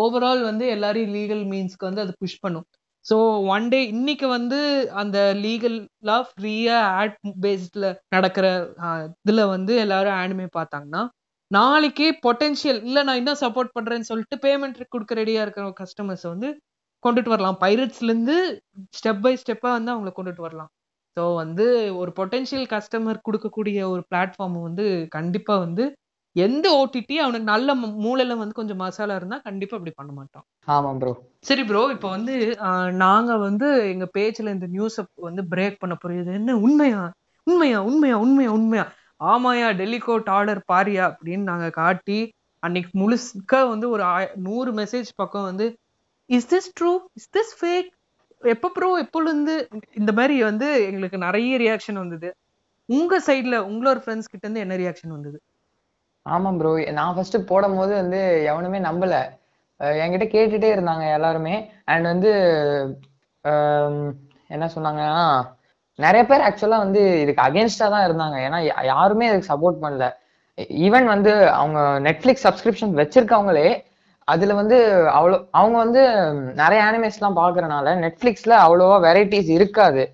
ஓவரால் 0.00 0.42
வந்து 0.50 0.64
எல்லாரையும் 0.74 1.14
லீகல் 1.16 1.44
மீன்ஸ்க்கு 1.52 1.88
வந்து 1.88 2.04
அது 2.04 2.12
புஷ் 2.22 2.42
பண்ணும். 2.44 2.66
ஸோ 3.06 3.16
ஒன் 3.46 3.66
டே 3.68 3.80
இன்னைக்கு 3.86 4.26
வந்து 4.28 4.58
அந்த 4.92 5.18
லீகலா 5.42 6.16
ஃப்ரீயா 6.28 6.78
ஆட் 7.00 7.16
பேஸ்டில் 7.42 7.88
நடக்கிற 8.08 8.46
இதில் 9.22 9.44
வந்து 9.46 9.72
எல்லாரும் 9.76 10.18
ஆனிமே 10.22 10.46
பார்த்தாங்கன்னா 10.58 11.02
நாளைக்கே 11.50 12.08
பொட்டென்ஷியல் 12.26 12.80
இல்லை 12.84 13.00
நான் 13.02 13.16
இன்னும் 13.16 13.42
சப்போர்ட் 13.42 13.74
பண்ணுறேன்னு 13.76 14.08
சொல்லிட்டு 14.10 14.36
பேமெண்ட் 14.44 14.78
கொடுக்க 14.94 15.14
ரெடியாக 15.14 15.44
இருக்கிற 15.46 15.66
கஸ்டமர்ஸ் 15.82 16.26
வந்து 16.32 16.48
கொண்டுட்டு 17.04 17.32
வரலாம். 17.34 17.58
பைரட்ஸ்லேருந்து 17.62 18.36
ஸ்டெப் 18.98 19.20
பை 19.20 19.32
ஸ்டெப்பாக 19.42 19.76
வந்து 19.78 19.92
அவங்கள 19.92 20.12
கொண்டுட்டு 20.16 20.44
வரலாம். 20.46 20.70
ஸோ 21.16 21.22
வந்து 21.34 21.66
ஒரு 21.96 22.10
பொட்டென்ஷியல் 22.16 22.66
கஸ்டமர் 22.72 23.24
கொடுக்கக்கூடிய 23.26 23.78
ஒரு 23.94 24.02
பிளாட்ஃபார்ம் 24.10 24.56
வந்து 24.68 24.86
கண்டிப்பாக 25.16 25.62
வந்து 25.66 25.84
எந்த 26.36 26.66
ஓடிடி 26.78 27.16
அவனுக்கு 27.16 27.50
நல்ல 27.52 27.74
மூளையில 28.04 28.36
வந்து 28.36 28.54
கொஞ்சம் 28.54 28.80
மசாலா 28.82 29.14
இருந்தா 29.14 29.36
கண்டிப்பா 29.40 29.76
அப்படி 29.78 29.92
பண்ண 29.96 30.12
மாட்டான். 30.12 30.44
ஆமா 30.68 30.90
ப்ரோ 31.00 31.12
சரி 31.44 31.62
ப்ரோ 31.64 31.82
இப்போ 31.94 32.08
வந்து 32.08 32.34
நாங்க 33.02 33.32
வந்து 33.38 33.68
எங்க 33.92 34.06
பேஜ்ல 34.16 34.54
இந்த 34.56 34.66
நியூஸ 34.66 34.96
வந்து 35.26 35.42
பிரேக் 35.52 35.80
பண்ண 35.80 35.94
புரியுது 36.04 36.32
என்ன? 36.40 36.56
உண்மையா? 36.66 37.02
உண்மையா? 37.46 37.80
உண்மையா? 37.88 38.16
உண்மையா? 38.24 38.50
உண்மையா? 38.50 38.84
ஆமாயா 39.24 39.68
டெல்லி 39.72 39.98
கோர்ட் 39.98 40.30
ஆர்டர் 40.30 40.62
பாரியா? 40.72 41.04
அப்படின்னு 41.10 41.44
நாங்க 41.44 41.68
காட்டி 41.80 42.18
அன்னைக்கு 42.62 42.90
முழுக்க 42.94 43.52
வந்து 43.72 43.86
ஒரு 43.90 44.04
நூறு 44.46 44.70
மெசேஜ் 44.72 45.08
பக்கம் 45.16 45.48
வந்து 45.50 45.66
is 46.30 46.48
this 46.52 46.70
true 46.78 46.92
is 47.14 47.30
this 47.36 47.54
fake 47.60 47.90
எப்போ 48.42 48.68
ப்ரோ 48.70 48.88
எப்போல 49.02 49.28
இருந்து 49.28 49.54
இந்த 49.94 50.10
மாதிரி 50.12 50.36
வந்து 50.42 50.66
எங்களுக்கு 50.88 51.18
நிறைய 51.18 51.58
ரியாக்ஷன் 51.58 52.00
வந்தது. 52.02 52.28
உங்க 52.88 53.18
சைடுல 53.26 53.56
உங்களோட 53.68 53.98
ஃப்ரெண்ட்ஸ் 54.02 54.30
கிட்ட 54.32 54.44
இருந்து 54.46 54.64
என்ன 54.64 54.76
ரியாக்ஷன் 54.76 55.14
வந்தது? 55.16 55.38
ஆமா 56.30 56.56
ப்ரோ 56.56 56.90
நான் 56.90 57.14
ஃபர்ஸ்ட் 57.14 57.46
போடும் 57.46 57.76
போது 57.76 57.94
வந்து 57.94 58.20
எவனுமே 58.46 58.78
நம்பல. 58.78 59.14
அஹ் 59.80 59.98
என்கிட்ட 60.02 60.26
கேட்டுட்டே 60.34 60.70
இருந்தாங்க 60.76 61.12
எல்லாருமே. 61.12 61.54
அண்ட் 61.84 62.04
வந்து 62.04 62.30
ஆம், 63.44 64.12
என்ன 64.48 64.66
சொன்னாங்கன்னா 64.74 65.24
நிறைய 65.98 66.22
பேர் 66.26 66.40
ஆக்சுவலா 66.40 66.76
வந்து 66.76 67.20
இதுக்கு 67.20 67.42
அகேன்ஸ்டா 67.42 67.88
தான் 67.94 68.06
இருந்தாங்க. 68.08 68.36
ஏன்னா 68.46 68.58
யா- 68.68 68.84
யாருமே 68.84 69.26
இதுக்கு 69.28 69.48
சப்போர்ட் 69.52 69.82
பண்ணல. 69.82 70.04
ஈவன் 70.86 71.04
வந்து 71.04 71.32
அவங்க 71.50 71.80
நெட்ஃபிளிக்ஸ் 72.10 72.44
சப்ஸ்கிரிப்ஷன் 72.44 72.94
வச்சிருக்கவங்களே 73.00 73.68
அதுல 74.28 74.54
வந்து 74.54 74.76
அவ்வளோ 75.08 75.48
அவங்க 75.50 75.76
வந்து 75.78 76.02
நிறைய 76.54 76.82
அனிமேஸ் 76.84 77.18
எல்லாம் 77.20 77.36
பாக்குறனால 77.36 77.88
நெட்ஃபிளிக்ஸ்ல 78.04 78.52
அவ்வளோவா 78.66 78.96
வெரைட்டிஸ் 79.06 79.50
இருக்காது. 79.50 80.04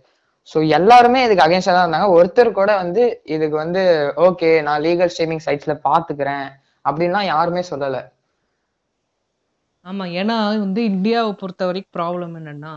ஸோ 0.49 0.59
எல்லாருமே 0.79 1.21
இதுக்கு 1.25 1.45
அகேன்ஸ்டா 1.45 1.75
தான் 1.75 1.85
இருந்தாங்க. 1.85 2.09
ஒருத்தர் 2.19 2.59
கூட 2.59 2.71
வந்து 2.83 3.03
இதுக்கு 3.35 3.57
வந்து 3.65 3.83
ஓகே 4.29 4.49
நான் 4.69 4.83
லீகல் 4.87 5.13
ஸ்ட்ரீமிங் 5.15 5.45
சைட்ஸ்ல 5.47 5.75
பாத்துக்கிறேன். 5.89 6.49
அப்படின்லாம் 6.85 7.31
யாருமே 7.33 7.63
சொல்லல. 7.71 7.99
ஆமா 9.85 10.05
ஏன்னா 10.21 10.37
வந்து 10.65 10.81
இந்தியாவை 10.93 11.33
பொறுத்த 11.43 11.69
வரைக்கும் 11.69 11.97
ப்ராப்ளம் 11.99 12.35
என்னன்னா 12.41 12.75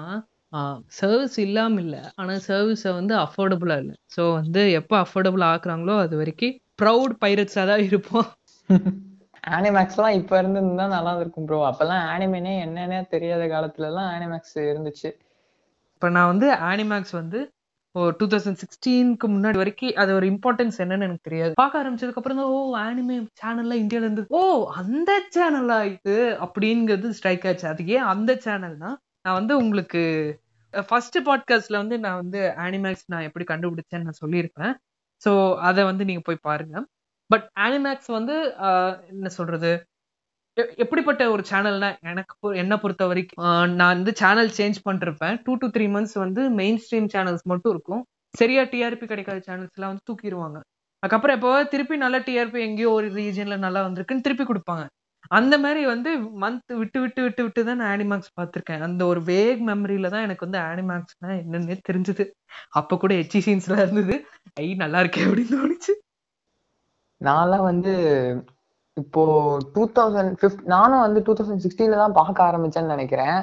சர்வீஸ் 1.00 1.38
இல்லாம 1.46 1.80
இல்ல. 1.84 1.96
ஆனா 2.20 2.34
சர்வீஸை 2.50 2.92
வந்து 2.98 3.14
அஃபோர்டபுளா 3.24 3.76
இல்லை. 3.84 3.96
ஸோ 4.16 4.24
வந்து 4.40 4.62
எப்போ 4.80 4.96
அஃபோர்டபுள் 5.04 5.44
ஆக்குறாங்களோ 5.52 5.96
அது 6.04 6.16
வரைக்கும் 6.22 6.56
ப்ரௌட் 6.82 7.14
பைரட்ஸாக 7.24 7.66
தான் 7.72 7.84
இருப்போம். 7.90 8.28
ஆனிமேக்ஸ்லாம் 9.56 10.18
இப்ப 10.20 10.34
இருந்திருந்தா 10.42 10.86
நல்லா 10.96 11.14
இருக்கும் 11.22 11.48
ப்ரோ 11.48 11.60
அப்பெல்லாம் 11.70 12.04
ஆனிமேனே 12.14 12.54
என்னன்னே 12.66 13.00
தெரியாத 13.14 13.46
காலத்துல 13.54 13.90
எல்லாம் 13.92 14.10
ஆனிமேக்ஸ் 14.16 14.58
இருந்துச்சு. 14.72 15.10
இப்போ 16.04 16.14
நான் 16.16 16.32
வந்து 16.32 16.48
ஆனிமேக்ஸ் 16.70 17.14
வந்து 17.18 17.40
டூ 18.16 18.26
தௌசண்ட் 18.26 18.60
சிக்ஸ்டீனுக்கு 18.62 19.26
முன்னாடி 19.34 19.58
வரைக்கும் 19.58 20.00
அது 20.02 20.12
ஒரு 20.14 20.26
இம்பார்ட்டன்ஸ் 20.32 20.78
என்னன்னு 20.84 21.06
எனக்கு 21.08 21.28
தெரியாது. 21.28 21.54
பார்க்க 21.56 21.82
ஆரம்பிச்சதுக்கு 21.82 22.20
அப்புறம் 22.22 22.40
தான் 22.40 22.50
ஓ 22.50 22.58
ஆனிமே 22.82 23.18
சேனல்லாம் 23.42 23.80
இந்தியால 23.84 24.08
இருந்து 24.08 24.24
ஓ 24.32 24.42
அந்த 24.80 25.12
சேனலா 25.36 25.78
இது 25.92 26.16
அப்படிங்கிறது 26.46 27.12
ஸ்ட்ரைக் 27.18 27.46
ஆச்சு. 27.50 27.66
அது 27.72 27.86
ஏன் 27.96 28.10
அந்த 28.12 28.34
சேனல்னா 28.46 28.90
நான் 29.26 29.38
வந்து 29.40 29.56
உங்களுக்கு 29.58 30.02
ஃபர்ஸ்ட் 30.74 31.20
பாட்காஸ்ட்ல 31.26 31.82
வந்து 31.82 32.00
நான் 32.00 32.20
வந்து 32.22 32.40
ஆனிமேக்ஸ் 32.66 33.08
நான் 33.08 33.28
எப்படி 33.30 33.48
கண்டுபிடிச்சேன்னு 33.50 34.08
நான் 34.10 34.22
சொல்லியிருப்பேன். 34.22 34.74
ஸோ 35.22 35.32
அதை 35.64 35.82
வந்து 35.92 36.06
நீங்க 36.06 36.24
போய் 36.26 36.46
பாருங்க. 36.46 36.76
பட் 37.30 37.48
ஆனிமேக்ஸ் 37.62 38.12
வந்து 38.12 38.38
ஆஹ், 38.66 38.94
என்ன 39.12 39.30
சொல்றது? 39.38 39.74
எப்படிப்பட்ட 40.84 41.24
ஒரு 41.34 41.44
சேனல்னா 41.52 41.90
எனக்கு 42.12 42.50
என்ன 42.64 42.74
பொறுத்த 42.82 43.04
வரைக்கும் 43.12 43.40
நான் 43.80 43.94
வந்து 43.96 44.12
சேனல் 44.22 44.52
சேஞ்ச் 44.58 44.80
பண்ணிருப்பேன். 44.88 45.38
டூ 45.46 45.54
டு 45.62 45.68
த்ரீ 45.76 45.86
மந்த்ஸ் 45.96 46.18
வந்து 46.24 46.42
மெயின் 46.60 46.80
ஸ்ட்ரீம் 46.84 47.08
சேனல்ஸ் 47.16 47.46
மட்டும் 47.52 47.74
இருக்கும். 47.76 48.04
சரியா 48.36 48.64
டிஆர்பி 48.74 49.06
கிடைக்காத 49.12 49.40
சேனல்ஸ் 49.48 49.76
எல்லாம் 49.78 49.92
வந்து 49.94 50.08
தூக்கிடுவாங்க. 50.10 50.58
அதுக்கப்புறம் 51.04 51.38
எப்போ 51.38 51.52
திருப்பி 51.74 51.96
நல்ல 52.04 52.18
டிஆர்பி 52.28 52.60
எங்கேயோ 52.68 52.92
ஒரு 52.98 53.08
ரீஜன்ல 53.18 53.56
நல்லா 53.66 53.82
வந்திருக்குன்னு 53.88 54.26
திருப்பி 54.28 54.46
கொடுப்பாங்க. 54.52 54.84
அந்த 55.38 55.56
மாதிரி 55.64 55.82
வந்து 55.92 56.12
மந்த் 56.44 56.72
விட்டு 56.80 57.00
விட்டு 57.04 57.22
விட்டு 57.26 57.42
விட்டு 57.46 57.62
தான் 57.68 57.80
நான் 57.82 57.92
ஆனிமேக்ஸ் 57.96 58.32
பார்த்துருக்கேன். 58.40 58.82
அந்த 58.88 59.02
ஒரு 59.12 59.22
வேக் 59.30 59.62
மெமரியில 59.70 60.10
தான் 60.16 60.26
எனக்கு 60.28 60.46
வந்து 60.48 60.60
ஆனிமேக்ஸ்னா 60.70 61.30
என்னன்னே 61.42 61.78
தெரிஞ்சது. 61.90 62.26
அப்ப 62.80 62.98
கூட 63.04 63.14
எச்சி 63.24 63.40
சீன்ஸ்லாம் 63.48 63.84
இருந்தது. 63.86 64.16
ஐ 64.64 64.68
நல்லா 64.84 65.02
இருக்கே 65.06 65.24
அப்படின்னு 65.28 65.56
தோணுச்சு. 65.58 65.94
நான்லாம் 67.22 67.68
வந்து 67.72 67.92
இப்போ 68.94 69.22
டூ 69.74 69.90
தௌசண்ட் 69.96 70.34
ஃபிஃப்ட் 70.42 70.66
நானும் 70.66 71.00
வந்து 71.00 71.22
டூ 71.26 71.34
தௌசண்ட் 71.34 71.64
சிக்ஸ்டீன்ல 71.66 71.96
தான் 71.96 72.14
பார்க்க 72.14 72.44
ஆரம்பிச்சேன்னு 72.44 72.94
நினைக்கிறேன். 72.96 73.38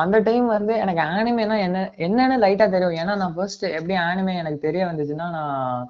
அந்த 0.00 0.18
டைம் 0.18 0.46
வந்து 0.46 0.76
எனக்கு 0.76 1.02
ஆனிமேனா 1.02 1.56
என்ன 1.58 1.78
என்னன்னு 2.06 2.42
லைட்டா 2.44 2.66
தெரியும். 2.74 2.96
ஏன்னா 3.02 3.16
நான் 3.16 3.34
ஃபர்ஸ்ட் 3.34 3.62
எப்படி 3.78 3.94
ஆனிமே 3.98 4.34
எனக்கு 4.36 4.58
தெரிய 4.58 4.84
வந்துச்சுன்னா 4.86 5.26
நான் 5.38 5.86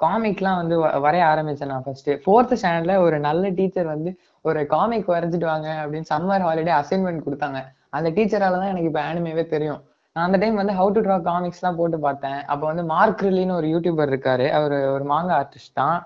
காமிக்லாம் 0.00 0.56
வந்து 0.56 0.84
வ- 0.84 0.94
வரைய 1.04 1.24
ஆரம்பிச்சேன் 1.32 1.66
நான் 1.66 1.82
ஃபர்ஸ்ட் 1.82 2.10
ஃபோர்த் 2.24 2.56
ஸ்டாண்டர்ட்ல 2.60 2.96
ஒரு 2.98 3.18
நல்ல 3.20 3.48
டீச்சர் 3.48 3.86
வந்து 3.86 4.10
ஒரு 4.44 4.66
காமிக் 4.66 5.08
வரைஞ்சிட்டு 5.08 5.44
வாங்க 5.44 5.68
அப்படின்னு 5.82 6.10
சம்மர் 6.12 6.46
ஹாலிடே 6.46 6.72
அசைன்மெண்ட் 6.80 7.26
கொடுத்தாங்க. 7.26 7.58
அந்த 7.90 8.10
டீச்சரால 8.10 8.56
தான் 8.58 8.70
எனக்கு 8.72 8.90
இப்போ 8.90 9.02
ஆனிமேவே 9.02 9.46
தெரியும். 9.46 9.80
நான் 10.16 10.26
அந்த 10.26 10.38
டைம் 10.38 10.54
வந்து 10.54 10.72
ஹவு 10.72 10.92
டு 10.92 11.00
ட்ரா 11.00 11.18
காமிக்ஸ்லாம் 11.28 11.76
போட்டு 11.76 11.98
பார்த்தேன். 11.98 12.44
அப்போ 12.44 12.66
வந்து 12.66 12.84
மார்க் 12.84 13.22
ரில்லின்னு 13.22 13.56
ஒரு 13.56 13.66
யூடியூபர் 13.66 14.10
இருக்காரு. 14.12 14.50
அவர் 14.50 14.74
ஒரு 14.94 15.04
மாங்கா 15.04 15.34
ஆர்டிஸ்ட் 15.42 15.78
தான். 15.82 15.98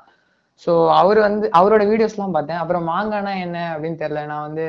ஸோ 0.64 0.72
அவர் 1.00 1.18
வந்து 1.26 1.46
அவரோட 1.58 1.82
வீடியோஸ்லாம் 1.92 2.36
பார்த்தேன். 2.36 2.60
அப்புறம் 2.62 2.84
மாங்கானா 2.92 3.32
என்ன 3.46 3.58
அப்படின்னு 3.72 3.98
தெரியல. 4.02 4.22
நான் 4.32 4.46
வந்து 4.48 4.66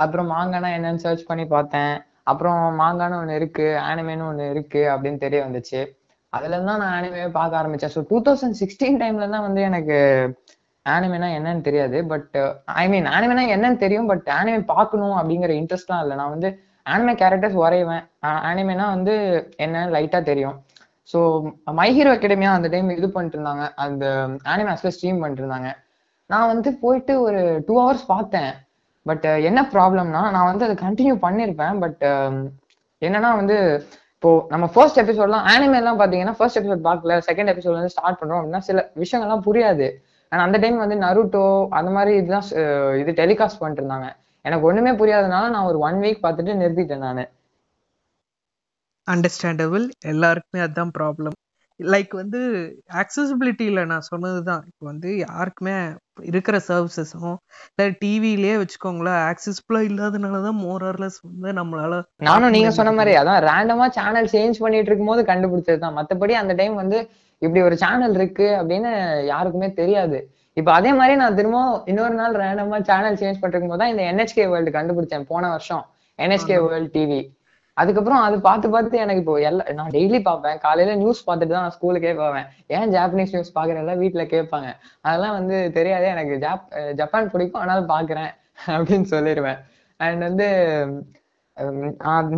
அப்புறம் 0.00 0.28
மாங்கானா 0.34 0.68
என்னன்னு 0.76 1.02
சர்ச் 1.04 1.28
பண்ணி 1.30 1.44
பார்த்தேன். 1.56 1.94
அப்புறம் 2.30 2.60
மாங்கான்னு 2.80 3.18
ஒன்று 3.22 3.38
இருக்கு 3.40 3.66
ஆனிமேன்னு 3.88 4.28
ஒன்று 4.30 4.44
இருக்கு 4.54 4.82
அப்படின்னு 4.92 5.20
தெரிய 5.26 5.40
வந்துச்சு. 5.46 5.80
அதுல 6.32 6.58
தான் 6.68 6.80
நான் 6.82 6.94
ஆனிமே 6.96 7.22
பார்க்க 7.38 7.60
ஆரம்பிச்சேன். 7.60 7.92
ஸோ 7.94 8.00
டூ 8.10 8.18
தௌசண்ட் 8.26 8.58
சிக்ஸ்டீன் 8.62 8.98
டைம்ல 9.02 9.28
தான் 9.34 9.46
வந்து 9.48 9.62
எனக்கு 9.68 9.98
ஆனிமேனா 10.86 11.28
என்னன்னு 11.38 11.62
தெரியாது. 11.68 11.98
பட் 12.12 12.36
ஐ 12.82 12.84
மீன் 12.92 13.08
ஆனிமேனா 13.16 13.44
என்னன்னு 13.54 13.82
தெரியும். 13.84 14.10
பட் 14.12 14.26
ஆனிமே 14.38 14.60
பார்க்கணும் 14.74 15.16
அப்படிங்கிற 15.20 15.54
இன்ட்ரெஸ்ட்லாம் 15.60 16.02
இல்லை. 16.04 16.16
நான் 16.20 16.34
வந்து 16.36 16.50
ஆனிமே 16.86 17.14
கேரக்டர்ஸ் 17.22 17.58
வரைவேன். 17.64 18.04
ஆனிமேனா 18.50 18.86
வந்து 18.96 19.14
என்னன்னு 19.64 19.94
லைட்டா 19.96 20.20
தெரியும். 20.30 20.56
ஸோ 21.12 21.20
மை 21.78 21.88
ஹீரோ 21.98 22.10
அகாடமியா 22.16 22.50
அந்த 22.56 22.68
டைம் 22.74 22.88
இது 22.98 23.08
பண்ணிட்டு 23.14 23.38
இருந்தாங்க 23.38 23.64
அந்த 23.84 24.04
ஆனிமேஸ்ல 24.52 24.92
ஸ்ட்ரீம் 24.96 25.20
பண்ணிட்டு 25.22 25.42
இருந்தாங்க 25.44 25.70
நான் 26.30 26.50
வந்து 26.52 26.70
போயிட்டு 26.82 27.14
ஒரு 27.26 27.40
டூ 27.68 27.74
ஹவர்ஸ் 27.82 28.04
பார்த்தேன். 28.14 28.52
பட் 29.06 29.26
என்ன 29.48 29.60
ப்ராப்ளம்னா 29.72 30.22
நான் 30.36 30.50
வந்து 30.50 30.66
அதை 30.66 30.76
கண்டினியூ 30.84 31.14
பண்ணியிருப்பேன் 31.26 31.78
பட் 31.84 32.02
என்னன்னா 33.02 33.30
வந்து 33.40 33.56
இப்போ 34.16 34.30
நம்ம 34.52 34.64
ஃபர்ஸ்ட் 34.72 34.98
எபிசோட்லாம் 35.02 35.46
ஆனிமே 35.52 35.76
எல்லாம் 35.80 35.98
பாத்தீங்கன்னா 36.00 36.34
ஃபர்ஸ்ட் 36.38 36.58
எபிசோட் 36.60 36.82
பார்க்கல. 36.88 37.12
செகண்ட் 37.28 37.50
எபிசோட் 37.52 37.78
வந்து 37.78 37.92
ஸ்டார்ட் 37.94 38.18
பண்றோம். 38.20 38.40
அப்படின்னா 38.40 38.62
சில 38.66 38.82
விஷயங்கள்லாம் 39.02 39.44
புரியாது. 39.46 39.86
ஆனா 40.32 40.40
அந்த 40.46 40.58
டைம் 40.64 40.76
வந்து 40.82 40.96
நருட்டோ 41.04 41.44
அந்த 41.78 41.90
மாதிரி 41.96 42.12
இதுதான் 42.20 42.46
இது 43.02 43.12
டெலிகாஸ்ட் 43.22 43.60
பண்ணிட்டு 43.60 43.82
இருந்தாங்க 43.82 44.08
எனக்கு 44.44 44.66
ஒண்ணுமே 44.70 44.92
புரியாதனால 45.00 45.48
நான் 45.54 45.68
ஒரு 45.70 45.78
ஒன் 45.86 45.98
வீக் 46.04 46.24
பார்த்துட்டு 46.26 46.52
நிறுத்திட்டேன் 46.60 47.04
நான். 47.06 47.22
அண்டர்ஸ்டாண்டபிள் 49.12 49.84
எல்லாருக்குமே 50.12 50.62
அதுதான் 50.66 50.94
ப்ராப்ளம் 50.98 51.36
லைக் 51.80 52.12
வந்து 52.20 52.40
accessibility-ல 53.00 53.82
நான் 53.90 54.06
சொன்னது 54.08 54.40
தான் 54.48 54.62
இப்போ 54.70 54.84
வந்து 54.90 55.10
யாருக்குமே 55.18 55.76
இருக்கிற 56.30 56.56
சர்வீசஸும் 56.66 57.36
இல்லை 57.70 57.86
டிவிலேயே 58.02 58.56
வச்சுக்கோங்களேன் 58.62 59.20
ஆக்சஸ்ஃபுல்லாக 59.30 59.88
இல்லாதனால 59.90 60.40
தான் 60.46 60.58
மோரர்லெஸ் 60.64 61.16
வந்து 61.28 61.52
நம்மளால 61.60 62.00
நானும் 62.28 62.54
நீங்க 62.56 62.72
சொன்ன 62.78 62.92
மாதிரி 62.98 63.14
அதான் 63.20 63.40
ரேண்டமா 63.48 63.86
சேனல் 63.98 64.30
சேஞ்ச் 64.34 64.60
பண்ணிட்டு 64.64 64.90
இருக்கும்போது 64.90 65.24
கண்டுபிடிச்சது 65.30 65.82
தான் 65.86 65.96
மத்தபடி 66.00 66.36
அந்த 66.42 66.54
டைம் 66.60 66.76
வந்து 66.82 67.00
இப்படி 67.42 67.62
ஒரு 67.68 67.76
சேனல் 67.84 68.16
இருக்கு 68.20 68.48
அப்படின்னு 68.60 68.90
யாருக்குமே 69.32 69.68
தெரியாது. 69.80 70.18
இப்ப 70.56 70.70
அதே 70.78 70.90
மாதிரி 70.98 71.14
நான் 71.22 71.36
திரும்ப 71.38 71.58
இன்னொரு 71.90 72.14
நாள் 72.20 72.40
ரேண்டமா 72.42 72.78
சேனல் 72.90 73.20
சேஞ்ச் 73.20 73.42
பண்ணிருக்கும் 73.42 73.72
போது 73.72 73.82
தான் 73.82 73.92
இந்த 73.92 74.02
என்ஹெச்கே 74.10 74.46
வேர்ல்டு 74.52 74.78
கண்டுபிடிச்சேன் 74.78 75.28
போன 75.32 75.44
வருஷம். 75.54 75.84
என்ஹெச்கே 76.18 76.56
வேர்ல்டு 76.64 76.90
டிவி 76.96 77.20
அதுக்கப்புறம் 77.80 78.22
அது 78.26 78.36
பார்த்து 78.46 78.66
பார்த்து 78.74 79.02
எனக்கு 79.04 79.22
இப்போ 79.22 79.34
எல்லா 79.48 79.64
நான் 79.78 79.92
டெய்லி 79.96 80.18
பார்ப்பேன். 80.28 80.58
காலையில 80.64 80.94
நியூஸ் 81.02 81.20
பார்த்துட்டு 81.28 81.54
தான் 81.54 81.64
நான் 81.66 81.76
ஸ்கூலுக்கே 81.76 82.12
போவேன். 82.22 82.46
ஏன் 82.76 82.92
ஜாப்பனீஸ் 82.96 83.34
நியூஸ் 83.36 83.56
பாக்குறேன்ல 83.58 83.94
வீட்டுல 84.02 84.24
கேட்பாங்க. 84.34 84.68
அதெல்லாம் 85.06 85.36
வந்து 85.38 85.56
தெரியாதே 85.78 86.10
எனக்கு 86.16 86.36
ஜாப் 86.44 86.64
ஜப்பான் 87.00 87.32
பிடிக்கும் 87.34 87.62
ஆனாலும் 87.64 87.90
பாக்குறேன் 87.94 88.30
அப்படின்னு 88.76 89.06
சொல்லிடுவேன் 89.14 89.58
அண்ட் 90.00 90.22
வந்து 90.28 90.46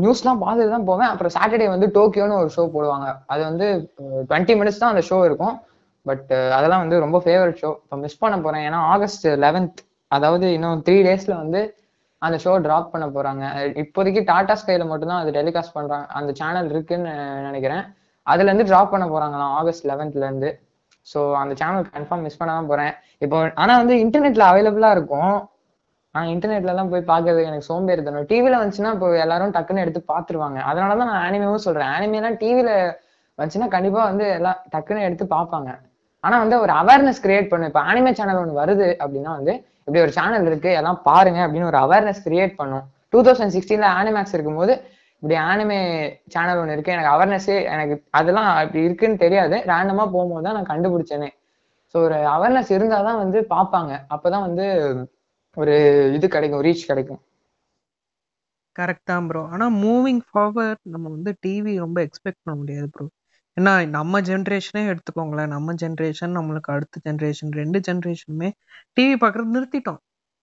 நியூஸ்லாம் 0.02 0.42
பார்த்துட்டு 0.44 0.74
தான் 0.74 0.88
போவேன். 0.90 1.10
அப்புறம் 1.12 1.34
சாட்டர்டே 1.36 1.66
வந்து 1.72 1.86
டோக்கியோன்னு 1.96 2.38
ஒரு 2.42 2.50
ஷோ 2.56 2.62
போடுவாங்க. 2.76 3.08
அது 3.32 3.42
வந்து 3.50 3.66
டுவெண்ட்டி 4.30 4.54
மினிட்ஸ் 4.60 4.80
தான் 4.82 4.92
அந்த 4.94 5.04
ஷோ 5.10 5.18
இருக்கும். 5.28 5.56
பட் 6.06 6.30
அதெல்லாம் 6.56 6.82
வந்து 6.84 6.96
ரொம்ப 7.04 7.18
ஃபேவரட் 7.24 7.58
ஷோ 7.62 7.70
இப்போ 7.82 7.96
மிஸ் 8.04 8.20
பண்ண 8.22 8.36
போறேன். 8.46 8.64
ஏன்னா 8.68 8.80
ஆகஸ்ட் 8.94 9.26
லெவன்த் 9.44 9.80
அதாவது 10.16 10.46
இன்னும் 10.56 10.82
த்ரீ 10.86 10.96
டேஸ்ல 11.08 11.34
வந்து 11.42 11.60
அந்த 12.26 12.36
ஷோ 12.44 12.52
டிராப் 12.66 12.92
பண்ண 12.92 13.06
போறாங்க. 13.16 13.44
இப்போதைக்கு 13.82 14.20
டாடா 14.30 14.54
ஸ்கைல 14.60 14.84
மட்டும்தான் 14.90 15.22
அது 15.22 15.30
டெலிகாஸ்ட் 15.38 15.76
பண்றாங்க 15.78 16.06
அந்த 16.18 16.30
சேனல் 16.40 16.68
இருக்குன்னு 16.74 17.12
நினைக்கிறேன். 17.48 17.84
அதுல 18.26 18.50
இருந்து 18.50 18.68
டிராப் 18.70 18.92
பண்ண 18.92 19.06
போறாங்களாம் 19.14 19.54
ஆகஸ்ட் 19.60 19.88
லெவன்த்ல 19.90 20.24
இருந்து. 20.28 20.50
ஸோ 21.06 21.20
அந்த 21.42 21.52
சேனல் 21.60 21.88
கன்ஃபார்ம் 21.94 22.24
மிஸ் 22.26 22.38
பண்ண 22.40 22.50
தான் 22.58 22.70
போறேன். 22.72 22.92
இப்போ 23.24 23.38
ஆனா 23.62 23.72
வந்து 23.82 23.94
இன்டர்நெட்ல 24.04 24.44
அவைலபிளா 24.52 24.90
இருக்கும். 24.96 25.34
ஆனா 26.14 26.24
இன்டர்நெட்ல 26.34 26.72
எல்லாம் 26.72 26.90
போய் 26.92 27.08
பாக்குறது 27.10 27.42
எனக்கு 27.50 27.68
சோம்பேறி 27.70 28.02
தரும் 28.06 28.28
டிவில 28.32 28.58
வந்துச்சுன்னா 28.60 28.90
இப்போ 28.96 29.08
எல்லாரும் 29.24 29.54
டக்குன்னு 29.56 29.84
எடுத்து 29.84 30.00
பாத்துருவாங்க 30.12 30.58
அதனாலதான் 30.70 31.10
நான் 31.12 31.24
ஆனிமேவும் 31.28 31.64
சொல்றேன். 31.66 31.90
ஆனிமேலாம் 31.96 32.36
டிவில 32.42 32.70
வந்துச்சுன்னா 33.38 33.68
கண்டிப்பா 33.76 34.00
வந்து 34.10 34.26
எல்லாம் 34.38 34.58
டக்குன்னு 34.74 35.06
எடுத்து 35.08 35.26
பார்ப்பாங்க. 35.36 35.70
ஆனா 36.24 36.36
வந்து 36.44 36.56
ஒரு 36.64 36.72
அவேர்னஸ் 36.80 37.22
கிரியேட் 37.24 37.48
பண்ணும் 37.52 37.70
இப்போ 37.70 37.82
ஆனிமே 37.90 38.10
சேனல் 38.18 38.40
ஒன்று 38.42 38.60
வருது 38.62 38.88
அப்படின்னா 39.02 39.32
வந்து 39.38 39.54
இப்படி 39.88 40.00
ஒரு 40.06 40.12
சேனல் 40.18 40.48
இருக்கு 40.50 40.70
எல்லாம் 40.80 40.98
பாருங்க 41.08 41.40
அப்படின்னு 41.46 41.70
ஒரு 41.72 41.78
அவேர்னஸ் 41.84 42.24
கிரியேட் 42.26 42.54
பண்ணும். 42.60 42.84
டூ 43.12 43.20
தௌசண்ட் 43.26 43.54
சிக்ஸ்டீன்ல 43.56 43.88
ஆனிமேக்ஸ் 44.00 44.34
இருக்கும்போது 44.36 44.74
இப்படி 45.22 45.36
ஆனிமே 45.50 45.78
சேனல் 46.34 46.60
ஒன்று 46.60 46.74
இருக்கு. 46.76 46.94
எனக்கு 46.96 47.12
அவேர்னஸே 47.14 47.56
எனக்கு 47.74 47.96
அதெல்லாம் 48.18 48.48
அப்படி 48.60 48.80
இருக்குன்னு 48.88 49.22
தெரியாது. 49.24 49.56
ரேண்டமா 49.72 50.04
போகும்போது 50.14 50.46
தான் 50.46 50.56
நான் 50.58 50.70
கண்டுபிடிச்சேனே. 50.72 51.30
ஸோ 51.94 51.98
ஒரு 52.06 52.18
அவேர்னஸ் 52.36 52.70
இருந்தால் 52.76 53.08
தான் 53.08 53.20
வந்து 53.24 53.38
பார்ப்பாங்க. 53.54 53.92
அப்பதான் 54.14 54.46
வந்து 54.48 54.66
ஒரு 55.56 55.74
இது 56.16 56.26
கிடைக்கும் 56.36 56.64
ரீச் 56.66 56.88
கிடைக்கும். 56.90 57.20
கரெக்ட் 58.76 59.10
தான் 59.10 59.26
ப்ரோ 59.30 59.40
ஆனா 59.54 59.66
மூவிங் 59.84 60.22
ஃபார்வர்ட் 60.28 60.82
நம்ம 60.92 61.06
வந்து 61.16 61.30
டிவி 61.44 61.72
ரொம்ப 61.84 61.98
எக்ஸ்பெக்ட் 62.06 62.42
பண்ண 62.42 62.54
முடியாது 62.60 62.88
ப்ரோ 62.94 63.06
ஏன்னா 63.56 63.72
நம்ம 63.88 64.20
ஜென்ரேஷனே 64.20 64.82
எடுத்துக்கோங்களேன். 64.90 65.46
நம்ம 65.46 65.72
ஜென்ரேஷன் 65.74 66.36
நம்மளுக்கு 66.36 66.70
அடுத்த 66.72 67.00
ஜென்ரேஷன் 67.06 67.52
ரெண்டு 67.54 67.78
ஜென்ரேஷனுமே 67.88 68.48
டிவி 68.96 69.14
பார்க்கறது 69.20 69.54
நிறுத்திட்டோம். 69.54 70.00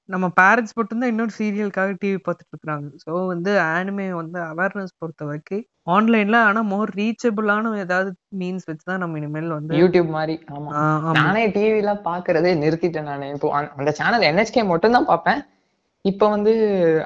நம்ம 0.10 0.28
பேரண்ட்ஸ் 0.40 0.76
மட்டும்தான் 0.76 1.10
இன்னொரு 1.10 1.34
சீரியலுக்காக 1.38 1.92
டிவி 2.02 2.20
பார்த்துட்டு 2.20 2.54
இருக்காங்க 2.54 2.88
ஸோ 3.04 3.12
வந்து 3.28 3.52
ஆனிமே 3.70 4.12
வந்து 4.14 4.40
அவேர்னஸ் 4.44 4.96
பொறுத்த 4.98 5.26
வரைக்கும் 5.26 5.64
ஆன்லைன்ல 5.88 6.38
ஆனா 6.44 6.62
மோர் 6.66 6.90
ரீச்சபிளான 6.96 7.76
ஏதாவது 7.78 8.10
மீன்ஸ் 8.40 8.66
வச்சு 8.66 8.86
தான் 8.86 8.98
நம்ம 8.98 9.18
இனிமேல் 9.18 9.48
வந்து 9.50 9.78
யூடியூப் 9.80 10.10
மாதிரி. 10.10 10.36
ஆமா. 10.52 10.70
ஆ, 10.74 10.82
ஆமா. 11.02 11.14
நானே 11.20 11.44
டிவில 11.50 11.94
பாக்குறதே 12.06 12.52
நிறுத்திட்டேன் 12.60 13.04
நானு. 13.04 13.30
இப்போ 13.30 13.50
அந்த- 13.52 13.72
அந்த 13.78 13.92
சேனல் 13.92 14.22
என்ஹெச்கே 14.22 14.66
மட்டும் 14.66 14.92
தான் 14.92 15.06
பார்ப்பேன். 15.06 15.42
இப்ப 16.06 16.30
வந்து 16.30 16.52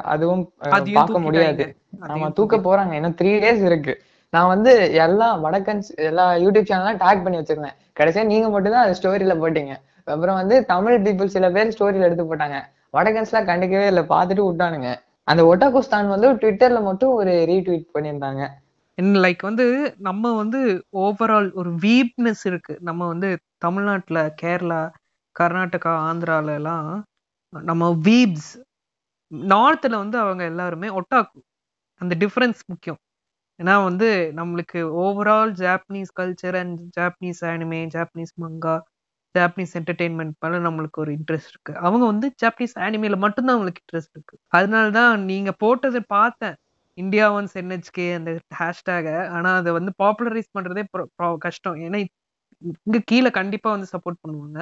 அதுவும் 0.06 0.44
அஹ், 0.62 0.72
அதையும் 0.72 1.00
பார்க்க 1.00 1.20
முடியாது. 1.20 1.64
தூக்கிட்டாங்க. 1.64 2.02
ஆமா 2.02 2.10
அதையும் 2.10 2.34
தூக்க 2.34 2.58
போறாங்க. 2.60 2.94
இன்னும் 2.94 3.16
த்ரீ 3.16 3.32
டேஸ் 3.44 3.64
இருக்கு. 3.66 3.94
நான் 4.34 4.48
வந்து 4.48 4.72
எல்லா 5.06 5.28
வடக்கன்ஸ் 5.44 5.90
எல்லா 6.10 6.26
யூடியூப் 6.36 6.70
சேனல்லாம் 6.70 7.02
டேக் 7.04 7.24
பண்ணி 7.24 7.38
வச்சிருந்தேன். 7.38 7.76
கடைசியா 8.00 8.24
நீங்க 8.26 8.50
மட்டும் 8.50 8.76
தான் 8.76 8.86
அது 8.86 8.96
ஸ்டோரியில 9.00 9.34
போட்டீங்க. 9.44 9.74
அப்புறம் 10.08 10.36
வந்து 10.36 10.66
தமிழ் 10.66 10.98
பீப்புள் 11.06 11.34
சில 11.36 11.52
பேர் 11.52 11.74
ஸ்டோரியில 11.76 12.08
எடுத்து 12.10 12.26
போட்டாங்க. 12.26 12.58
வடக்கன்ஸ்லாம் 12.94 13.50
கண்டுக்கவே 13.52 13.88
இல்லை 13.88 14.04
பார்த்துட்டு 14.10 14.44
விட்டானுங்க. 14.48 14.90
அந்த 15.28 15.42
ஒட்டாகுஸ்தான் 15.44 16.08
வந்து 16.08 16.30
ட்விட்டர்ல 16.34 16.82
மட்டும் 16.84 17.14
ஒரு 17.14 17.34
ரீட்வீட் 17.52 17.88
பண்ணியிருந்தாங்க. 17.96 18.44
லைக் 19.24 19.42
வந்து 19.42 19.66
நம்ம 20.00 20.34
வந்து 20.34 20.60
ஓவரால் 20.98 21.50
ஒரு 21.54 21.72
வீப்னஸ் 21.86 22.44
இருக்கு. 22.46 22.74
நம்ம 22.82 23.08
வந்து 23.08 23.30
தமிழ்நாட்டில் 23.58 24.22
கேரளா 24.42 24.82
கர்நாடகா 25.36 25.94
ஆந்திரால 26.10 26.54
எல்லாம் 26.54 26.90
நம்ம 27.54 27.90
வீப்ஸ் 28.08 28.52
நார்த்தில் 29.54 30.02
வந்து 30.04 30.18
அவங்க 30.20 30.44
எல்லாருமே 30.44 30.90
ஒட்டாக்கு. 31.00 31.40
அந்த 32.02 32.14
டிஃப்ரென்ஸ் 32.20 32.62
முக்கியம். 32.68 33.00
ஏன்னா 33.60 33.84
வந்து 33.84 34.08
நம்மளுக்கு 34.36 34.80
overall 35.04 35.52
Japanese 35.62 36.12
culture 36.20 36.56
and 36.62 36.80
Japanese 36.98 37.42
anime 37.52 37.80
Japanese 37.96 38.34
manga 38.44 38.76
Japanese 39.36 39.74
entertainment 39.80 40.36
மேல 40.44 40.60
நம்மளுக்கு 40.68 41.00
ஒரு 41.04 41.12
இன்ட்ரெஸ்ட் 41.18 41.52
இருக்கு. 41.54 41.74
அவங்க 41.86 42.04
வந்து 42.06 42.28
ஜாப்பனீஸ் 42.44 42.76
ஆனிமேல 42.86 43.18
மட்டும்தான் 43.18 43.56
அவங்களுக்கு 43.56 43.84
இன்ட்ரெஸ்ட் 43.86 44.14
இருக்கு. 44.18 44.36
அதனால 44.58 44.86
தான் 44.92 45.24
நீங்க 45.32 45.52
போட்டதை 45.64 46.02
பார்த்தேன். 46.18 46.56
இந்தியா 46.98 47.26
ஒன்ஸ் 47.38 47.56
என்ஹெச்கே 47.62 48.08
அந்த 48.20 48.32
ஹேஷ்டேக 48.60 49.08
ஆனா 49.38 49.52
அதை 49.62 49.72
வந்து 49.80 49.94
பாப்புலரைஸ் 50.04 50.54
பண்றதே 50.58 50.84
கஷ்டம். 51.48 51.78
ஏன்னா 51.86 52.00
இங்க 52.86 53.00
கீழே 53.12 53.30
கண்டிப்பா 53.40 53.70
வந்து 53.76 53.90
சப்போர்ட் 53.94 54.24
பண்ணுவாங்க. 54.24 54.60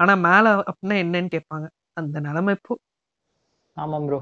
ஆனா 0.00 0.14
மேல 0.28 0.46
அப்படின்னா 0.70 0.96
என்னன்னு 1.04 1.30
கேட்பாங்க. 1.36 1.66
அந்த 2.00 2.20
நிலைமை 2.20 2.54
இப்போ. 2.58 2.74
ஆமாம் 3.76 4.06
ப்ரோ. 4.08 4.18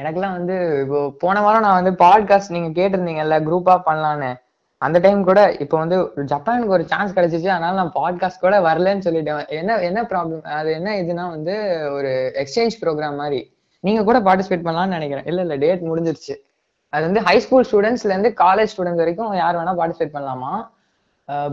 எனக்குலாம் 0.00 0.36
வந்து 0.38 0.56
இப்போ 0.82 0.98
போன 1.22 1.40
வாரம் 1.40 1.64
நான் 1.66 1.78
வந்து 1.82 1.92
பாட்காஸ்ட் 2.04 2.54
நீங்க 2.56 2.68
கேட்டிருந்தீங்கல்ல 2.80 3.36
குரூப்பா 3.48 3.74
பண்ணலான்னு. 3.86 4.30
அந்த 4.78 4.98
டைம் 4.98 5.20
கூட 5.24 5.40
இப்போ 5.64 5.76
வந்து 5.78 5.96
ஜப்பானுக்கு 6.32 6.74
ஒரு 6.76 6.84
சான்ஸ் 6.86 7.14
கிடைச்சிச்சு. 7.14 7.48
அதனால 7.54 7.74
நான் 7.80 7.94
பாட்காஸ்ட் 8.00 8.44
கூட 8.44 8.56
வரலன்னு 8.60 9.06
சொல்லிட்டேன். 9.06 9.48
என்ன 9.60 9.78
என்ன 9.88 10.02
ப்ராப்ளம் 10.02 10.44
அது 10.58 10.72
என்ன 10.72 10.90
இதுனா 11.02 11.24
வந்து 11.28 11.54
ஒரு 11.92 12.12
எக்ஸ்சேஞ்ச் 12.42 12.76
ப்ரோக்ராம் 12.82 13.16
மாதிரி. 13.16 13.40
நீங்க 13.80 14.04
கூட 14.04 14.20
பார்ட்டிசிபேட் 14.20 14.66
பண்ணலாம்னு 14.68 14.96
நினைக்கிறேன். 14.98 15.26
இல்ல 15.26 15.40
இல்ல 15.40 15.56
டேட் 15.56 15.82
முடிஞ்சிருச்சு. 15.90 16.36
அது 16.88 17.04
வந்து 17.04 17.20
ஹை 17.20 17.36
ஸ்கூல் 17.38 17.66
ஸ்டூடெண்ட்ஸ்ல 17.70 18.12
இருந்து 18.14 18.32
காலேஜ் 18.44 18.72
ஸ்டூடெண்ட்ஸ் 18.74 19.02
வரைக்கும் 19.04 19.32
யார் 19.34 19.56
வேணா 19.56 19.74
பார்ட்டிசிபேட் 19.80 20.16
பண்ணலாமா? 20.16 20.52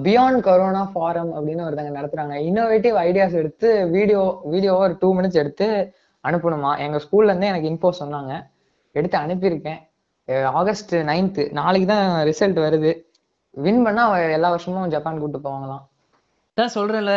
பியாண்ட் 0.06 0.40
கொரோனா 0.40 0.92
ஃபாரம் 0.94 1.32
அப்படின்னு 1.38 1.66
ஒருத்தங்க 1.68 1.92
நடத்துறாங்க. 2.00 2.36
இன்னோவேட்டிவ் 2.50 2.96
ஐடியாஸ் 3.08 3.40
எடுத்து 3.42 3.70
வீடியோ 3.96 4.22
வீடியோ 4.46 4.74
ஒரு 4.76 4.94
டூ 5.00 5.10
மினிட்ஸ் 5.18 5.42
எடுத்து 5.42 5.68
அனுப்பணுமா? 6.28 6.72
எங்க 6.86 6.98
ஸ்கூல்ல 7.06 7.32
இருந்தே 7.32 7.52
எனக்கு 7.54 7.70
இன்ஃபோ 7.72 7.90
சொன்னாங்க. 8.02 8.34
எடுத்து 8.96 9.18
அனுப்பியிருக்கேன். 9.24 9.82
ஆகஸ்ட் 10.60 10.94
நைன்த்து 11.10 11.44
நாளைக்கு 11.60 11.88
தான் 11.94 12.06
ரிசல்ட் 12.30 12.60
வருது. 12.66 12.92
வின் 13.58 13.84
பண்ணா 13.86 14.04
அவ 14.10 14.16
எல்லா 14.38 14.50
வருஷமும் 14.54 14.94
ஜப்பான் 14.94 15.22
கூட்டு 15.24 15.40
போவாங்களாம். 15.46 15.84
தான் 16.58 16.74
சொல்கிறேன்ல 16.78 17.14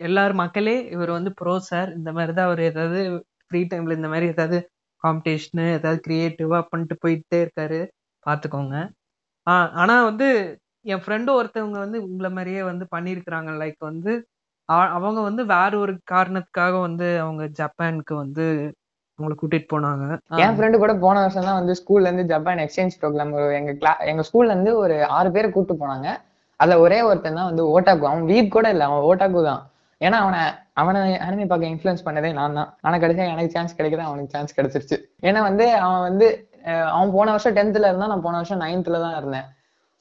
எல்லாரும் 0.00 0.40
மக்களே 0.42 0.76
இவர் 0.94 1.10
வந்து 1.16 1.30
ப்ரோ 1.40 1.54
சார் 1.70 1.90
இந்த 1.98 2.10
மாதிரி 2.16 2.32
தான் 2.38 2.48
அவர் 2.48 2.62
ஏதாவது 2.70 3.00
ஃப்ரீ 3.46 3.60
டைம்ல 3.72 3.96
இந்த 3.98 4.08
மாதிரி 4.12 4.26
ஏதாவது 4.34 4.58
காம்படிஷனு 5.02 5.66
ஏதாவது 5.78 5.98
கிரியேட்டிவா 6.06 6.58
பண்ணிட்டு 6.70 6.96
போயிட்டே 7.04 7.38
இருக்காரு. 7.44 7.80
பார்த்துக்கோங்க. 8.26 8.76
ஆனால் 9.46 9.70
ஆனா 9.82 9.96
வந்து 10.10 10.28
என் 10.92 11.02
ஃப்ரெண்டு 11.04 11.30
ஒருத்தவங்க 11.38 11.78
வந்து 11.84 11.98
உங்களை 12.06 12.30
மாதிரியே 12.36 12.62
வந்து 12.70 12.84
பண்ணியிருக்கிறாங்க. 12.94 13.50
லைக் 13.62 13.80
வந்து 13.90 14.12
அ- 14.68 14.90
அவங்க 14.96 15.20
வந்து 15.22 15.42
வேற 15.52 15.72
ஒரு 15.78 15.92
காரணத்துக்காக 16.12 16.74
வந்து 16.86 17.08
அவங்க 17.24 17.44
ஜப்பானுக்கு 17.60 18.14
வந்து 18.22 18.44
அவங்களை 19.18 19.34
கூட்டிட்டு 19.40 19.68
போனாங்க. 19.72 20.04
என் 20.42 20.54
ஃப்ரெண்டு 20.56 20.76
கூட 20.78 20.92
போன 21.02 21.16
வருஷம் 21.24 21.48
தான் 21.48 21.58
வந்து 21.60 21.74
ஸ்கூல்ல 21.80 22.08
இருந்து 22.08 22.24
ஜப்பான் 22.32 22.62
எக்ஸ்சேஞ்ச் 22.64 22.96
ப்ரோக்ராம் 23.00 23.30
எங்க 23.58 23.72
கிளா 23.80 23.92
எங்க 24.12 24.22
ஸ்கூல்ல 24.28 24.52
இருந்து 24.54 24.72
ஒரு 24.82 24.96
ஆறு 25.18 25.30
பேரை 25.34 25.48
கூட்டு 25.52 25.74
போனாங்க. 25.82 26.08
அதுல 26.60 26.76
ஒரே 26.84 26.98
ஒருத்தன் 27.08 27.38
தான் 27.38 27.50
வந்து 27.50 27.64
ஓட்டாக்கு 27.74 28.08
அவன் 28.10 28.26
வீப் 28.30 28.54
கூட 28.56 28.66
இல்ல 28.74 28.84
அவன் 28.88 29.06
ஓட்டாக்கு 29.10 29.42
தான். 29.50 29.62
ஏன்னா 30.00 30.18
அவனை 30.24 30.40
அவனை 30.82 31.00
அனிமி 31.26 31.44
பார்க்க 31.46 31.72
இன்ஃபுளுன்ஸ் 31.72 32.06
பண்ணதே 32.06 32.30
நான் 32.38 32.58
தான். 32.60 32.70
ஆனா 32.82 32.96
கடைசியா 33.02 33.26
எனக்கு 33.32 33.54
சான்ஸ் 33.56 33.76
கிடைக்கல 33.78 34.06
அவனுக்கு 34.08 34.34
சான்ஸ் 34.36 34.56
கிடைச்சிருச்சு. 34.58 34.96
ஏன்னா 35.28 35.42
வந்து 35.48 35.66
அவன் 35.84 36.04
வந்து 36.08 36.26
அவன் 36.92 37.14
போன 37.16 37.30
வருஷம் 37.34 37.56
டென்த்ல 37.58 37.90
இருந்தா 37.90 38.12
நான் 38.12 38.26
போன 38.26 38.38
வருஷம் 38.40 38.62
நைன்த்ல 38.62 39.00
தான் 39.06 39.16
இருந்தேன். 39.20 39.46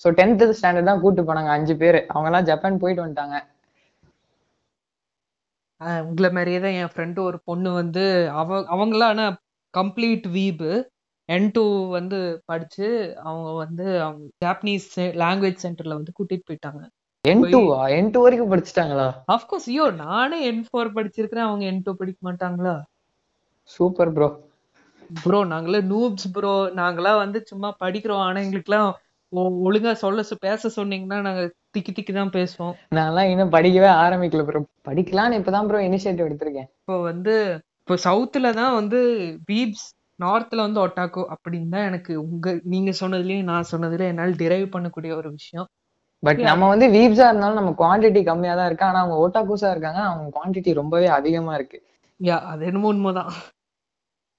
ஸோ 0.06 0.10
டென்த் 0.20 0.46
ஸ்டாண்டர்ட் 0.60 0.90
தான் 0.92 1.04
கூட்டு 1.04 1.22
போனாங்க 1.24 1.52
அஞ்சு 1.58 1.76
பேர். 1.84 2.00
அவங்க 2.12 2.30
எல்லாம் 2.32 2.50
ஜப்பான் 2.52 2.82
போயிட்டு 2.84 3.06
வந்துட்டாங்க. 3.06 3.38
உங்களை 6.08 6.30
மாதிரியே 6.32 6.60
தான் 6.60 6.78
என் 6.80 6.92
ஃப்ரெண்டு 6.94 7.20
ஒரு 7.20 7.38
பொண்ணு 7.46 7.70
வந்து 7.74 8.04
அவ 8.42 8.60
அவங்களாம் 8.76 9.14
ஆனா 9.14 9.26
கம்ப்ளீட் 9.74 10.26
வீபு 10.36 10.72
என் 11.30 11.50
டூ 11.52 11.64
வந்து 11.90 12.18
படிச்சு 12.46 12.88
அவங்க 13.26 13.50
வந்து 13.64 13.86
அவங்க 14.06 14.24
ஜாப்பனீஸ் 14.46 14.88
லாங்குவேஜ் 15.22 15.64
சென்டர்ல 15.66 15.98
வந்து 16.00 16.16
கூட்டிட்டு 16.18 16.48
போயிட்டாங்க. 16.50 16.82
என் 17.26 17.44
டூவா 17.54 17.82
என் 17.98 18.10
டூ 18.14 18.22
வரைக்கும் 18.24 18.52
படிச்சுட்டாங்களா? 18.54 19.08
அஃப்கோர்ஸ் 19.36 19.68
ஐயோ 19.70 19.86
நானே 20.06 20.40
என் 20.50 20.64
ஃபோர் 20.68 20.96
படிச்சிருக்கிறேன் 20.98 21.48
அவங்க 21.48 21.66
என் 21.66 21.84
டூ 21.86 21.94
படிக்க 22.02 22.20
மாட்டாங்களா? 22.30 22.76
சூப்பர் 23.70 24.12
ப்ரோ 24.18 24.28
ப்ரோ 25.24 25.40
நாங்களாம் 25.54 25.88
நூப்ஸ் 25.92 26.28
ப்ரோ 26.36 26.54
நாங்களாம் 26.82 27.22
வந்து 27.24 27.40
சும்மா 27.52 27.70
படிக்கிறோம். 27.80 28.24
ஆனா 28.28 28.40
எங்களுக்குலாம் 28.40 28.90
ஒழுங்கா 29.66 29.92
சொல்ல 29.94 30.24
பேச 30.42 30.70
சொன்னீங்கன்னா 30.76 31.22
நாங்க 31.22 31.44
திக்கி 31.72 31.92
திக்கி 31.92 32.14
தான் 32.14 32.34
பேசுவோம். 32.36 32.74
நான்லாம் 32.90 33.30
இன்னும் 33.30 33.54
படிக்கவே 33.56 33.90
ஆரம்பிக்கல 34.04 34.44
ப்ரோ 34.44 34.62
படிக்கலாம்னு 34.90 35.40
இப்பதான் 35.40 35.68
ப்ரோ 35.68 35.80
இனிஷியேட்டிவ் 35.80 36.28
எடுத்திருக்கேன். 36.30 36.70
இப்போ 36.80 37.02
வந்து 37.02 37.36
இப்போ 37.80 37.96
சவுத்துல 38.10 38.54
தான் 38.54 38.74
வந்து 38.74 39.00
வீப்ஸ் 39.46 39.88
நார்த்ல 40.20 40.56
வந்து 40.56 40.80
ஒட்டாக்கோ 40.80 41.24
அப்படின்னு 41.30 41.70
தான் 41.70 41.86
எனக்கு 41.86 42.22
உங்க 42.22 42.60
நீங்க 42.64 42.92
சொன்னதுலயும் 42.92 43.44
நான் 43.44 43.72
சொன்னதுலயும் 43.72 44.12
என்னால் 44.14 44.36
டிரைவ் 44.36 44.68
பண்ணக்கூடிய 44.70 45.12
ஒரு 45.16 45.30
விஷயம். 45.32 45.68
பட். 46.24 46.40
நம்ம 46.40 46.68
வந்து 46.68 46.88
வீப்ஸா 46.88 47.26
இருந்தாலும் 47.28 47.56
நம்ம 47.56 47.72
குவாண்டிட்டி 47.72 48.24
கம்மியா 48.24 48.56
தான் 48.56 48.66
இருக்கு. 48.66 48.86
ஆனா 48.86 49.00
அவங்க 49.00 49.16
ஓட்டாக்கூஸா 49.24 49.72
இருக்காங்க. 49.72 50.02
அவங்க 50.02 50.28
குவாண்டிட்டி 50.38 50.74
ரொம்பவே 50.74 51.08
அதிகமா 51.08 51.56
இருக்கு. 51.56 51.80
யா 52.20 52.38
அது 52.44 52.66
என்னமோ 52.66 52.88
உண்மைதான். 52.88 53.32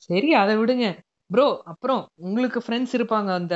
சரி 0.01 0.34
அதை 0.34 0.57
விடுங்க. 0.57 0.86
ப்ரோ 1.31 1.47
அப்புறம் 1.72 2.01
உங்களுக்கு 2.27 2.59
ஃப்ரெண்ட்ஸ் 2.64 2.95
இருப்பாங்க 2.97 3.31
அந்த 3.41 3.55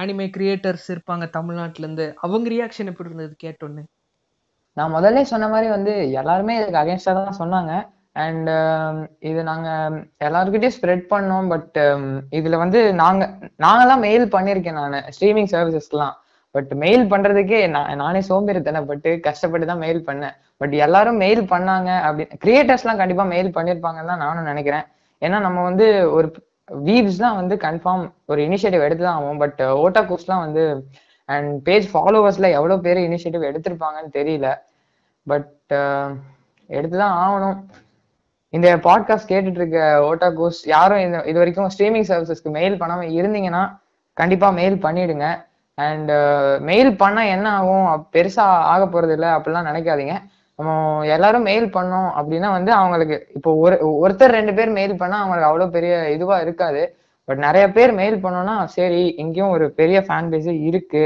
ஆனிமே 0.00 0.26
கிரியேட்டர்ஸ் 0.36 0.88
இருப்பாங்க 0.94 1.24
தமிழ்நாட்டுல 1.36 1.84
இருந்து 1.86 2.06
அவங்க 2.24 2.46
ரியாக்ஷன் 2.54 2.90
எப்படி 2.92 3.10
இருந்தது 3.10 3.34
கேட்டோன்னு? 3.44 3.82
நான் 4.76 4.94
முதல்ல 4.96 5.22
சொன்ன 5.32 5.48
மாதிரி 5.54 5.68
வந்து 5.76 5.92
எல்லாருமே 6.20 6.54
இதுக்கு 6.58 6.82
அகேன்ஸ்டா 6.82 7.14
தான் 7.18 7.40
சொன்னாங்க. 7.42 7.72
அண்ட் 8.24 8.48
um, 8.58 8.96
இது 9.30 9.40
நாங்க 9.48 9.68
எல்லாருக்கிட்டையும் 10.26 10.76
ஸ்ப்ரெட் 10.76 11.04
பண்ணோம் 11.12 11.48
பட் 11.52 11.76
um, 11.84 12.04
இதுல 12.38 12.56
வந்து 12.62 12.80
நாங்க 13.02 13.22
நாங்கெல்லாம் 13.64 14.04
மெயில் 14.06 14.26
பண்ணியிருக்கேன் 14.34 14.78
நான் 14.80 14.98
ஸ்ட்ரீமிங் 15.16 15.50
சர்வீசஸ்லாம் 15.54 16.14
பட் 16.54 16.70
மெயில் 16.82 17.04
பண்றதுக்கே 17.12 17.60
நான் 17.74 17.90
நானே 18.02 18.20
சோம்பேறித்தனப்பட்டு 18.28 19.10
கஷ்டப்பட்டு 19.26 19.66
தான் 19.70 19.82
மெயில் 19.84 20.00
பண்ணேன். 20.08 20.36
பட் 20.60 20.74
எல்லாரும் 20.86 21.20
மெயில் 21.24 21.42
பண்ணாங்க 21.54 21.90
அப்படி 22.06 22.24
கிரியேட்டர்ஸ்லாம் 22.44 23.00
கண்டிப்பா 23.02 23.26
மெயில் 23.34 23.50
பண்ணியிருப்பாங்கன்னு 23.58 24.12
தான் 24.12 24.24
நானும் 24.26 24.50
நினைக்கிறேன். 24.52 24.86
ஏன்னா 25.22 25.38
நம்ம 25.46 25.58
வந்து 25.68 25.86
ஒரு 26.16 26.28
வீவ்ஸ்லாம் 26.86 27.38
வந்து 27.40 27.54
கன்ஃபார்ம் 27.66 28.04
ஒரு 28.30 28.40
இனிஷியேட்டிவ் 28.46 28.86
எடுத்து 28.86 29.04
uh, 29.04 29.08
தான் 29.08 29.18
ஆகும் 29.18 29.40
பட் 29.42 29.60
ஓட்டாகூஸ்லாம் 29.82 30.42
வந்து 30.46 30.64
அண்ட் 31.28 31.50
பேஜ் 31.66 31.86
ஃபாலோவர்ஸ்ல 31.92 32.48
எவ்வளோ 32.58 32.76
பேர் 32.86 33.00
இனிஷியேட்டிவ் 33.08 33.48
எடுத்திருப்பாங்கன்னு 33.50 34.10
தெரியல. 34.18 34.48
பட் 35.26 35.74
uh, 35.80 36.08
எடுத்து 36.70 36.96
தான் 37.02 37.18
ஆகணும். 37.24 37.58
இந்த 38.52 38.68
பாட்காஸ்ட் 38.86 39.30
கேட்டுட்டு 39.32 39.60
இருக்க 39.62 39.80
ஓட்டாகோஸ் 40.08 40.60
யாரும் 40.74 41.02
இந்த 41.06 41.18
இது 41.30 41.38
வரைக்கும் 41.42 41.70
ஸ்ட்ரீமிங் 41.74 42.08
சர்வீசஸ்க்கு 42.10 42.56
மெயில் 42.58 42.80
பண்ணாமல் 42.82 43.14
இருந்தீங்கன்னா 43.18 43.64
கண்டிப்பாக 44.16 44.56
மெயில் 44.60 44.76
பண்ணிடுங்க. 44.86 45.26
அண்ட் 45.78 46.12
மெயில் 46.68 46.90
பண்ணால் 47.02 47.32
என்ன 47.34 47.46
ஆகும்? 47.58 47.88
பெருசாக 48.14 48.64
ஆக 48.72 48.82
போகிறது 48.86 49.14
இல்லை 49.16 49.30
அப்படிலாம் 49.36 49.68
நினைக்காதீங்க. 49.70 50.14
எல்லாரும் 51.04 51.42
மெயில் 51.42 51.64
பண்ணோம் 51.64 52.10
அப்படின்னா 52.16 52.50
வந்து 52.50 52.72
அவங்களுக்கு 52.72 53.28
இப்போ 53.34 53.54
ஒரு 53.54 53.76
ஒருத்தர் 54.02 54.30
ரெண்டு 54.30 54.54
பேர் 54.54 54.70
மெயில் 54.70 54.96
பண்ணா 54.96 55.16
அவங்களுக்கு 55.16 55.46
அவ்வளவு 55.46 55.70
பெரிய 55.70 56.10
இதுவா 56.10 56.40
இருக்காது. 56.40 56.96
பட் 57.24 57.38
நிறைய 57.38 57.70
பேர் 57.70 57.92
மெயில் 57.92 58.24
பண்ணோம்னா 58.24 58.64
சரி 58.64 59.08
இங்கேயும் 59.08 59.50
ஒரு 59.50 59.70
பெரிய 59.70 60.00
ஃபேன் 60.00 60.30
பேஸே 60.30 60.62
இருக்கு 60.62 61.04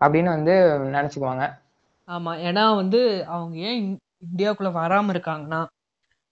அப்படின்னு 0.00 0.24
வந்து 0.24 0.52
நினைச்சுக்குவாங்க. 0.92 1.44
ஆமா 2.08 2.32
ஏன்னா 2.42 2.74
வந்து 2.76 3.26
அவங்க 3.26 3.56
ஏன் 3.56 3.82
இந்- 3.82 3.98
இந்தியாவுக்குள்ள 4.26 4.72
வராம 4.72 5.12
இருக்காங்கன்னா 5.12 5.66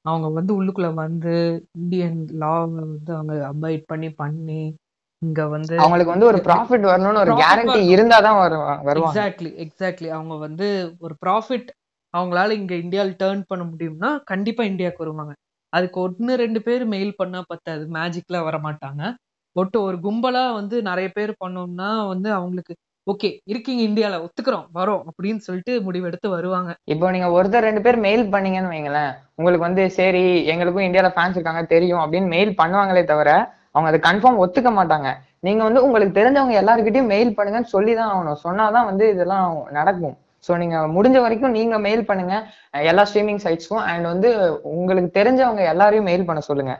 அவங்க 0.03 0.29
வந்து 0.29 0.65
உள்ளுக்குள்ள 0.65 0.95
வந்து 0.95 1.35
இந்தியன் 1.73 2.29
லாவை 2.41 2.71
வந்து 2.75 3.15
அவங்க 3.15 3.51
அபாய்ட் 3.53 3.83
பண்ணி 3.87 4.11
பண்ணி 4.11 4.77
இங்க 5.19 5.49
வந்து 5.49 5.79
அவங்களுக்கு 5.79 6.13
வந்து 6.13 6.27
ஒரு 6.27 6.39
ப்ராஃபிட் 6.39 6.87
வரணும்னு 6.91 7.19
ஒரு 7.19 7.33
கேரண்டி. 7.33 7.81
இருந்தாதான் 7.89 8.39
வருவா- 8.41 8.83
வருவாங்க. 8.83 9.21
எக்ஸாக்ட்லி 9.21 9.51
எக்ஸாக்ட்லி 9.65 10.09
அவங்க 10.09 10.35
வந்து 10.37 10.97
ஒரு 10.99 11.15
ப்ராஃபிட் 11.27 11.69
அவங்களால 12.15 12.55
இங்க 12.61 12.75
இந்தியாவில் 12.85 13.17
டேர்ன் 13.23 13.43
பண்ண 13.51 13.65
முடியும்னா 13.73 14.11
கண்டிப்பா 14.31 14.63
இந்தியாவுக்கு 14.73 15.05
வருவாங்க. 15.05 15.33
அதுக்கு 15.73 15.99
ஒன்னு 16.05 16.35
ரெண்டு 16.45 16.61
பேர் 16.67 16.85
மெயில் 16.95 17.19
பண்ணா 17.21 17.41
பத்தாது. 17.53 17.83
மேஜிக்ல 17.97 18.39
வர 18.47 18.57
மாட்டாங்க 18.67 19.03
ஒட்டு 19.57 19.77
ஒரு 19.89 19.97
கும்பலா 20.07 20.45
வந்து 20.61 20.77
நிறைய 20.89 21.09
பேர் 21.17 21.33
பண்ணோம்னா 21.43 21.91
வந்து 22.13 22.29
அவங்களுக்கு 22.39 22.75
ஓகே 23.07 23.29
இருக்கீங்க 23.53 23.83
இந்தியால 23.89 24.17
ஒத்துக்கிறோம் 24.25 24.67
வரோம் 24.79 25.05
அப்படின்னு 25.11 25.41
சொல்லிட்டு 25.47 25.73
முடிவெடுத்து 25.87 26.29
வருவாங்க. 26.35 26.71
இப்போ 26.93 27.07
நீங்க 27.15 27.29
ஒருத்தர் 27.37 27.67
ரெண்டு 27.69 27.83
பேர் 27.87 27.99
மெயில் 28.07 28.25
பண்ணீங்கன்னு 28.35 28.73
வைங்களேன் 28.73 29.13
உங்களுக்கு 29.39 29.67
வந்து 29.69 29.85
சரி 29.99 30.25
எங்களுக்கும் 30.53 30.87
இந்தியால 30.89 31.11
ஃபேன்ஸ் 31.15 31.37
இருக்காங்க 31.39 31.63
தெரியும் 31.75 32.03
அப்படின்னு 32.05 32.33
மெயில் 32.35 32.53
பண்ணுவாங்களே 32.61 33.05
தவிர 33.13 33.31
அவங்க 33.75 33.89
அதை 33.91 34.01
கன்ஃபார்ம் 34.09 34.41
ஒத்துக்க 34.45 34.71
மாட்டாங்க. 34.79 35.09
நீங்க 35.47 35.63
வந்து 35.69 35.83
உங்களுக்கு 35.87 36.19
தெரிஞ்சவங்க 36.19 36.55
எல்லாருக்கிட்டையும் 36.63 37.13
மெயில் 37.15 37.37
பண்ணுங்கன்னு 37.39 37.75
சொல்லி 37.75 37.93
தான் 38.01 38.11
ஆகணும். 38.13 38.41
சொன்னாதான் 38.47 38.89
வந்து 38.91 39.05
இதெல்லாம் 39.15 39.47
நடக்கும். 39.79 40.17
ஸோ 40.45 40.53
நீங்க 40.57 40.77
முடிஞ்ச 40.97 41.19
வரைக்கும் 41.21 41.57
நீங்க 41.59 41.77
மெயில் 41.87 42.09
பண்ணுங்க. 42.11 42.35
எல்லா 42.91 43.03
ஸ்ட்ரீமிங் 43.11 43.43
சைட்ஸ்க்கும் 43.45 43.85
அண்ட் 43.91 44.07
வந்து 44.13 44.29
உங்களுக்கு 44.75 45.11
தெரிஞ்சவங்க 45.19 45.65
எல்லாரையும் 45.73 46.09
மெயில் 46.11 46.29
பண்ண 46.29 46.43
சொல்லுங்க. 46.51 46.75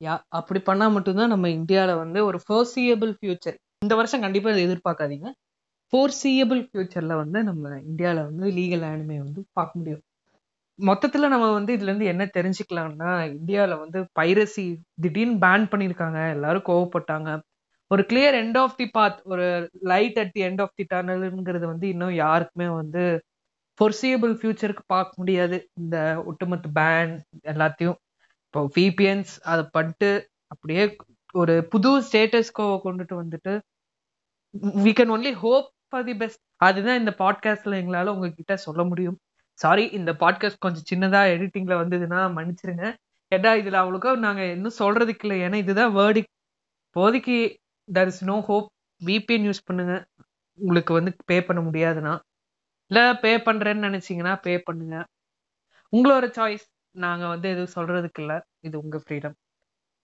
யா 0.00 0.14
அப்படி 0.38 0.60
பண்ணா 0.60 0.86
மட்டும்தான் 0.88 1.32
நம்ம 1.34 1.48
இந்தியாவில் 1.58 2.00
வந்து 2.00 2.18
ஒரு 2.24 2.38
ஃபோர்சியபிள் 2.46 3.12
ஃபியூச்சர் 3.18 3.56
இந்த 3.84 3.94
வருஷம் 3.94 4.24
கண்டிப்பா 4.24 4.50
இதை 4.50 4.62
எதிர்பார்க்காதீங்க. 4.66 5.28
ஃபோர்சியபிள் 5.92 6.60
ஃபியூச்சர்ல 6.68 7.14
வந்து 7.22 7.38
நம்ம 7.42 7.64
இந்தியாவில் 7.90 8.26
வந்து 8.28 8.46
லீகல் 8.58 8.84
ஆனிமே 8.90 9.16
வந்து 9.24 9.40
பார்க்க 9.52 9.78
முடியும். 9.78 10.02
மொத்தத்துல 10.78 11.28
நம்ம 11.28 11.46
வந்து 11.52 11.72
இதுல 11.76 11.90
இருந்து 11.90 12.10
என்ன 12.12 12.24
தெரிஞ்சுக்கலாம்னா 12.36 13.10
இந்தியாவில் 13.36 13.80
வந்து 13.84 13.98
பைரசி 14.18 14.64
திடீர்னு 15.02 15.36
பேன் 15.44 15.70
பண்ணியிருக்காங்க. 15.72 16.18
எல்லாரும் 16.36 16.66
கோவப்பட்டாங்க. 16.70 17.28
ஒரு 17.90 18.02
clear 18.02 18.36
end 18.42 18.58
of 18.58 18.76
the 18.76 18.86
path 18.98 19.18
ஒரு 19.24 19.44
light 19.80 20.18
at 20.18 20.32
the 20.32 20.42
end 20.42 20.60
of 20.60 20.74
the 20.74 20.84
டனல்ங்கிறது 20.94 21.66
வந்து 21.66 21.88
இன்னும் 21.88 22.14
யாருக்குமே 22.14 22.68
வந்து 22.68 23.02
ஃபொர்சியபிள் 23.78 24.32
ஃபியூச்சருக்கு 24.38 24.82
பார்க்க 24.86 25.14
முடியாது. 25.16 25.56
இந்த 25.80 25.96
ஒட்டுமொத்த 26.26 26.68
பேன் 26.80 27.12
எல்லாத்தையும். 27.44 27.98
இப்போ 28.46 28.60
விபிஎன்ஸ் 28.76 29.34
அதை 29.42 29.64
பண்ணிட்டு 29.70 30.10
அப்படியே 30.46 30.84
ஒரு 31.32 31.54
புது 31.66 31.90
ஸ்டேட்டஸ்கோவை 32.00 32.76
கொண்டுட்டு 32.84 33.14
வந்துட்டு 33.22 33.52
we 34.84 34.92
can 34.98 35.12
only 35.16 35.32
hope 35.44 35.66
for 35.88 36.04
the 36.04 36.14
best 36.14 36.42
அதுதான் 36.56 36.98
இந்த 36.98 37.12
பாட்காஸ்ட்ல 37.18 37.80
எங்களால் 37.80 38.12
உங்ககிட்ட 38.14 38.56
சொல்ல 38.56 38.82
முடியும். 38.84 39.18
சாரி 39.58 39.84
இந்த 39.98 40.10
பாட்காஸ்ட் 40.12 40.62
கொஞ்சம் 40.64 40.88
சின்னதாக 40.92 41.32
எடிட்டிங்கில் 41.34 41.80
வந்ததுன்னா 41.82 42.20
மன்னிச்சிருங்க. 42.36 42.86
ஏடா 43.32 43.52
இதில் 43.54 43.82
அவ்வளோக்கா 43.82 44.10
நாங்கள் 44.26 44.50
இன்னும் 44.56 44.78
சொல்றதுக்கு 44.78 45.24
இல்லை. 45.26 45.38
ஏன்னா 45.46 45.58
இதுதான் 45.64 45.94
வேர்டிக் 45.96 46.30
இப்போதைக்கு 46.86 47.36
there 47.88 48.10
is 48.12 48.22
no 48.30 48.36
hope 48.48 48.68
VPN 49.00 49.46
use 49.48 49.66
பண்ணுங்க. 49.68 49.94
உங்களுக்கு 50.58 50.92
வந்து 50.98 51.10
பே 51.30 51.36
பண்ண 51.48 51.60
முடியாதுன்னா. 51.68 52.14
இல்லை 52.90 53.04
பே 53.24 53.32
பண்ணுறேன்னு 53.46 53.86
நினச்சிங்கன்னா 53.88 54.34
பே 54.46 54.54
பண்ணுங்க. 54.68 54.96
உங்களோட 55.92 56.26
சாய்ஸ் 56.38 56.66
நாங்கள் 56.94 57.32
வந்து 57.34 57.48
எதுவும் 57.54 57.74
சொல்கிறதுக்கு 57.76 58.20
இல்லை. 58.24 58.36
இது 58.66 58.76
உங்கள் 58.84 59.02
ஃப்ரீடம் 59.04 59.36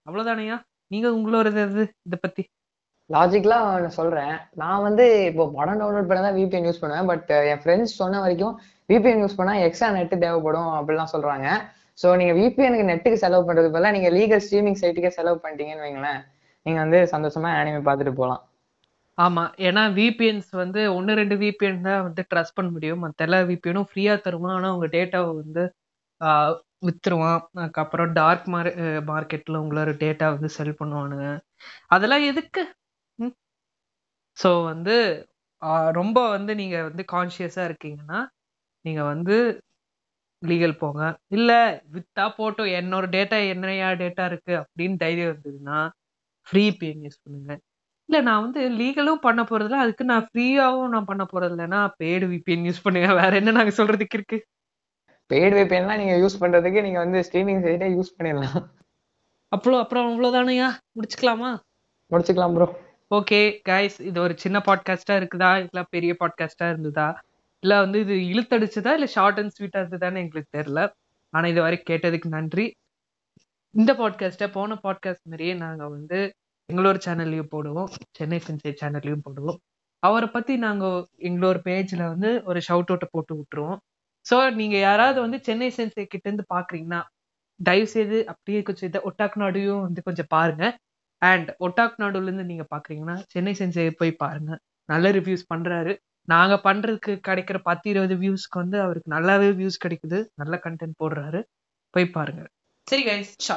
அவ்வளோதானையா 0.06 0.56
நீங்கள் 0.92 1.14
உங்களோட 1.18 1.48
இது 1.52 1.84
இதை 2.08 2.16
பற்றி 2.24 2.42
லாஜிக்கலா 3.10 3.56
நான் 3.84 3.96
சொல்கிறேன் 3.98 4.34
நான் 4.60 4.82
வந்து 4.86 5.04
இப்போ 5.30 5.44
படம் 5.56 5.80
டவுன்லோட் 5.80 6.08
பண்ண 6.10 6.20
தான் 6.26 6.36
விபிஎன் 6.38 6.66
யூஸ் 6.68 6.82
பண்ணுவேன். 6.82 7.08
பட் 7.10 7.30
என் 7.52 7.60
ஃப்ரெண்ட்ஸ் 7.62 7.94
சொன்ன 8.00 8.20
வரைக்கும் 8.24 8.54
விபிஎன் 8.90 9.22
யூஸ் 9.22 9.38
பண்ணால் 9.38 9.62
எக்ஸ்ட்ரா 9.66 9.88
நெட்டு 9.96 10.16
தேவைப்படும் 10.24 10.70
அப்படிலாம் 10.78 11.12
சொல்கிறாங்க 11.14 11.48
ஸோ 12.02 12.08
நீங்கள் 12.20 12.38
விபிஎனுக்கு 12.40 12.86
நெட்டுக்கு 12.90 13.22
செலவு 13.24 13.46
பண்ணுறதுக்கு 13.48 13.76
பதிலாக 13.76 13.94
நீங்கள் 13.96 14.14
லீகல் 14.18 14.42
ஸ்ட்ரீமிங் 14.44 14.78
சைட்டுக்கே 14.82 15.10
செலவு 15.18 15.38
பண்ணிட்டீங்கன்னு 15.42 15.84
வைங்களேன். 15.86 16.20
நீங்க 16.66 16.78
வந்து 16.84 16.98
சந்தோஷமா 17.12 17.50
ஆனிமே 17.58 17.80
பார்த்துட்டு 17.86 18.14
போகலாம் 18.14 18.42
ஆமா 19.18 19.42
ஏன்னா 19.68 19.82
விபிஎன்ஸ் 19.96 20.50
வந்து 20.60 20.80
ஒன்னு 20.94 21.12
ரெண்டு 21.20 21.36
விபிஎன் 21.42 21.86
தான் 21.88 22.04
வந்து 22.06 22.22
ட்ரஸ்ட் 22.30 22.56
பண்ண 22.56 22.68
முடியும். 22.70 23.02
மத்த 23.04 23.26
எல்லா 23.26 23.38
விபிஎனும் 23.50 23.88
ஃப்ரீயா 23.90 24.14
தருவான். 24.26 24.54
ஆனா 24.58 24.68
உங்க 24.76 24.88
டேட்டாவை 24.94 25.32
வந்து 25.42 25.62
வித்துருவான். 26.86 27.40
அதுக்கப்புறம் 27.56 28.12
டார்க் 28.12 28.46
மார் 28.54 28.70
மார்க்கெட்ல 29.10 29.60
உங்களோட 29.64 29.90
டேட்டா 30.04 30.28
வந்து 30.36 30.50
செல் 30.56 30.78
பண்ணுவானுங்க. 30.80 31.26
அதெல்லாம் 31.88 32.24
எதுக்கு? 32.30 32.62
ஸோ 34.38 34.50
வந்து 34.64 34.94
ரொம்ப 35.98 36.18
வந்து 36.36 36.52
நீங்க 36.60 36.76
வந்து 36.88 37.02
கான்சியஸா 37.12 37.62
இருக்கீங்கன்னா 37.68 38.20
நீங்க 38.84 39.02
வந்து 39.12 39.36
லீகல் 40.42 40.80
போங்க. 40.80 41.02
இல்ல 41.36 41.50
வித்தா 41.94 42.24
போட்டோம். 42.38 42.70
என்னோட 42.80 43.06
டேட்டா 43.16 43.38
என்னையா 43.54 43.88
டேட்டா 44.02 44.24
இருக்கு 44.30 44.54
அப்படின்னு 44.62 44.96
தைரியம் 45.04 45.30
இருந்ததுன்னா 45.32 45.80
ஃப்ரீ 46.42 46.64
பிஎன் 46.70 47.04
யூஸ் 47.04 47.22
பண்ணுங்க 47.22 47.58
இல்ல 48.08 48.22
நான் 48.22 48.42
வந்து 48.42 48.70
லீகலும் 48.70 49.20
பண்ண 49.20 49.42
போறதில்ல. 49.42 49.82
அதுக்கு 49.84 50.04
நான் 50.04 50.28
ஃப்ரீயாவும் 50.28 50.88
நான் 50.88 51.04
பண்ண 51.04 51.26
போறது 51.32 51.52
இல்லைன்னா 51.54 51.90
பெய்டு 51.98 52.26
விபிஎன் 52.32 52.64
யூஸ் 52.68 52.82
பண்ணுங்க. 52.82 53.14
வேற 53.14 53.36
என்ன 53.36 53.50
நாங்க 53.50 53.72
சொல்றதுக்கு 53.76 54.14
இருக்கு? 54.14 54.38
பெய்டு 55.30 55.56
VPNலாம் 55.58 55.96
நீங்க 55.96 56.14
யூஸ் 56.16 56.40
பண்றதுக்கு 56.40 56.82
நீங்க 56.82 56.98
வந்து 56.98 57.18
ஸ்ட்ரீமிங் 57.32 57.62
சைட்டே 57.66 57.88
யூஸ் 57.96 58.14
பண்ணிடலாம். 58.18 58.64
அப்புறம் 59.48 59.80
அப்புறம் 59.80 60.06
அவ்வளவுதானையா? 60.08 60.68
முடிச்சுக்கலாமா? 60.94 61.50
முடிச்சுக்கலாம் 62.10 62.54
ப்ரோ 62.54 62.66
ஓகே 63.10 63.60
கைஸ் 63.68 64.00
இது 64.00 64.20
ஒரு 64.20 64.34
சின்ன 64.38 64.58
பாட்காஸ்டா 64.58 65.14
இருக்குதா? 65.14 65.56
இல்ல 65.56 65.82
பெரிய 65.90 66.16
பாட்காஸ்டா 66.20 66.68
இருந்ததா? 66.68 67.18
இல்ல 67.60 67.80
வந்து 67.80 68.00
இது 68.00 68.14
இழுத்தடிச்சதா? 68.14 68.92
இல்ல 68.92 69.06
ஷார்ட் 69.06 69.38
அண்ட் 69.38 69.54
ஸ்வீட்டா 69.58 69.80
இருந்ததான்னு 69.82 70.22
எங்களுக்கு 70.24 70.58
தெரியல. 70.58 70.92
ஆனா 71.30 71.46
இது 71.46 71.60
வரைக்கும் 71.60 71.96
கேட்டதுக்கு 71.96 72.24
நன்றி. 72.24 72.72
இந்த 73.74 73.92
பாட்காஸ்ட்டை 73.92 74.46
போன 74.52 74.74
பாட்காஸ்ட் 74.82 75.28
மாதிரியே 75.28 75.52
நாங்கள் 75.54 75.88
வந்து 75.88 76.18
எங்களோட 76.68 76.96
சேனல்லையும் 77.06 77.52
போடுவோம். 77.54 77.90
சென்னை 78.10 78.38
சென்சை 78.46 78.72
சேனல்லையும் 78.80 79.24
போடுவோம். 79.28 79.58
அவரை 80.02 80.28
பற்றி 80.28 80.54
நாங்கள் 80.56 80.98
எங்களோட 81.28 81.58
பேஜில் 81.64 82.04
வந்து 82.08 82.30
ஒரு 82.44 82.60
ஷவுட் 82.68 82.90
அவுட்டை 82.92 83.08
போட்டு 83.10 83.32
விட்டுருவோம். 83.38 83.80
ஸோ 84.26 84.36
நீங்கள் 84.54 84.80
யாராவது 84.80 85.18
வந்து 85.20 85.38
சென்னை 85.42 85.68
சென்சை 85.76 86.04
கிட்டேருந்து 86.06 86.46
பார்க்குறீங்கன்னா 86.54 87.00
தயவு 87.60 87.88
செய்து 87.88 88.18
அப்படியே 88.26 88.62
கொஞ்சம் 88.62 88.88
இதை 88.90 89.00
ஒட்டாக் 89.08 89.40
நாடுயும் 89.42 89.80
வந்து 89.80 90.02
கொஞ்சம் 90.02 90.30
பாருங்க. 90.36 90.64
அண்ட் 91.22 91.50
ஒட்டாக் 91.66 92.00
நாடுலேருந்து 92.02 92.48
நீங்கள் 92.52 92.70
பார்க்குறீங்கன்னா 92.74 93.16
சென்னை 93.26 93.54
சென்சை 93.58 93.90
போய் 93.96 94.20
பாருங்க. 94.24 94.52
நல்ல 94.88 95.10
ரிவ்யூஸ் 95.10 95.50
பண்ணுறாரு 95.54 95.92
நாங்கள் 96.28 96.64
பண்றதுக்கு 96.64 97.12
கிடைக்கிற 97.28 97.58
பத்து 97.62 97.86
இருபது 97.90 98.14
வியூஸ்க்கு 98.14 98.58
வந்து 98.62 98.78
அவருக்கு 98.80 99.10
நல்லாவே 99.16 99.50
வியூஸ் 99.60 99.84
கிடைக்குது. 99.84 100.18
நல்ல 100.34 100.60
கண்டென்ட் 100.66 101.00
போடுறாரு. 101.04 101.42
போய் 101.90 102.14
பாருங்க. 102.16 102.42
சரி 102.86 103.04
கைஸ் 103.06 103.32
ஷா 103.38 103.56